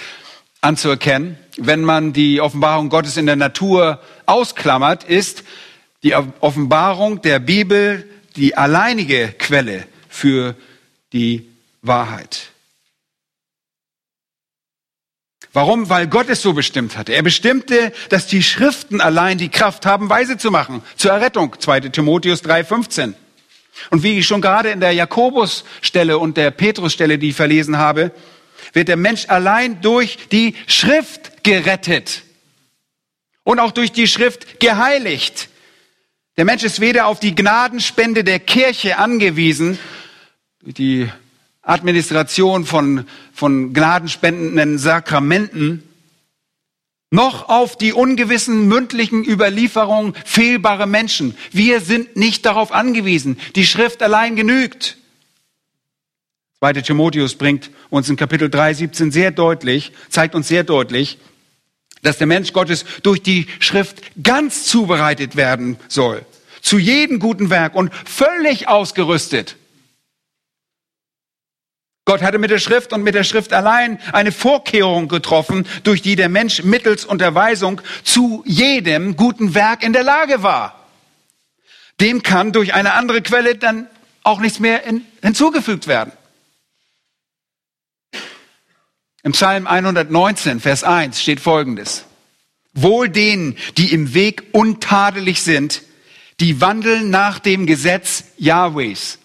anzuerkennen. 0.62 1.38
Wenn 1.58 1.82
man 1.82 2.14
die 2.14 2.40
Offenbarung 2.40 2.88
Gottes 2.88 3.18
in 3.18 3.26
der 3.26 3.36
Natur 3.36 4.00
ausklammert, 4.24 5.04
ist 5.04 5.44
die 6.02 6.14
Offenbarung 6.14 7.20
der 7.20 7.40
Bibel 7.40 8.08
die 8.36 8.56
alleinige 8.56 9.34
Quelle 9.38 9.86
für 10.10 10.54
die 11.12 11.48
Wahrheit. 11.80 12.50
Warum? 15.52 15.88
Weil 15.88 16.06
Gott 16.06 16.28
es 16.28 16.42
so 16.42 16.52
bestimmt 16.52 16.96
hatte. 16.96 17.12
Er 17.12 17.22
bestimmte, 17.22 17.92
dass 18.08 18.26
die 18.26 18.42
Schriften 18.42 19.00
allein 19.00 19.38
die 19.38 19.48
Kraft 19.48 19.84
haben, 19.84 20.08
weise 20.08 20.36
zu 20.36 20.50
machen, 20.50 20.82
zur 20.96 21.10
Errettung. 21.10 21.56
2. 21.58 21.80
Timotheus 21.88 22.44
3,15. 22.44 23.14
Und 23.90 24.02
wie 24.02 24.18
ich 24.18 24.26
schon 24.26 24.42
gerade 24.42 24.70
in 24.70 24.80
der 24.80 24.92
Jakobus-Stelle 24.92 26.18
und 26.18 26.36
der 26.36 26.50
Petrus-Stelle, 26.50 27.18
die 27.18 27.30
ich 27.30 27.36
verlesen 27.36 27.78
habe, 27.78 28.12
wird 28.72 28.88
der 28.88 28.96
Mensch 28.96 29.28
allein 29.28 29.80
durch 29.80 30.18
die 30.30 30.54
Schrift 30.66 31.42
gerettet 31.42 32.22
und 33.42 33.58
auch 33.58 33.72
durch 33.72 33.90
die 33.90 34.06
Schrift 34.06 34.60
geheiligt. 34.60 35.48
Der 36.36 36.44
Mensch 36.44 36.62
ist 36.62 36.80
weder 36.80 37.06
auf 37.06 37.18
die 37.18 37.34
Gnadenspende 37.34 38.22
der 38.22 38.38
Kirche 38.38 38.98
angewiesen, 38.98 39.78
die 40.62 41.08
Administration 41.62 42.64
von, 42.64 43.06
von 43.32 43.72
gnadenspendenden 43.72 44.78
Sakramenten, 44.78 45.82
noch 47.10 47.48
auf 47.48 47.76
die 47.76 47.92
ungewissen 47.92 48.68
mündlichen 48.68 49.24
Überlieferungen 49.24 50.14
fehlbare 50.24 50.86
Menschen. 50.86 51.36
Wir 51.50 51.80
sind 51.80 52.16
nicht 52.16 52.46
darauf 52.46 52.70
angewiesen. 52.72 53.38
Die 53.56 53.66
Schrift 53.66 54.02
allein 54.02 54.36
genügt. 54.36 54.96
2. 56.60 56.74
Timotheus 56.74 57.34
bringt 57.34 57.70
uns 57.88 58.08
in 58.08 58.16
Kapitel 58.16 58.48
3, 58.48 58.74
17 58.74 59.10
sehr 59.10 59.32
deutlich, 59.32 59.92
zeigt 60.08 60.34
uns 60.34 60.46
sehr 60.46 60.62
deutlich, 60.62 61.18
dass 62.02 62.18
der 62.18 62.26
Mensch 62.26 62.52
Gottes 62.52 62.84
durch 63.02 63.22
die 63.22 63.46
Schrift 63.58 64.02
ganz 64.22 64.64
zubereitet 64.66 65.36
werden 65.36 65.78
soll. 65.88 66.24
Zu 66.60 66.78
jedem 66.78 67.18
guten 67.18 67.50
Werk 67.50 67.74
und 67.74 67.92
völlig 68.04 68.68
ausgerüstet. 68.68 69.56
Gott 72.10 72.22
hatte 72.22 72.38
mit 72.38 72.50
der 72.50 72.58
Schrift 72.58 72.92
und 72.92 73.04
mit 73.04 73.14
der 73.14 73.22
Schrift 73.22 73.52
allein 73.52 74.00
eine 74.12 74.32
Vorkehrung 74.32 75.06
getroffen, 75.06 75.64
durch 75.84 76.02
die 76.02 76.16
der 76.16 76.28
Mensch 76.28 76.64
mittels 76.64 77.04
Unterweisung 77.04 77.80
zu 78.02 78.42
jedem 78.44 79.14
guten 79.14 79.54
Werk 79.54 79.84
in 79.84 79.92
der 79.92 80.02
Lage 80.02 80.42
war. 80.42 80.88
Dem 82.00 82.24
kann 82.24 82.50
durch 82.50 82.74
eine 82.74 82.94
andere 82.94 83.22
Quelle 83.22 83.54
dann 83.54 83.86
auch 84.24 84.40
nichts 84.40 84.58
mehr 84.58 84.82
hinzugefügt 85.22 85.86
werden. 85.86 86.10
Im 89.22 89.30
Psalm 89.30 89.68
119, 89.68 90.58
Vers 90.58 90.82
1 90.82 91.22
steht 91.22 91.38
Folgendes. 91.38 92.06
Wohl 92.72 93.08
denen, 93.08 93.56
die 93.78 93.92
im 93.92 94.14
Weg 94.14 94.48
untadelig 94.50 95.42
sind, 95.42 95.82
die 96.40 96.60
wandeln 96.60 97.10
nach 97.10 97.38
dem 97.38 97.66
Gesetz 97.66 98.24
Yahwehs. 98.36 99.19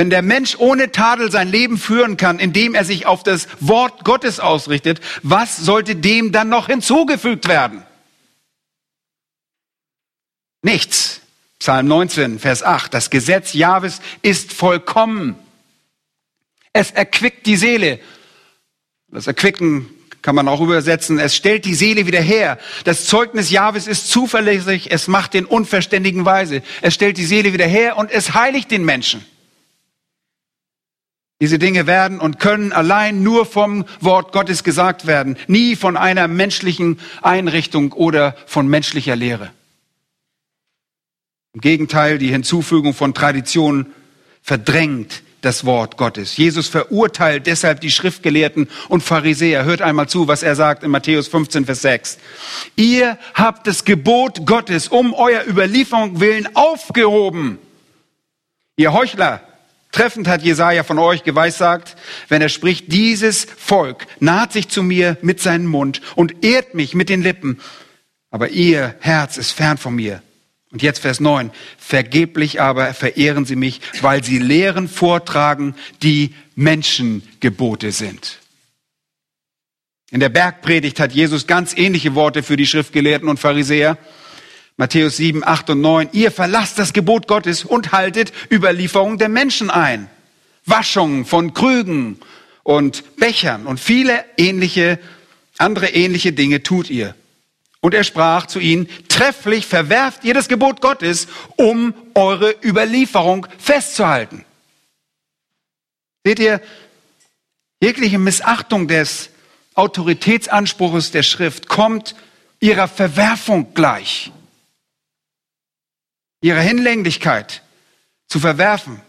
Wenn 0.00 0.08
der 0.08 0.22
Mensch 0.22 0.56
ohne 0.56 0.92
Tadel 0.92 1.30
sein 1.30 1.48
Leben 1.48 1.76
führen 1.76 2.16
kann, 2.16 2.38
indem 2.38 2.74
er 2.74 2.86
sich 2.86 3.04
auf 3.04 3.22
das 3.22 3.46
Wort 3.60 4.02
Gottes 4.02 4.40
ausrichtet, 4.40 4.98
was 5.22 5.58
sollte 5.58 5.94
dem 5.94 6.32
dann 6.32 6.48
noch 6.48 6.68
hinzugefügt 6.68 7.46
werden? 7.48 7.82
Nichts. 10.62 11.20
Psalm 11.58 11.86
19, 11.88 12.38
Vers 12.38 12.62
8. 12.62 12.94
Das 12.94 13.10
Gesetz 13.10 13.52
Jahwes 13.52 14.00
ist 14.22 14.54
vollkommen. 14.54 15.36
Es 16.72 16.92
erquickt 16.92 17.44
die 17.44 17.56
Seele. 17.56 18.00
Das 19.08 19.26
Erquicken 19.26 19.90
kann 20.22 20.34
man 20.34 20.48
auch 20.48 20.62
übersetzen. 20.62 21.18
Es 21.18 21.36
stellt 21.36 21.66
die 21.66 21.74
Seele 21.74 22.06
wieder 22.06 22.22
her. 22.22 22.58
Das 22.84 23.04
Zeugnis 23.04 23.50
Jahwes 23.50 23.86
ist 23.86 24.08
zuverlässig. 24.08 24.90
Es 24.90 25.08
macht 25.08 25.34
den 25.34 25.44
Unverständigen 25.44 26.24
weise. 26.24 26.62
Es 26.80 26.94
stellt 26.94 27.18
die 27.18 27.26
Seele 27.26 27.52
wieder 27.52 27.66
her 27.66 27.98
und 27.98 28.10
es 28.10 28.32
heiligt 28.32 28.70
den 28.70 28.86
Menschen. 28.86 29.26
Diese 31.40 31.58
Dinge 31.58 31.86
werden 31.86 32.20
und 32.20 32.38
können 32.38 32.72
allein 32.72 33.22
nur 33.22 33.46
vom 33.46 33.86
Wort 34.00 34.32
Gottes 34.32 34.62
gesagt 34.62 35.06
werden, 35.06 35.38
nie 35.46 35.74
von 35.74 35.96
einer 35.96 36.28
menschlichen 36.28 37.00
Einrichtung 37.22 37.92
oder 37.92 38.36
von 38.46 38.68
menschlicher 38.68 39.16
Lehre. 39.16 39.50
Im 41.54 41.62
Gegenteil, 41.62 42.18
die 42.18 42.28
Hinzufügung 42.28 42.92
von 42.92 43.14
Traditionen 43.14 43.86
verdrängt 44.42 45.22
das 45.40 45.64
Wort 45.64 45.96
Gottes. 45.96 46.36
Jesus 46.36 46.68
verurteilt 46.68 47.46
deshalb 47.46 47.80
die 47.80 47.90
Schriftgelehrten 47.90 48.68
und 48.88 49.02
Pharisäer. 49.02 49.64
Hört 49.64 49.80
einmal 49.80 50.08
zu, 50.08 50.28
was 50.28 50.42
er 50.42 50.54
sagt 50.54 50.82
in 50.82 50.90
Matthäus 50.90 51.28
15, 51.28 51.64
Vers 51.64 51.82
6. 51.82 52.18
Ihr 52.76 53.18
habt 53.34 53.66
das 53.66 53.84
Gebot 53.86 54.46
Gottes 54.46 54.88
um 54.88 55.14
euer 55.14 55.44
Überlieferung 55.46 56.20
willen 56.20 56.54
aufgehoben. 56.54 57.58
Ihr 58.76 58.92
Heuchler, 58.92 59.40
treffend 59.92 60.28
hat 60.28 60.42
Jesaja 60.42 60.82
von 60.82 60.98
euch 60.98 61.24
geweissagt, 61.24 61.96
wenn 62.28 62.42
er 62.42 62.48
spricht, 62.48 62.92
dieses 62.92 63.44
Volk 63.44 64.06
naht 64.20 64.52
sich 64.52 64.68
zu 64.68 64.82
mir 64.82 65.16
mit 65.22 65.40
seinem 65.40 65.66
Mund 65.66 66.00
und 66.16 66.44
ehrt 66.44 66.74
mich 66.74 66.94
mit 66.94 67.08
den 67.08 67.22
Lippen, 67.22 67.60
aber 68.30 68.50
ihr 68.50 68.94
Herz 69.00 69.36
ist 69.36 69.52
fern 69.52 69.78
von 69.78 69.94
mir. 69.94 70.22
Und 70.72 70.82
jetzt 70.82 71.00
Vers 71.00 71.18
9. 71.18 71.50
Vergeblich 71.78 72.60
aber 72.60 72.94
verehren 72.94 73.44
sie 73.44 73.56
mich, 73.56 73.80
weil 74.02 74.22
sie 74.22 74.38
Lehren 74.38 74.88
vortragen, 74.88 75.74
die 76.02 76.32
Menschengebote 76.54 77.90
sind. 77.90 78.38
In 80.12 80.20
der 80.20 80.28
Bergpredigt 80.28 81.00
hat 81.00 81.12
Jesus 81.12 81.46
ganz 81.46 81.76
ähnliche 81.76 82.14
Worte 82.14 82.42
für 82.42 82.56
die 82.56 82.66
Schriftgelehrten 82.66 83.28
und 83.28 83.38
Pharisäer. 83.38 83.96
Matthäus 84.80 85.18
7, 85.18 85.44
8 85.44 85.68
und 85.68 85.82
9. 85.82 86.08
Ihr 86.12 86.30
verlasst 86.30 86.78
das 86.78 86.94
Gebot 86.94 87.28
Gottes 87.28 87.66
und 87.66 87.92
haltet 87.92 88.32
Überlieferung 88.50 89.18
der 89.18 89.28
Menschen 89.28 89.68
ein. 89.68 90.08
Waschungen 90.64 91.26
von 91.26 91.52
Krügen 91.52 92.18
und 92.62 93.16
Bechern 93.16 93.66
und 93.66 93.78
viele 93.78 94.24
ähnliche, 94.38 94.98
andere 95.58 95.88
ähnliche 95.90 96.32
Dinge 96.32 96.62
tut 96.62 96.88
ihr. 96.88 97.14
Und 97.82 97.92
er 97.92 98.04
sprach 98.04 98.46
zu 98.46 98.58
ihnen, 98.58 98.88
trefflich 99.08 99.66
verwerft 99.66 100.24
ihr 100.24 100.32
das 100.32 100.48
Gebot 100.48 100.80
Gottes, 100.80 101.28
um 101.56 101.92
eure 102.14 102.54
Überlieferung 102.64 103.46
festzuhalten. 103.58 104.46
Seht 106.24 106.38
ihr, 106.38 106.62
jegliche 107.82 108.18
Missachtung 108.18 108.88
des 108.88 109.28
Autoritätsanspruches 109.74 111.10
der 111.10 111.22
Schrift 111.22 111.68
kommt 111.68 112.14
ihrer 112.60 112.88
Verwerfung 112.88 113.74
gleich. 113.74 114.32
Ihre 116.40 116.60
Hinlänglichkeit 116.60 117.62
zu 118.28 118.40
verwerfen 118.40 119.00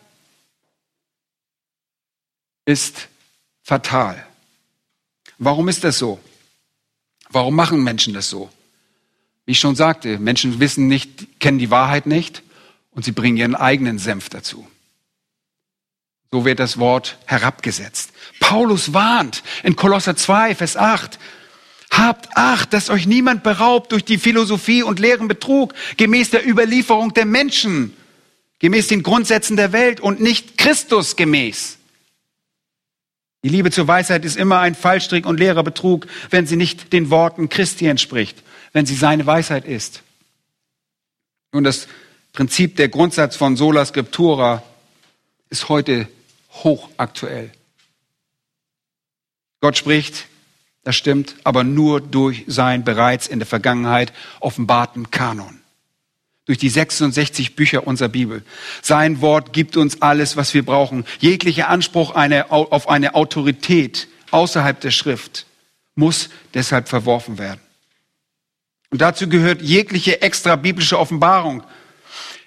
ist 2.65 3.07
fatal. 3.63 4.25
Warum 5.38 5.69
ist 5.69 5.84
das 5.84 5.97
so? 5.97 6.19
Warum 7.29 7.55
machen 7.55 7.84
Menschen 7.84 8.13
das 8.13 8.29
so? 8.29 8.51
Wie 9.45 9.53
ich 9.53 9.59
schon 9.59 9.75
sagte, 9.75 10.19
Menschen 10.19 10.59
wissen 10.59 10.88
nicht, 10.88 11.39
kennen 11.39 11.59
die 11.59 11.71
Wahrheit 11.71 12.05
nicht 12.05 12.43
und 12.91 13.05
sie 13.05 13.11
bringen 13.11 13.38
ihren 13.38 13.55
eigenen 13.55 13.97
Senf 13.97 14.29
dazu. 14.29 14.67
So 16.32 16.45
wird 16.45 16.59
das 16.59 16.77
Wort 16.77 17.17
herabgesetzt. 17.25 18.11
Paulus 18.39 18.93
warnt 18.93 19.43
in 19.63 19.75
Kolosser 19.75 20.15
2, 20.15 20.55
Vers 20.55 20.77
8. 20.77 21.19
Habt 21.91 22.29
Acht, 22.35 22.73
dass 22.73 22.89
euch 22.89 23.05
niemand 23.05 23.43
beraubt 23.43 23.91
durch 23.91 24.03
die 24.03 24.17
Philosophie 24.17 24.81
und 24.81 24.99
leeren 24.99 25.27
Betrug, 25.27 25.73
gemäß 25.97 26.29
der 26.31 26.47
Überlieferung 26.47 27.13
der 27.13 27.25
Menschen, 27.25 27.95
gemäß 28.59 28.87
den 28.87 29.03
Grundsätzen 29.03 29.57
der 29.57 29.73
Welt 29.73 29.99
und 29.99 30.19
nicht 30.19 30.57
Christus 30.57 31.15
gemäß. 31.15 31.77
Die 33.43 33.49
Liebe 33.49 33.71
zur 33.71 33.87
Weisheit 33.87 34.23
ist 34.23 34.37
immer 34.37 34.59
ein 34.59 34.75
Fallstrick 34.75 35.25
und 35.25 35.39
leerer 35.39 35.63
Betrug, 35.63 36.07
wenn 36.29 36.47
sie 36.47 36.55
nicht 36.55 36.93
den 36.93 37.09
Worten 37.09 37.49
Christi 37.49 37.87
entspricht 37.87 38.43
wenn 38.73 38.85
sie 38.85 38.95
seine 38.95 39.25
Weisheit 39.25 39.65
ist. 39.65 40.03
Und 41.51 41.63
das 41.63 41.87
Prinzip, 42.33 42.77
der 42.77 42.89
Grundsatz 42.89 43.35
von 43.35 43.57
Sola 43.57 43.85
Scriptura 43.85 44.63
ist 45.49 45.69
heute 45.69 46.07
hochaktuell. 46.51 47.51
Gott 49.59 49.77
spricht, 49.77 50.27
das 50.84 50.95
stimmt, 50.95 51.36
aber 51.43 51.63
nur 51.63 52.01
durch 52.01 52.43
sein 52.47 52.84
bereits 52.84 53.27
in 53.27 53.39
der 53.39 53.45
Vergangenheit 53.45 54.13
offenbarten 54.39 55.11
Kanon. 55.11 55.59
Durch 56.45 56.57
die 56.57 56.69
66 56.69 57.55
Bücher 57.55 57.86
unserer 57.86 58.09
Bibel. 58.09 58.43
Sein 58.82 59.21
Wort 59.21 59.53
gibt 59.53 59.77
uns 59.77 60.01
alles, 60.01 60.38
was 60.38 60.53
wir 60.53 60.65
brauchen. 60.65 61.05
Jeglicher 61.19 61.69
Anspruch 61.69 62.15
eine, 62.15 62.51
auf 62.51 62.89
eine 62.89 63.13
Autorität 63.13 64.07
außerhalb 64.32 64.79
der 64.79 64.91
Schrift 64.91 65.45
muss 65.95 66.29
deshalb 66.53 66.89
verworfen 66.89 67.38
werden. 67.38 67.59
Und 68.89 69.01
dazu 69.01 69.29
gehört 69.29 69.61
jegliche 69.61 70.21
extra 70.21 70.55
biblische 70.55 70.99
Offenbarung. 70.99 71.63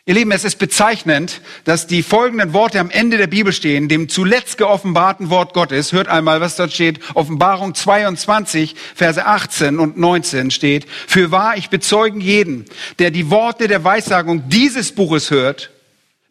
Ihr 0.06 0.12
Lieben, 0.12 0.32
es 0.32 0.44
ist 0.44 0.58
bezeichnend, 0.58 1.40
dass 1.64 1.86
die 1.86 2.02
folgenden 2.02 2.52
Worte 2.52 2.78
am 2.78 2.90
Ende 2.90 3.16
der 3.16 3.26
Bibel 3.26 3.54
stehen, 3.54 3.88
dem 3.88 4.10
zuletzt 4.10 4.58
geoffenbarten 4.58 5.30
Wort 5.30 5.54
Gottes. 5.54 5.92
Hört 5.92 6.08
einmal, 6.08 6.42
was 6.42 6.56
dort 6.56 6.74
steht. 6.74 7.00
Offenbarung 7.14 7.74
22, 7.74 8.74
Verse 8.94 9.24
18 9.24 9.78
und 9.78 9.96
19 9.96 10.50
steht. 10.50 10.84
Für 11.06 11.30
wahr, 11.30 11.56
ich 11.56 11.70
bezeugen 11.70 12.20
jeden, 12.20 12.66
der 12.98 13.10
die 13.10 13.30
Worte 13.30 13.66
der 13.66 13.82
Weissagung 13.82 14.46
dieses 14.50 14.92
Buches 14.92 15.30
hört. 15.30 15.70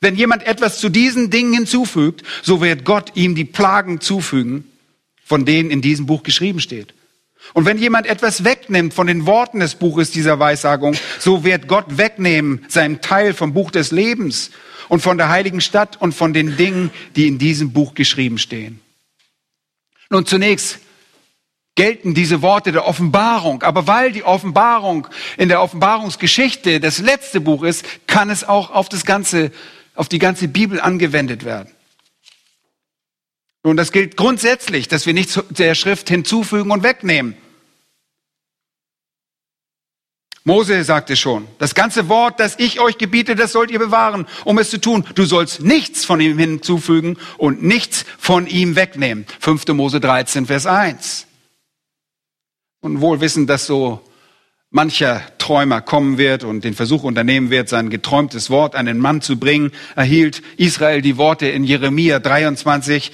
Wenn 0.01 0.15
jemand 0.15 0.45
etwas 0.45 0.77
zu 0.77 0.89
diesen 0.89 1.31
Dingen 1.31 1.53
hinzufügt, 1.53 2.21
so 2.43 2.61
wird 2.61 2.85
Gott 2.85 3.13
ihm 3.15 3.33
die 3.33 3.43
Plagen 3.43 3.99
zufügen, 3.99 4.69
von 5.25 5.45
denen 5.45 5.71
in 5.71 5.81
diesem 5.81 6.05
Buch 6.05 6.21
geschrieben 6.21 6.59
steht. 6.59 6.93
Und 7.51 7.65
wenn 7.65 7.77
jemand 7.77 8.07
etwas 8.07 8.43
wegnimmt 8.45 8.93
von 8.93 9.07
den 9.07 9.25
Worten 9.25 9.59
des 9.59 9.75
Buches 9.75 10.11
dieser 10.11 10.39
Weissagung, 10.39 10.95
so 11.19 11.43
wird 11.43 11.67
Gott 11.67 11.97
wegnehmen 11.97 12.65
seinen 12.69 13.01
Teil 13.01 13.33
vom 13.33 13.53
Buch 13.53 13.69
des 13.69 13.91
Lebens 13.91 14.51
und 14.87 15.01
von 15.01 15.17
der 15.17 15.29
heiligen 15.29 15.61
Stadt 15.61 16.01
und 16.01 16.13
von 16.13 16.33
den 16.33 16.55
Dingen, 16.55 16.89
die 17.15 17.27
in 17.27 17.37
diesem 17.37 17.73
Buch 17.73 17.93
geschrieben 17.93 18.37
stehen. 18.37 18.79
Nun 20.09 20.25
zunächst 20.25 20.79
gelten 21.75 22.13
diese 22.13 22.41
Worte 22.41 22.71
der 22.71 22.85
Offenbarung, 22.85 23.63
aber 23.63 23.87
weil 23.87 24.11
die 24.11 24.23
Offenbarung 24.23 25.07
in 25.37 25.49
der 25.49 25.61
Offenbarungsgeschichte 25.61 26.79
das 26.79 26.99
letzte 26.99 27.41
Buch 27.41 27.63
ist, 27.63 27.85
kann 28.07 28.29
es 28.29 28.43
auch 28.47 28.71
auf 28.71 28.89
das 28.89 29.05
ganze, 29.05 29.51
auf 29.95 30.07
die 30.07 30.19
ganze 30.19 30.47
Bibel 30.47 30.79
angewendet 30.79 31.45
werden. 31.45 31.71
Und 33.63 33.77
das 33.77 33.91
gilt 33.91 34.17
grundsätzlich, 34.17 34.89
dass 34.89 35.05
wir 35.05 35.13
nichts 35.13 35.39
der 35.49 35.73
Schrift 35.73 36.09
hinzufügen 36.09 36.71
und 36.71 36.83
wegnehmen. 36.83 37.35
Mose 40.45 40.83
sagte 40.83 41.15
schon, 41.15 41.47
das 41.57 41.73
ganze 41.73 42.09
Wort, 42.09 42.41
das 42.41 42.59
ich 42.59 42.81
euch 42.81 42.97
gebiete, 42.97 43.35
das 43.35 43.53
sollt 43.53 43.71
ihr 43.71 43.79
bewahren, 43.79 44.27
um 44.43 44.57
es 44.57 44.69
zu 44.69 44.81
tun. 44.81 45.05
Du 45.15 45.23
sollst 45.23 45.61
nichts 45.61 46.03
von 46.03 46.19
ihm 46.19 46.37
hinzufügen 46.37 47.17
und 47.37 47.63
nichts 47.63 48.05
von 48.17 48.45
ihm 48.47 48.75
wegnehmen. 48.75 49.25
5. 49.39 49.69
Mose 49.69 50.01
13, 50.01 50.45
Vers 50.45 50.65
1. 50.65 51.27
Und 52.81 52.99
wohl 52.99 53.21
wissen, 53.21 53.47
dass 53.47 53.65
so 53.65 54.01
mancher 54.69 55.21
Träumer 55.37 55.79
kommen 55.79 56.17
wird 56.17 56.43
und 56.43 56.65
den 56.65 56.73
Versuch 56.73 57.03
unternehmen 57.03 57.49
wird, 57.49 57.69
sein 57.69 57.89
geträumtes 57.89 58.49
Wort 58.49 58.75
an 58.75 58.87
den 58.87 58.97
Mann 58.97 59.21
zu 59.21 59.37
bringen, 59.37 59.71
erhielt 59.95 60.41
Israel 60.57 61.01
die 61.01 61.15
Worte 61.15 61.47
in 61.47 61.63
Jeremia 61.63 62.19
23, 62.19 63.13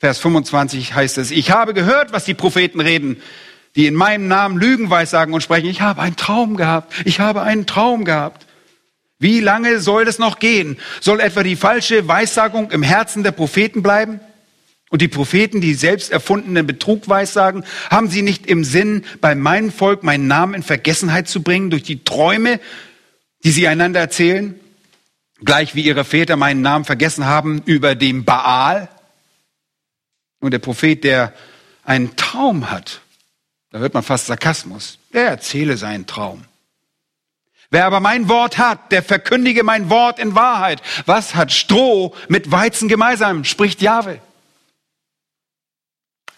Vers 0.00 0.18
25 0.18 0.94
heißt 0.94 1.18
es, 1.18 1.30
ich 1.30 1.52
habe 1.52 1.74
gehört, 1.74 2.12
was 2.12 2.24
die 2.24 2.34
Propheten 2.34 2.80
reden 2.80 3.22
die 3.76 3.86
in 3.86 3.94
meinem 3.94 4.28
Namen 4.28 4.58
Lügen 4.58 4.90
weissagen 4.90 5.32
und 5.34 5.42
sprechen, 5.42 5.68
ich 5.68 5.80
habe 5.80 6.02
einen 6.02 6.16
Traum 6.16 6.56
gehabt, 6.56 6.92
ich 7.04 7.20
habe 7.20 7.42
einen 7.42 7.66
Traum 7.66 8.04
gehabt. 8.04 8.46
Wie 9.18 9.40
lange 9.40 9.80
soll 9.80 10.06
das 10.06 10.18
noch 10.18 10.38
gehen? 10.38 10.78
Soll 11.00 11.20
etwa 11.20 11.42
die 11.42 11.56
falsche 11.56 12.08
Weissagung 12.08 12.70
im 12.70 12.82
Herzen 12.82 13.22
der 13.22 13.32
Propheten 13.32 13.82
bleiben? 13.82 14.20
Und 14.88 15.02
die 15.02 15.08
Propheten, 15.08 15.60
die 15.60 15.74
selbst 15.74 16.10
erfundenen 16.10 16.66
Betrug 16.66 17.08
weissagen, 17.08 17.64
haben 17.90 18.08
sie 18.08 18.22
nicht 18.22 18.46
im 18.46 18.64
Sinn, 18.64 19.04
bei 19.20 19.36
meinem 19.36 19.70
Volk 19.70 20.02
meinen 20.02 20.26
Namen 20.26 20.54
in 20.54 20.62
Vergessenheit 20.64 21.28
zu 21.28 21.42
bringen 21.42 21.70
durch 21.70 21.84
die 21.84 22.02
Träume, 22.02 22.58
die 23.44 23.52
sie 23.52 23.68
einander 23.68 24.00
erzählen? 24.00 24.58
Gleich 25.44 25.74
wie 25.74 25.82
ihre 25.82 26.04
Väter 26.04 26.36
meinen 26.36 26.62
Namen 26.62 26.84
vergessen 26.84 27.26
haben 27.26 27.62
über 27.66 27.94
dem 27.94 28.24
Baal? 28.24 28.88
Und 30.40 30.52
der 30.52 30.58
Prophet, 30.58 31.04
der 31.04 31.34
einen 31.84 32.16
Traum 32.16 32.70
hat, 32.70 33.00
da 33.70 33.78
hört 33.78 33.94
man 33.94 34.02
fast 34.02 34.26
Sarkasmus. 34.26 34.98
Er 35.12 35.26
erzähle 35.28 35.76
seinen 35.76 36.06
Traum. 36.06 36.44
Wer 37.70 37.86
aber 37.86 38.00
mein 38.00 38.28
Wort 38.28 38.58
hat, 38.58 38.90
der 38.90 39.02
verkündige 39.02 39.62
mein 39.62 39.90
Wort 39.90 40.18
in 40.18 40.34
Wahrheit. 40.34 40.82
Was 41.06 41.36
hat 41.36 41.52
Stroh 41.52 42.14
mit 42.28 42.50
Weizen 42.50 42.88
gemeinsam, 42.88 43.44
spricht 43.44 43.80
Jahwe. 43.80 44.20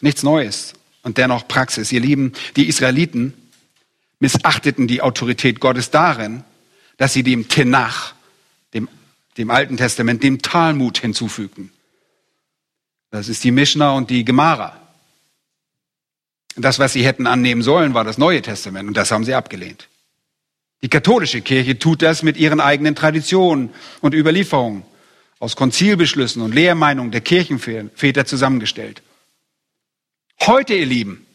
Nichts 0.00 0.22
Neues 0.22 0.74
und 1.02 1.16
dennoch 1.16 1.48
Praxis. 1.48 1.90
Ihr 1.90 2.00
Lieben, 2.00 2.34
die 2.56 2.68
Israeliten 2.68 3.32
missachteten 4.18 4.86
die 4.86 5.00
Autorität 5.00 5.58
Gottes 5.58 5.90
darin, 5.90 6.44
dass 6.98 7.14
sie 7.14 7.22
dem 7.22 7.48
Tenach, 7.48 8.14
dem, 8.74 8.88
dem 9.38 9.50
Alten 9.50 9.78
Testament, 9.78 10.22
dem 10.22 10.42
Talmud 10.42 10.98
hinzufügten. 10.98 11.72
Das 13.12 13.28
ist 13.28 13.44
die 13.44 13.50
Mishnah 13.50 13.92
und 13.92 14.08
die 14.08 14.24
Gemara. 14.24 14.76
Das, 16.56 16.78
was 16.78 16.94
sie 16.94 17.04
hätten 17.04 17.26
annehmen 17.26 17.62
sollen, 17.62 17.94
war 17.94 18.04
das 18.04 18.18
Neue 18.18 18.40
Testament 18.40 18.88
und 18.88 18.96
das 18.96 19.10
haben 19.10 19.24
sie 19.24 19.34
abgelehnt. 19.34 19.88
Die 20.82 20.88
katholische 20.88 21.42
Kirche 21.42 21.78
tut 21.78 22.02
das 22.02 22.22
mit 22.22 22.38
ihren 22.38 22.58
eigenen 22.58 22.94
Traditionen 22.94 23.70
und 24.00 24.14
Überlieferungen 24.14 24.82
aus 25.38 25.56
Konzilbeschlüssen 25.56 26.40
und 26.40 26.54
Lehrmeinungen 26.54 27.12
der 27.12 27.20
Kirchenväter 27.20 28.24
zusammengestellt. 28.24 29.02
Heute, 30.40 30.74
ihr 30.74 30.86
Lieben, 30.86 31.26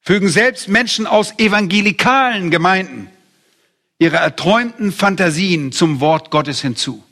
fügen 0.00 0.28
selbst 0.28 0.68
Menschen 0.68 1.06
aus 1.06 1.38
evangelikalen 1.38 2.50
Gemeinden 2.50 3.08
ihre 3.98 4.16
erträumten 4.16 4.90
Fantasien 4.90 5.70
zum 5.70 6.00
Wort 6.00 6.32
Gottes 6.32 6.60
hinzu. 6.60 7.04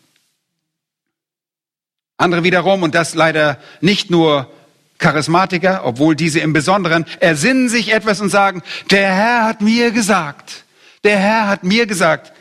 Andere 2.17 2.45
wiederum, 2.45 2.83
und 2.83 2.95
das 2.95 3.15
leider 3.15 3.59
nicht 3.81 4.11
nur 4.11 4.51
Charismatiker, 4.99 5.85
obwohl 5.85 6.15
diese 6.15 6.41
im 6.41 6.53
Besonderen 6.53 7.05
ersinnen 7.21 7.69
sich 7.69 7.93
etwas 7.93 8.21
und 8.21 8.31
sagen, 8.31 8.63
der 8.91 9.13
Herr 9.15 9.45
hat 9.45 9.61
mir 9.61 9.91
gesagt, 9.91 10.65
der 11.05 11.19
Herr 11.19 11.49
hat 11.49 11.65
mir 11.65 11.87
gesagt 11.87 12.33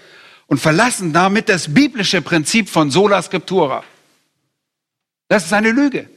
und 0.47 0.59
verlassen 0.59 1.13
damit 1.13 1.49
das 1.49 1.73
biblische 1.73 2.21
Prinzip 2.21 2.69
von 2.69 2.91
sola 2.91 3.21
scriptura. 3.21 3.83
Das 5.27 5.45
ist 5.45 5.53
eine 5.53 5.71
Lüge. 5.71 6.09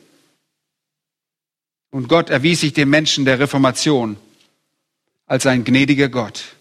Und 1.91 2.09
Gott 2.09 2.31
erwies 2.31 2.61
sich 2.61 2.73
den 2.73 2.91
Menschen 2.91 3.25
der 3.25 3.39
Reformation 3.39 4.17
als 5.27 5.47
ein 5.47 5.65
gnädiger 5.65 6.09
Gott. 6.09 6.57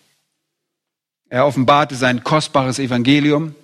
Er 1.29 1.45
offenbarte 1.47 1.95
sein 1.95 2.23
kostbares 2.23 2.77
Evangelium, 2.77 3.55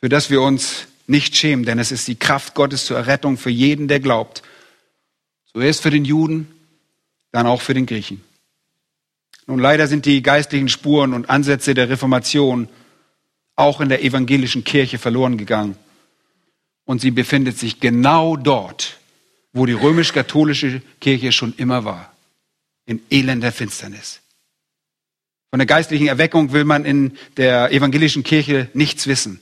für 0.00 0.08
das 0.08 0.30
wir 0.30 0.40
uns 0.40 0.86
nicht 1.10 1.36
schämen, 1.36 1.64
denn 1.64 1.78
es 1.78 1.92
ist 1.92 2.08
die 2.08 2.16
Kraft 2.16 2.54
Gottes 2.54 2.86
zur 2.86 2.96
Errettung 2.96 3.36
für 3.36 3.50
jeden, 3.50 3.88
der 3.88 4.00
glaubt. 4.00 4.42
Zuerst 5.52 5.82
für 5.82 5.90
den 5.90 6.04
Juden, 6.04 6.48
dann 7.32 7.46
auch 7.46 7.60
für 7.60 7.74
den 7.74 7.86
Griechen. 7.86 8.22
Nun 9.46 9.58
leider 9.58 9.88
sind 9.88 10.06
die 10.06 10.22
geistlichen 10.22 10.68
Spuren 10.68 11.12
und 11.12 11.28
Ansätze 11.28 11.74
der 11.74 11.88
Reformation 11.88 12.68
auch 13.56 13.80
in 13.80 13.88
der 13.88 14.04
evangelischen 14.04 14.64
Kirche 14.64 14.98
verloren 14.98 15.36
gegangen. 15.36 15.76
Und 16.84 17.00
sie 17.00 17.10
befindet 17.10 17.58
sich 17.58 17.80
genau 17.80 18.36
dort, 18.36 18.98
wo 19.52 19.66
die 19.66 19.72
römisch-katholische 19.72 20.82
Kirche 21.00 21.32
schon 21.32 21.54
immer 21.56 21.84
war, 21.84 22.12
in 22.86 23.02
elender 23.10 23.52
Finsternis. 23.52 24.20
Von 25.50 25.58
der 25.58 25.66
geistlichen 25.66 26.06
Erweckung 26.06 26.52
will 26.52 26.64
man 26.64 26.84
in 26.84 27.16
der 27.36 27.72
evangelischen 27.72 28.22
Kirche 28.22 28.68
nichts 28.72 29.08
wissen. 29.08 29.40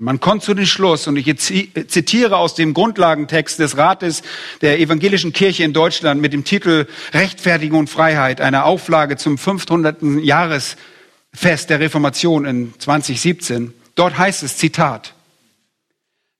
Man 0.00 0.20
kommt 0.20 0.44
zu 0.44 0.54
dem 0.54 0.64
Schluss, 0.64 1.08
und 1.08 1.16
ich 1.16 1.36
zitiere 1.38 2.36
aus 2.36 2.54
dem 2.54 2.72
Grundlagentext 2.72 3.58
des 3.58 3.76
Rates 3.76 4.22
der 4.60 4.78
Evangelischen 4.78 5.32
Kirche 5.32 5.64
in 5.64 5.72
Deutschland 5.72 6.20
mit 6.20 6.32
dem 6.32 6.44
Titel 6.44 6.86
Rechtfertigung 7.12 7.80
und 7.80 7.90
Freiheit, 7.90 8.40
einer 8.40 8.64
Auflage 8.64 9.16
zum 9.16 9.38
500. 9.38 10.00
Jahresfest 10.22 11.68
der 11.68 11.80
Reformation 11.80 12.44
in 12.44 12.74
2017. 12.78 13.74
Dort 13.96 14.16
heißt 14.16 14.44
es, 14.44 14.56
Zitat, 14.56 15.14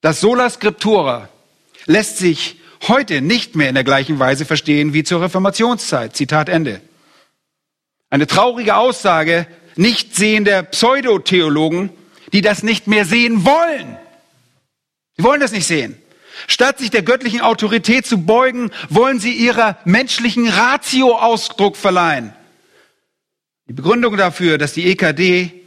das 0.03 0.21
Sola 0.21 0.49
Scriptura 0.51 1.29
lässt 1.87 2.19
sich 2.19 2.61
heute 2.87 3.21
nicht 3.21 3.57
mehr 3.57 3.71
in 3.71 3.75
der 3.75 3.83
gleichen 3.83 4.21
Weise 4.21 4.45
verstehen 4.45 4.95
wie 4.95 5.03
zur 5.03 5.21
Reformationszeit. 5.21 6.15
Zitat 6.15 6.49
Ende. 6.49 6.81
Eine 8.09 8.29
traurige 8.29 8.77
Aussage 8.77 9.49
nicht 9.75 10.15
sehender 10.15 10.63
Pseudotheologen, 10.63 11.91
die 12.33 12.41
das 12.41 12.63
nicht 12.63 12.87
mehr 12.87 13.05
sehen 13.05 13.45
wollen. 13.45 13.97
Sie 15.17 15.25
wollen 15.25 15.41
das 15.41 15.53
nicht 15.53 15.67
sehen. 15.67 15.97
Statt 16.47 16.79
sich 16.79 16.91
der 16.91 17.03
göttlichen 17.03 17.41
Autorität 17.41 18.07
zu 18.07 18.19
beugen, 18.19 18.71
wollen 18.89 19.19
sie 19.19 19.33
ihrer 19.33 19.79
menschlichen 19.85 20.49
Ratio 20.49 21.17
Ausdruck 21.17 21.77
verleihen. 21.77 22.33
Die 23.67 23.73
Begründung 23.73 24.17
dafür, 24.17 24.57
dass 24.57 24.73
die 24.73 24.87
EKD, 24.87 25.59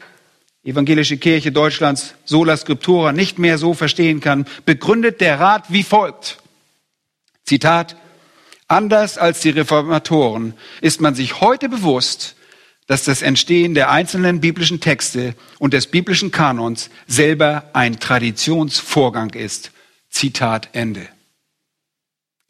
Evangelische 0.64 1.18
Kirche 1.18 1.51
Deutschlands, 1.51 2.14
Sola 2.24 2.55
Scriptura, 2.55 3.14
nicht 3.14 3.39
mehr 3.39 3.57
so 3.57 3.74
verstehen 3.74 4.22
kann, 4.22 4.45
begründet 4.64 5.20
der 5.20 5.39
Rat 5.39 5.66
wie 5.70 5.82
folgt. 5.82 6.38
Zitat, 7.43 7.95
anders 8.68 9.18
als 9.18 9.41
die 9.41 9.49
Reformatoren 9.49 10.53
ist 10.80 11.01
man 11.01 11.16
sich 11.16 11.41
heute 11.41 11.68
bewusst, 11.68 12.36
dass 12.91 13.05
das 13.05 13.21
Entstehen 13.21 13.73
der 13.73 13.89
einzelnen 13.89 14.41
biblischen 14.41 14.81
Texte 14.81 15.33
und 15.59 15.71
des 15.73 15.87
biblischen 15.87 16.29
Kanons 16.29 16.89
selber 17.07 17.69
ein 17.71 18.01
Traditionsvorgang 18.01 19.29
ist. 19.29 19.71
Zitat 20.09 20.67
Ende. 20.73 21.07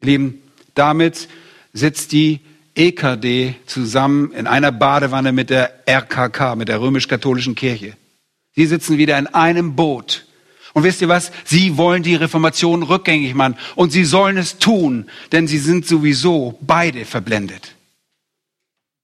Lieben, 0.00 0.42
damit 0.74 1.28
sitzt 1.72 2.10
die 2.10 2.40
EKD 2.74 3.54
zusammen 3.66 4.32
in 4.32 4.48
einer 4.48 4.72
Badewanne 4.72 5.30
mit 5.30 5.48
der 5.48 5.88
RKK, 5.88 6.56
mit 6.56 6.66
der 6.66 6.80
römisch-katholischen 6.80 7.54
Kirche. 7.54 7.96
Sie 8.56 8.66
sitzen 8.66 8.98
wieder 8.98 9.16
in 9.20 9.28
einem 9.28 9.76
Boot. 9.76 10.26
Und 10.72 10.82
wisst 10.82 11.02
ihr 11.02 11.08
was? 11.08 11.30
Sie 11.44 11.76
wollen 11.76 12.02
die 12.02 12.16
Reformation 12.16 12.82
rückgängig 12.82 13.34
machen. 13.34 13.56
Und 13.76 13.92
sie 13.92 14.04
sollen 14.04 14.38
es 14.38 14.58
tun, 14.58 15.08
denn 15.30 15.46
sie 15.46 15.58
sind 15.58 15.86
sowieso 15.86 16.58
beide 16.62 17.04
verblendet. 17.04 17.76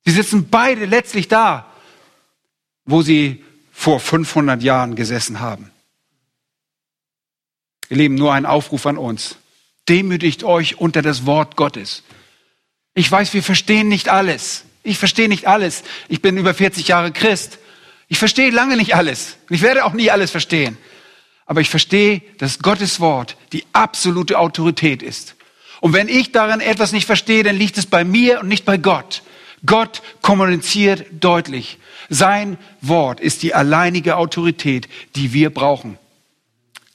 Sie 0.09 0.15
sitzen 0.15 0.49
beide 0.49 0.87
letztlich 0.87 1.29
da, 1.29 1.71
wo 2.87 3.03
sie 3.03 3.45
vor 3.71 4.01
500 4.01 4.63
Jahren 4.63 4.95
gesessen 4.95 5.41
haben. 5.41 5.71
Ihr 7.91 7.99
Lieben, 7.99 8.15
nur 8.15 8.33
ein 8.33 8.47
Aufruf 8.47 8.87
an 8.87 8.97
uns. 8.97 9.37
Demütigt 9.87 10.45
euch 10.45 10.79
unter 10.79 11.03
das 11.03 11.27
Wort 11.27 11.57
Gottes. 11.57 12.05
Ich 12.95 13.13
weiß, 13.13 13.35
wir 13.35 13.43
verstehen 13.43 13.89
nicht 13.89 14.09
alles. 14.09 14.65
Ich 14.83 14.97
verstehe 14.97 15.29
nicht 15.29 15.47
alles. 15.47 15.83
Ich 16.09 16.23
bin 16.23 16.39
über 16.39 16.55
40 16.55 16.89
Jahre 16.89 17.13
Christ. 17.13 17.59
Ich 18.09 18.19
verstehe 18.19 18.49
lange 18.49 18.79
nicht 18.79 18.95
alles. 18.95 19.37
Ich 19.51 19.61
werde 19.61 19.85
auch 19.85 19.93
nie 19.93 20.11
alles 20.11 20.31
verstehen. 20.31 20.79
Aber 21.45 21.61
ich 21.61 21.69
verstehe, 21.69 22.23
dass 22.39 22.61
Gottes 22.61 22.99
Wort 22.99 23.37
die 23.53 23.67
absolute 23.75 24.39
Autorität 24.39 25.03
ist. 25.03 25.35
Und 25.83 25.93
wenn 25.93 26.09
ich 26.09 26.33
darin 26.33 26.61
etwas 26.61 26.93
nicht 26.93 27.05
verstehe, 27.05 27.43
dann 27.43 27.57
liegt 27.57 27.77
es 27.77 27.85
bei 27.85 28.05
mir 28.05 28.41
und 28.41 28.49
nicht 28.49 28.65
bei 28.65 28.79
Gott. 28.79 29.23
Gott 29.67 30.03
kommuniziert 30.23 31.07
deutlich. 31.21 31.79
Sein 32.09 32.59
Wort 32.81 33.21
ist 33.21 33.43
die 33.43 33.55
alleinige 33.55 34.17
Autorität, 34.17 34.89
die 35.17 35.33
wir 35.33 35.51
brauchen. 35.51 35.99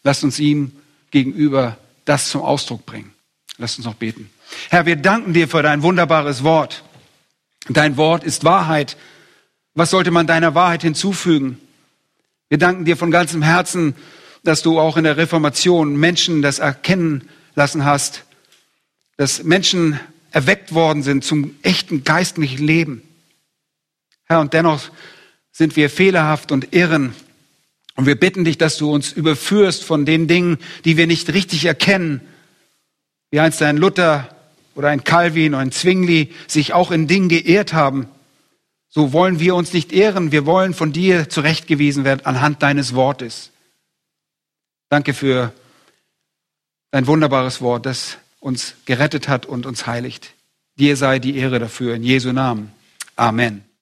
Lasst 0.04 0.24
uns 0.24 0.40
ihm 0.40 0.72
gegenüber 1.12 1.78
das 2.06 2.30
zum 2.30 2.42
Ausdruck 2.42 2.86
bringen. 2.86 3.14
Lasst 3.58 3.78
uns 3.78 3.86
noch 3.86 3.96
beten. 3.96 4.30
Herr, 4.70 4.86
wir 4.86 4.96
danken 4.96 5.34
dir 5.34 5.48
für 5.48 5.62
dein 5.62 5.84
wunderbares 5.84 6.44
Wort. 6.44 6.84
Dein 7.70 7.98
Wort 7.98 8.24
ist 8.24 8.44
Wahrheit 8.44 8.98
Was 9.76 9.90
sollte 9.90 10.12
man 10.12 10.28
deiner 10.28 10.54
Wahrheit 10.54 10.84
hinzufügen? 10.84 11.60
Wir 12.48 12.60
danken 12.60 12.86
dir 12.86 12.96
von 12.96 13.10
ganzem 13.10 13.42
Herzen, 13.42 13.96
dass 14.44 14.62
du 14.62 14.80
auch 14.80 14.98
in 14.98 15.04
der 15.04 15.18
Reformation 15.18 15.96
Menschen 15.96 16.44
das 16.44 16.60
erkennen 16.60 17.28
lassen 17.56 17.84
hast, 17.84 18.26
dass 19.18 19.44
Menschen 19.44 20.00
erweckt 20.34 20.74
worden 20.74 21.04
sind 21.04 21.24
zum 21.24 21.56
echten 21.62 22.04
geistlichen 22.04 22.66
Leben. 22.66 23.02
Herr, 24.26 24.42
und 24.42 24.54
dennoch 24.54 24.90
sind 25.52 25.76
wir 25.76 25.90
fehlerhaft 25.90 26.52
und 26.52 26.74
irren. 26.74 27.16
Und 27.96 28.08
wir 28.08 28.20
bitten 28.20 28.44
dich, 28.44 28.58
dass 28.58 28.78
du 28.78 28.92
uns 28.92 29.12
überführst 29.12 29.84
von 29.84 30.06
den 30.06 30.28
Dingen, 30.28 30.58
die 30.84 30.98
wir 30.98 31.06
nicht 31.06 31.32
richtig 31.32 31.66
erkennen. 31.66 32.20
Wie 33.30 33.40
einst 33.40 33.62
ein 33.62 33.78
Luther 33.78 34.36
oder 34.74 34.90
ein 34.90 35.04
Calvin 35.04 35.54
oder 35.54 35.62
ein 35.62 35.72
Zwingli 35.72 36.34
sich 36.48 36.74
auch 36.74 36.90
in 36.90 37.08
Dingen 37.08 37.30
geehrt 37.30 37.74
haben. 37.74 38.08
So 38.90 39.14
wollen 39.14 39.40
wir 39.40 39.54
uns 39.56 39.72
nicht 39.74 39.94
ehren. 39.94 40.32
Wir 40.32 40.48
wollen 40.48 40.74
von 40.74 40.92
dir 40.92 41.30
zurechtgewiesen 41.30 42.04
werden 42.04 42.26
anhand 42.26 42.64
deines 42.64 42.96
Wortes. 42.96 43.52
Danke 44.90 45.14
für 45.14 45.54
dein 46.90 47.06
wunderbares 47.06 47.62
Wort, 47.62 47.86
das 47.86 48.18
uns 48.44 48.76
gerettet 48.86 49.28
hat 49.30 49.46
und 49.46 49.66
uns 49.66 49.88
heiligt. 49.88 50.34
Dir 50.78 50.98
sei 50.98 51.20
die 51.20 51.38
Ehre 51.38 51.60
dafür 51.60 51.96
in 51.96 52.04
Jesu 52.04 52.34
Namen. 52.34 52.72
Amen. 53.16 53.64